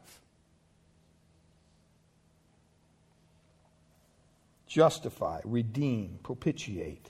Justify, 4.68 5.40
redeem, 5.44 6.20
propitiate. 6.22 7.10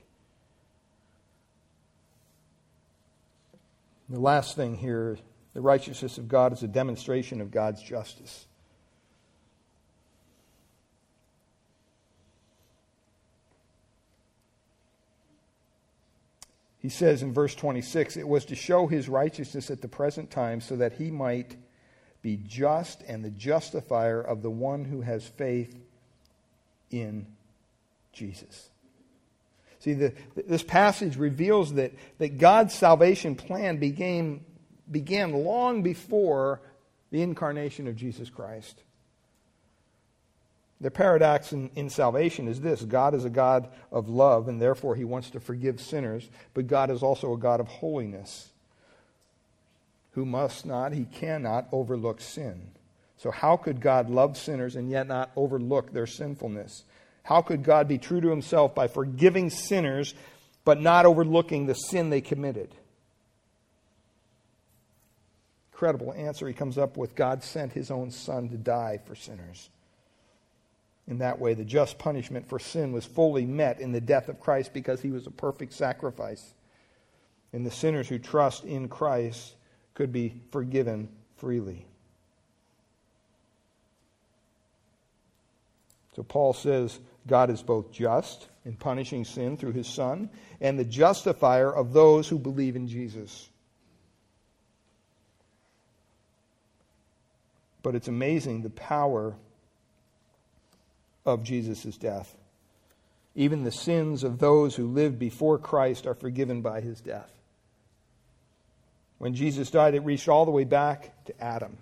The 4.07 4.21
last 4.21 4.55
thing 4.55 4.77
here 4.77 5.17
the 5.53 5.59
righteousness 5.59 6.17
of 6.17 6.29
God 6.29 6.53
is 6.53 6.63
a 6.63 6.69
demonstration 6.69 7.41
of 7.41 7.51
God's 7.51 7.81
justice. 7.83 8.47
He 16.83 16.89
says 16.89 17.23
in 17.23 17.33
verse 17.33 17.55
26 17.55 18.17
it 18.17 18.27
was 18.27 18.45
to 18.45 18.55
show 18.55 18.87
his 18.87 19.07
righteousness 19.07 19.71
at 19.71 19.81
the 19.81 19.87
present 19.87 20.29
time 20.29 20.59
so 20.59 20.75
that 20.75 20.93
he 20.93 21.09
might 21.09 21.55
be 22.21 22.37
just 22.45 23.01
and 23.07 23.23
the 23.23 23.29
justifier 23.31 24.21
of 24.21 24.41
the 24.41 24.51
one 24.51 24.83
who 24.83 25.01
has 25.01 25.25
faith 25.25 25.75
in 26.91 27.25
Jesus. 28.11 28.69
See, 29.79 29.93
the, 29.93 30.13
this 30.35 30.63
passage 30.63 31.15
reveals 31.15 31.73
that, 31.73 31.93
that 32.17 32.37
God's 32.37 32.73
salvation 32.73 33.35
plan 33.35 33.77
began, 33.77 34.41
began 34.91 35.31
long 35.31 35.83
before 35.83 36.61
the 37.11 37.21
incarnation 37.21 37.87
of 37.87 37.95
Jesus 37.95 38.29
Christ. 38.29 38.83
The 40.83 40.91
paradox 40.91 41.53
in, 41.53 41.71
in 41.77 41.89
salvation 41.89 42.49
is 42.49 42.59
this 42.59 42.81
God 42.81 43.15
is 43.15 43.23
a 43.23 43.29
God 43.29 43.69
of 43.89 44.09
love, 44.09 44.49
and 44.49 44.61
therefore 44.61 44.95
he 44.95 45.05
wants 45.05 45.29
to 45.29 45.39
forgive 45.39 45.79
sinners, 45.79 46.29
but 46.53 46.67
God 46.67 46.91
is 46.91 47.01
also 47.01 47.33
a 47.33 47.37
God 47.37 47.61
of 47.61 47.69
holiness 47.69 48.49
who 50.11 50.25
must 50.25 50.65
not, 50.65 50.91
he 50.91 51.05
cannot 51.05 51.69
overlook 51.71 52.19
sin. 52.19 52.71
So, 53.15 53.31
how 53.31 53.55
could 53.55 53.79
God 53.79 54.09
love 54.09 54.37
sinners 54.37 54.75
and 54.75 54.91
yet 54.91 55.07
not 55.07 55.31
overlook 55.37 55.93
their 55.93 56.05
sinfulness? 56.05 56.83
How 57.23 57.41
could 57.41 57.63
God 57.63 57.87
be 57.87 57.97
true 57.97 58.19
to 58.19 58.29
himself 58.29 58.75
by 58.75 58.87
forgiving 58.87 59.49
sinners 59.49 60.13
but 60.65 60.81
not 60.81 61.05
overlooking 61.05 61.65
the 61.65 61.75
sin 61.75 62.09
they 62.09 62.19
committed? 62.19 62.75
Incredible 65.71 66.11
answer 66.11 66.45
he 66.45 66.53
comes 66.53 66.77
up 66.77 66.97
with 66.97 67.15
God 67.15 67.41
sent 67.41 67.71
his 67.71 67.89
own 67.89 68.11
son 68.11 68.49
to 68.49 68.57
die 68.57 68.99
for 69.05 69.15
sinners. 69.15 69.69
In 71.07 71.17
that 71.17 71.39
way, 71.39 71.53
the 71.53 71.65
just 71.65 71.99
punishment 71.99 72.47
for 72.47 72.59
sin 72.59 72.93
was 72.93 73.05
fully 73.05 73.45
met 73.45 73.79
in 73.79 73.91
the 73.91 74.01
death 74.01 74.29
of 74.29 74.39
Christ 74.39 74.73
because 74.73 75.01
he 75.01 75.11
was 75.11 75.27
a 75.27 75.31
perfect 75.31 75.73
sacrifice. 75.73 76.53
And 77.51 77.65
the 77.65 77.71
sinners 77.71 78.07
who 78.07 78.19
trust 78.19 78.63
in 78.63 78.87
Christ 78.87 79.55
could 79.93 80.11
be 80.11 80.41
forgiven 80.51 81.09
freely. 81.37 81.85
So 86.15 86.23
Paul 86.23 86.53
says 86.53 86.99
God 87.27 87.49
is 87.49 87.61
both 87.61 87.91
just 87.91 88.47
in 88.65 88.75
punishing 88.75 89.25
sin 89.25 89.57
through 89.57 89.73
his 89.73 89.87
Son 89.87 90.29
and 90.61 90.79
the 90.79 90.85
justifier 90.85 91.73
of 91.73 91.91
those 91.93 92.27
who 92.27 92.39
believe 92.39 92.75
in 92.75 92.87
Jesus. 92.87 93.49
But 97.81 97.95
it's 97.95 98.07
amazing 98.07 98.61
the 98.61 98.69
power 98.69 99.35
of 101.25 101.43
Jesus' 101.43 101.97
death. 101.97 102.35
Even 103.35 103.63
the 103.63 103.71
sins 103.71 104.23
of 104.23 104.39
those 104.39 104.75
who 104.75 104.87
lived 104.87 105.17
before 105.17 105.57
Christ 105.57 106.05
are 106.05 106.13
forgiven 106.13 106.61
by 106.61 106.81
his 106.81 107.01
death. 107.01 107.31
When 109.17 109.33
Jesus 109.33 109.71
died, 109.71 109.95
it 109.95 110.01
reached 110.01 110.27
all 110.27 110.45
the 110.45 110.51
way 110.51 110.65
back 110.65 111.25
to 111.25 111.43
Adam 111.43 111.77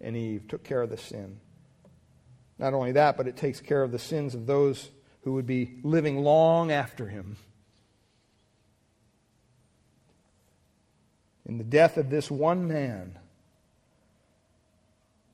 and 0.00 0.16
Eve, 0.16 0.46
took 0.48 0.64
care 0.64 0.82
of 0.82 0.90
the 0.90 0.96
sin. 0.96 1.38
Not 2.58 2.72
only 2.72 2.92
that, 2.92 3.16
but 3.16 3.26
it 3.26 3.36
takes 3.36 3.60
care 3.60 3.82
of 3.82 3.92
the 3.92 3.98
sins 3.98 4.34
of 4.34 4.46
those 4.46 4.90
who 5.22 5.32
would 5.32 5.46
be 5.46 5.78
living 5.82 6.22
long 6.22 6.70
after 6.70 7.08
him. 7.08 7.36
In 11.44 11.58
the 11.58 11.64
death 11.64 11.96
of 11.96 12.10
this 12.10 12.30
one 12.30 12.66
man, 12.66 13.18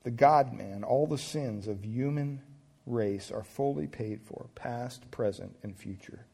the 0.03 0.11
God 0.11 0.53
man, 0.53 0.83
all 0.83 1.07
the 1.07 1.17
sins 1.17 1.67
of 1.67 1.83
human 1.83 2.41
race 2.85 3.31
are 3.31 3.43
fully 3.43 3.87
paid 3.87 4.21
for, 4.21 4.47
past, 4.55 5.09
present, 5.11 5.55
and 5.63 5.75
future. 5.75 6.25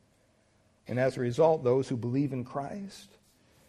And 0.88 1.00
as 1.00 1.18
a 1.18 1.22
result, 1.22 1.64
those 1.64 1.88
who 1.88 1.98
believe 1.98 2.34
in 2.34 2.44
Christ 2.44 3.10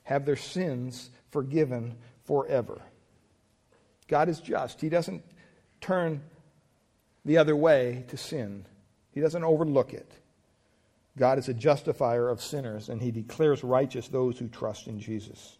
have 0.05 0.25
their 0.25 0.37
sins 0.37 1.11
forgiven 1.31 1.97
forever. 2.25 2.81
God 4.09 4.29
is 4.29 4.41
just. 4.41 4.81
He 4.81 4.89
doesn't 4.89 5.23
turn 5.81 6.23
the 7.25 7.39
other 7.39 7.55
way 7.55 8.05
to 8.09 8.17
sin, 8.17 8.65
He 9.13 9.21
doesn't 9.21 9.45
overlook 9.45 9.93
it. 9.93 10.11
God 11.19 11.39
is 11.39 11.49
a 11.49 11.55
justifier 11.55 12.29
of 12.29 12.41
sinners, 12.41 12.89
and 12.89 13.03
He 13.03 13.11
declares 13.11 13.63
righteous 13.63 14.09
those 14.09 14.39
who 14.39 14.49
trust 14.49 14.87
in 14.87 14.99
Jesus. 14.99 15.59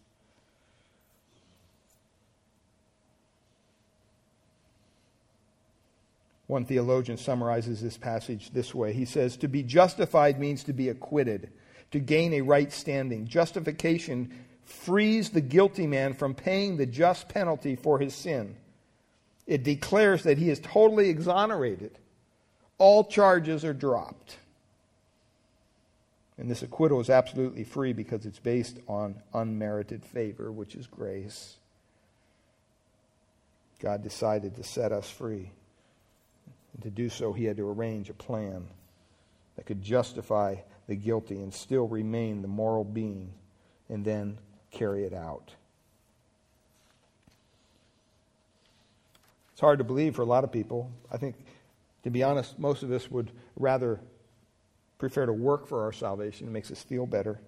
One 6.51 6.65
theologian 6.65 7.15
summarizes 7.15 7.81
this 7.81 7.95
passage 7.95 8.51
this 8.51 8.75
way. 8.75 8.91
He 8.91 9.05
says, 9.05 9.37
To 9.37 9.47
be 9.47 9.63
justified 9.63 10.37
means 10.37 10.65
to 10.65 10.73
be 10.73 10.89
acquitted, 10.89 11.49
to 11.91 11.99
gain 12.01 12.33
a 12.33 12.41
right 12.41 12.69
standing. 12.73 13.25
Justification 13.25 14.37
frees 14.65 15.29
the 15.29 15.39
guilty 15.39 15.87
man 15.87 16.13
from 16.13 16.35
paying 16.35 16.75
the 16.75 16.85
just 16.85 17.29
penalty 17.29 17.77
for 17.77 17.99
his 17.99 18.13
sin. 18.13 18.57
It 19.47 19.63
declares 19.63 20.23
that 20.23 20.37
he 20.37 20.49
is 20.49 20.59
totally 20.59 21.07
exonerated. 21.07 21.97
All 22.77 23.05
charges 23.05 23.63
are 23.63 23.73
dropped. 23.73 24.35
And 26.37 26.51
this 26.51 26.63
acquittal 26.63 26.99
is 26.99 27.09
absolutely 27.09 27.63
free 27.63 27.93
because 27.93 28.25
it's 28.25 28.39
based 28.39 28.77
on 28.89 29.21
unmerited 29.33 30.03
favor, 30.03 30.51
which 30.51 30.75
is 30.75 30.85
grace. 30.85 31.55
God 33.79 34.03
decided 34.03 34.57
to 34.57 34.63
set 34.65 34.91
us 34.91 35.09
free. 35.09 35.51
And 36.73 36.83
to 36.83 36.89
do 36.89 37.09
so, 37.09 37.33
he 37.33 37.45
had 37.45 37.57
to 37.57 37.67
arrange 37.67 38.09
a 38.09 38.13
plan 38.13 38.67
that 39.55 39.65
could 39.65 39.81
justify 39.81 40.55
the 40.87 40.95
guilty 40.95 41.39
and 41.39 41.53
still 41.53 41.87
remain 41.87 42.41
the 42.41 42.47
moral 42.47 42.83
being 42.83 43.33
and 43.89 44.05
then 44.05 44.37
carry 44.71 45.03
it 45.03 45.13
out. 45.13 45.53
It's 49.51 49.61
hard 49.61 49.79
to 49.79 49.83
believe 49.83 50.15
for 50.15 50.21
a 50.21 50.25
lot 50.25 50.43
of 50.43 50.51
people. 50.51 50.91
I 51.11 51.17
think, 51.17 51.35
to 52.03 52.09
be 52.09 52.23
honest, 52.23 52.57
most 52.57 52.83
of 52.83 52.91
us 52.91 53.11
would 53.11 53.31
rather 53.55 53.99
prefer 54.97 55.25
to 55.25 55.33
work 55.33 55.67
for 55.67 55.83
our 55.83 55.91
salvation. 55.91 56.47
It 56.47 56.51
makes 56.51 56.71
us 56.71 56.81
feel 56.81 57.05
better. 57.05 57.39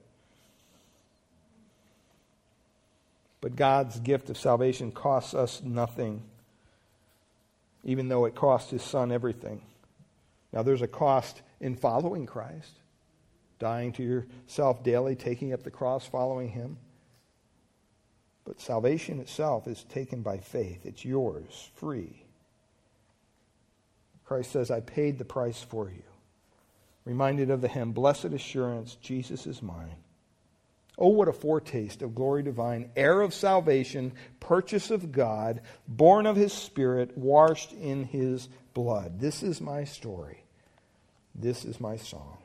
But 3.41 3.55
God's 3.55 3.99
gift 3.99 4.29
of 4.29 4.37
salvation 4.37 4.91
costs 4.91 5.33
us 5.33 5.61
nothing 5.63 6.23
even 7.83 8.07
though 8.07 8.25
it 8.25 8.35
cost 8.35 8.71
his 8.71 8.83
son 8.83 9.11
everything. 9.11 9.61
Now, 10.51 10.63
there's 10.63 10.81
a 10.81 10.87
cost 10.87 11.41
in 11.59 11.75
following 11.75 12.25
Christ, 12.25 12.79
dying 13.59 13.91
to 13.93 14.03
yourself 14.03 14.83
daily, 14.83 15.15
taking 15.15 15.53
up 15.53 15.63
the 15.63 15.71
cross, 15.71 16.05
following 16.05 16.49
him. 16.49 16.77
But 18.45 18.59
salvation 18.59 19.19
itself 19.19 19.67
is 19.67 19.83
taken 19.85 20.21
by 20.21 20.37
faith, 20.37 20.85
it's 20.85 21.05
yours, 21.05 21.71
free. 21.75 22.23
Christ 24.25 24.51
says, 24.51 24.71
I 24.71 24.79
paid 24.79 25.17
the 25.17 25.25
price 25.25 25.61
for 25.61 25.89
you. 25.89 26.03
Reminded 27.05 27.49
of 27.49 27.61
the 27.61 27.67
hymn, 27.67 27.91
Blessed 27.91 28.25
Assurance, 28.25 28.95
Jesus 28.95 29.45
is 29.45 29.61
mine. 29.61 29.97
Oh, 30.97 31.09
what 31.09 31.27
a 31.27 31.33
foretaste 31.33 32.01
of 32.01 32.13
glory 32.13 32.43
divine, 32.43 32.91
heir 32.95 33.21
of 33.21 33.33
salvation, 33.33 34.13
purchase 34.39 34.91
of 34.91 35.11
God, 35.11 35.61
born 35.87 36.27
of 36.27 36.35
his 36.35 36.53
Spirit, 36.53 37.17
washed 37.17 37.73
in 37.73 38.03
his 38.03 38.47
blood. 38.73 39.19
This 39.19 39.41
is 39.41 39.59
my 39.59 39.85
story. 39.85 40.43
This 41.33 41.65
is 41.65 41.79
my 41.79 41.97
song, 41.97 42.37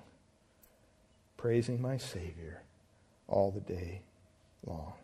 praising 1.36 1.82
my 1.82 1.98
Savior 1.98 2.62
all 3.26 3.50
the 3.50 3.60
day 3.60 4.00
long. 4.64 4.94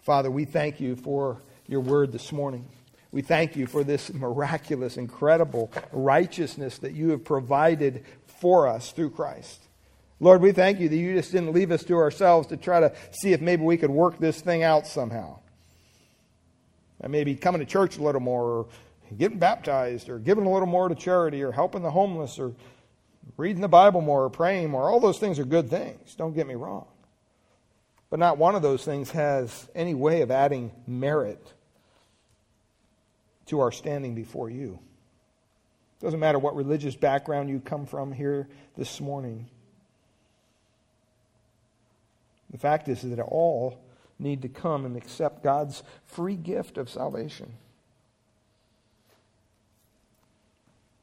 Father, 0.00 0.30
we 0.30 0.46
thank 0.46 0.80
you 0.80 0.96
for 0.96 1.42
your 1.66 1.80
word 1.80 2.12
this 2.12 2.32
morning. 2.32 2.66
We 3.12 3.20
thank 3.22 3.56
you 3.56 3.66
for 3.66 3.84
this 3.84 4.12
miraculous, 4.12 4.96
incredible 4.96 5.70
righteousness 5.92 6.78
that 6.78 6.92
you 6.92 7.10
have 7.10 7.24
provided 7.24 8.04
for 8.26 8.66
us 8.66 8.90
through 8.90 9.10
Christ. 9.10 9.60
Lord, 10.24 10.40
we 10.40 10.52
thank 10.52 10.80
you 10.80 10.88
that 10.88 10.96
you 10.96 11.12
just 11.12 11.32
didn't 11.32 11.52
leave 11.52 11.70
us 11.70 11.84
to 11.84 11.96
ourselves 11.96 12.46
to 12.46 12.56
try 12.56 12.80
to 12.80 12.94
see 13.10 13.34
if 13.34 13.42
maybe 13.42 13.62
we 13.62 13.76
could 13.76 13.90
work 13.90 14.16
this 14.16 14.40
thing 14.40 14.62
out 14.62 14.86
somehow. 14.86 15.40
And 17.02 17.12
maybe 17.12 17.36
coming 17.36 17.58
to 17.58 17.66
church 17.66 17.98
a 17.98 18.02
little 18.02 18.22
more, 18.22 18.42
or 18.42 18.66
getting 19.18 19.38
baptized, 19.38 20.08
or 20.08 20.18
giving 20.18 20.46
a 20.46 20.50
little 20.50 20.64
more 20.64 20.88
to 20.88 20.94
charity, 20.94 21.42
or 21.42 21.52
helping 21.52 21.82
the 21.82 21.90
homeless, 21.90 22.38
or 22.38 22.54
reading 23.36 23.60
the 23.60 23.68
Bible 23.68 24.00
more, 24.00 24.24
or 24.24 24.30
praying 24.30 24.70
more. 24.70 24.88
All 24.88 24.98
those 24.98 25.18
things 25.18 25.38
are 25.38 25.44
good 25.44 25.68
things. 25.68 26.14
Don't 26.14 26.32
get 26.32 26.46
me 26.46 26.54
wrong. 26.54 26.86
But 28.08 28.18
not 28.18 28.38
one 28.38 28.54
of 28.54 28.62
those 28.62 28.82
things 28.82 29.10
has 29.10 29.68
any 29.74 29.92
way 29.92 30.22
of 30.22 30.30
adding 30.30 30.72
merit 30.86 31.52
to 33.48 33.60
our 33.60 33.72
standing 33.72 34.14
before 34.14 34.48
you. 34.48 34.78
Doesn't 36.00 36.18
matter 36.18 36.38
what 36.38 36.56
religious 36.56 36.96
background 36.96 37.50
you 37.50 37.60
come 37.60 37.84
from 37.84 38.10
here 38.10 38.48
this 38.74 39.02
morning. 39.02 39.50
The 42.54 42.60
fact 42.60 42.88
is 42.88 43.02
that 43.02 43.18
all 43.18 43.80
need 44.16 44.42
to 44.42 44.48
come 44.48 44.86
and 44.86 44.96
accept 44.96 45.42
God's 45.42 45.82
free 46.06 46.36
gift 46.36 46.78
of 46.78 46.88
salvation. 46.88 47.52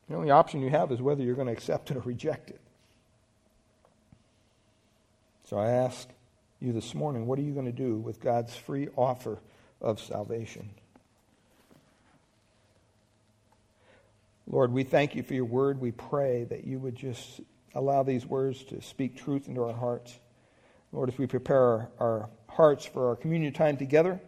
The 0.07 0.15
only 0.15 0.31
option 0.31 0.61
you 0.61 0.69
have 0.69 0.93
is 0.93 1.01
whether 1.01 1.21
you're 1.21 1.35
going 1.35 1.47
to 1.47 1.53
accept 1.53 1.91
it 1.91 1.97
or 1.97 1.99
reject 1.99 2.51
it. 2.51 2.61
So 5.43 5.57
I 5.57 5.71
ask 5.71 6.07
you 6.61 6.71
this 6.71 6.95
morning, 6.95 7.27
what 7.27 7.37
are 7.37 7.41
you 7.41 7.51
going 7.51 7.65
to 7.65 7.73
do 7.73 7.97
with 7.97 8.21
God's 8.21 8.55
free 8.55 8.87
offer 8.95 9.37
of 9.81 9.99
salvation? 9.99 10.69
Lord, 14.47 14.71
we 14.71 14.85
thank 14.85 15.15
you 15.15 15.23
for 15.23 15.33
your 15.33 15.43
word. 15.43 15.81
We 15.81 15.91
pray 15.91 16.45
that 16.45 16.63
you 16.63 16.79
would 16.79 16.95
just 16.95 17.41
allow 17.75 18.03
these 18.03 18.25
words 18.25 18.63
to 18.63 18.81
speak 18.81 19.17
truth 19.17 19.49
into 19.49 19.65
our 19.65 19.73
hearts. 19.73 20.17
Lord, 20.91 21.09
as 21.09 21.17
we 21.17 21.27
prepare 21.27 21.89
our, 21.99 22.29
hearts 22.51 22.85
for 22.85 23.07
our 23.07 23.15
communion 23.15 23.53
time 23.53 23.77
together 23.77 24.19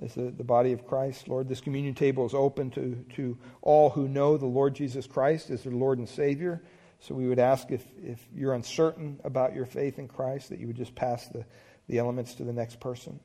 as 0.00 0.14
the, 0.14 0.30
the 0.30 0.44
body 0.44 0.72
of 0.72 0.86
Christ, 0.86 1.26
Lord, 1.26 1.48
this 1.48 1.60
communion 1.60 1.94
table 1.94 2.24
is 2.24 2.34
open 2.34 2.70
to, 2.70 3.04
to 3.16 3.36
all 3.62 3.90
who 3.90 4.06
know 4.06 4.36
the 4.36 4.46
Lord 4.46 4.74
Jesus 4.74 5.08
Christ 5.08 5.50
as 5.50 5.64
their 5.64 5.72
Lord 5.72 5.98
and 5.98 6.08
Savior. 6.08 6.62
So 7.00 7.14
we 7.14 7.26
would 7.26 7.40
ask 7.40 7.70
if, 7.70 7.84
if 8.00 8.24
you're 8.32 8.54
uncertain 8.54 9.18
about 9.24 9.54
your 9.54 9.66
faith 9.66 9.98
in 9.98 10.06
Christ, 10.06 10.50
that 10.50 10.60
you 10.60 10.68
would 10.68 10.76
just 10.76 10.94
pass 10.94 11.26
the, 11.28 11.44
the 11.88 11.98
elements 11.98 12.34
to 12.34 12.44
the 12.44 12.52
next 12.52 12.78
person. 12.78 13.18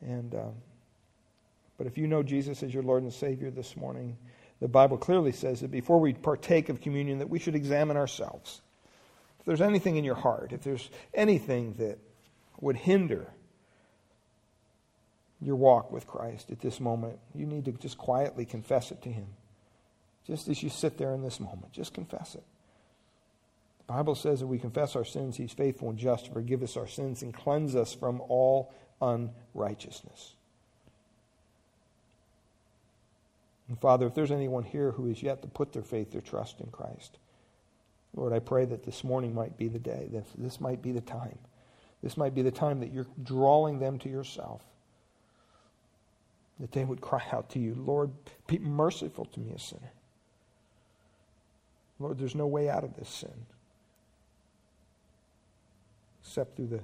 And, 0.00 0.32
um, 0.34 0.54
but 1.76 1.88
if 1.88 1.98
you 1.98 2.06
know 2.06 2.22
Jesus 2.22 2.62
as 2.62 2.72
your 2.72 2.84
Lord 2.84 3.02
and 3.02 3.12
Savior 3.12 3.50
this 3.50 3.76
morning, 3.76 4.16
the 4.60 4.68
Bible 4.68 4.96
clearly 4.96 5.32
says 5.32 5.60
that 5.60 5.72
before 5.72 5.98
we 5.98 6.14
partake 6.14 6.68
of 6.68 6.80
communion, 6.80 7.18
that 7.18 7.28
we 7.28 7.40
should 7.40 7.56
examine 7.56 7.96
ourselves 7.96 8.62
there's 9.46 9.60
anything 9.60 9.96
in 9.96 10.04
your 10.04 10.16
heart, 10.16 10.52
if 10.52 10.62
there's 10.62 10.90
anything 11.14 11.74
that 11.74 11.98
would 12.60 12.76
hinder 12.76 13.28
your 15.40 15.56
walk 15.56 15.92
with 15.92 16.06
Christ 16.06 16.50
at 16.50 16.60
this 16.60 16.80
moment, 16.80 17.18
you 17.34 17.46
need 17.46 17.64
to 17.66 17.72
just 17.72 17.96
quietly 17.96 18.44
confess 18.44 18.90
it 18.90 19.02
to 19.02 19.08
Him. 19.08 19.28
Just 20.26 20.48
as 20.48 20.62
you 20.62 20.68
sit 20.68 20.98
there 20.98 21.14
in 21.14 21.22
this 21.22 21.38
moment, 21.38 21.72
just 21.72 21.94
confess 21.94 22.34
it. 22.34 22.42
The 23.86 23.92
Bible 23.92 24.16
says 24.16 24.40
that 24.40 24.46
we 24.48 24.58
confess 24.58 24.96
our 24.96 25.04
sins, 25.04 25.36
He's 25.36 25.52
faithful 25.52 25.90
and 25.90 25.98
just 25.98 26.26
to 26.26 26.32
forgive 26.32 26.62
us 26.62 26.76
our 26.76 26.88
sins 26.88 27.22
and 27.22 27.32
cleanse 27.32 27.76
us 27.76 27.94
from 27.94 28.20
all 28.22 28.74
unrighteousness. 29.00 30.34
And 33.68 33.78
Father, 33.80 34.06
if 34.06 34.14
there's 34.14 34.30
anyone 34.32 34.64
here 34.64 34.92
who 34.92 35.08
is 35.08 35.22
yet 35.22 35.42
to 35.42 35.48
put 35.48 35.72
their 35.72 35.82
faith, 35.82 36.12
their 36.12 36.20
trust 36.20 36.60
in 36.60 36.70
Christ, 36.70 37.18
Lord, 38.16 38.32
I 38.32 38.38
pray 38.38 38.64
that 38.64 38.82
this 38.82 39.04
morning 39.04 39.34
might 39.34 39.56
be 39.56 39.68
the 39.68 39.78
day, 39.78 40.08
that 40.12 40.24
this 40.36 40.60
might 40.60 40.82
be 40.82 40.90
the 40.90 41.02
time. 41.02 41.38
This 42.02 42.16
might 42.16 42.34
be 42.34 42.42
the 42.42 42.50
time 42.50 42.80
that 42.80 42.92
you're 42.92 43.06
drawing 43.22 43.78
them 43.78 43.98
to 44.00 44.08
yourself. 44.08 44.62
That 46.58 46.72
they 46.72 46.84
would 46.84 47.02
cry 47.02 47.22
out 47.30 47.50
to 47.50 47.58
you, 47.58 47.74
Lord, 47.74 48.10
be 48.46 48.58
merciful 48.58 49.26
to 49.26 49.40
me, 49.40 49.52
a 49.52 49.58
sinner. 49.58 49.92
Lord, 51.98 52.18
there's 52.18 52.34
no 52.34 52.46
way 52.46 52.68
out 52.68 52.84
of 52.84 52.96
this 52.96 53.08
sin 53.08 53.46
except 56.22 56.56
through 56.56 56.66
the 56.66 56.80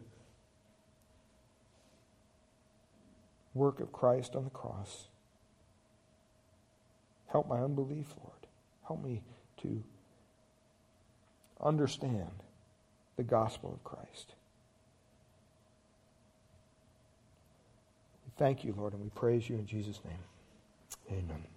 work 3.54 3.80
of 3.80 3.92
Christ 3.92 4.36
on 4.36 4.44
the 4.44 4.50
cross. 4.50 5.08
Help 7.26 7.48
my 7.48 7.58
unbelief, 7.58 8.14
Lord. 8.22 8.46
Help 8.86 9.02
me 9.02 9.22
to 9.62 9.82
understand 11.62 12.30
the 13.16 13.22
gospel 13.22 13.72
of 13.72 13.84
Christ. 13.84 14.34
We 18.24 18.32
thank 18.38 18.64
you, 18.64 18.74
Lord, 18.76 18.92
and 18.94 19.02
we 19.02 19.10
praise 19.10 19.48
you 19.48 19.56
in 19.56 19.66
Jesus' 19.66 20.00
name. 20.04 20.18
Amen. 21.10 21.51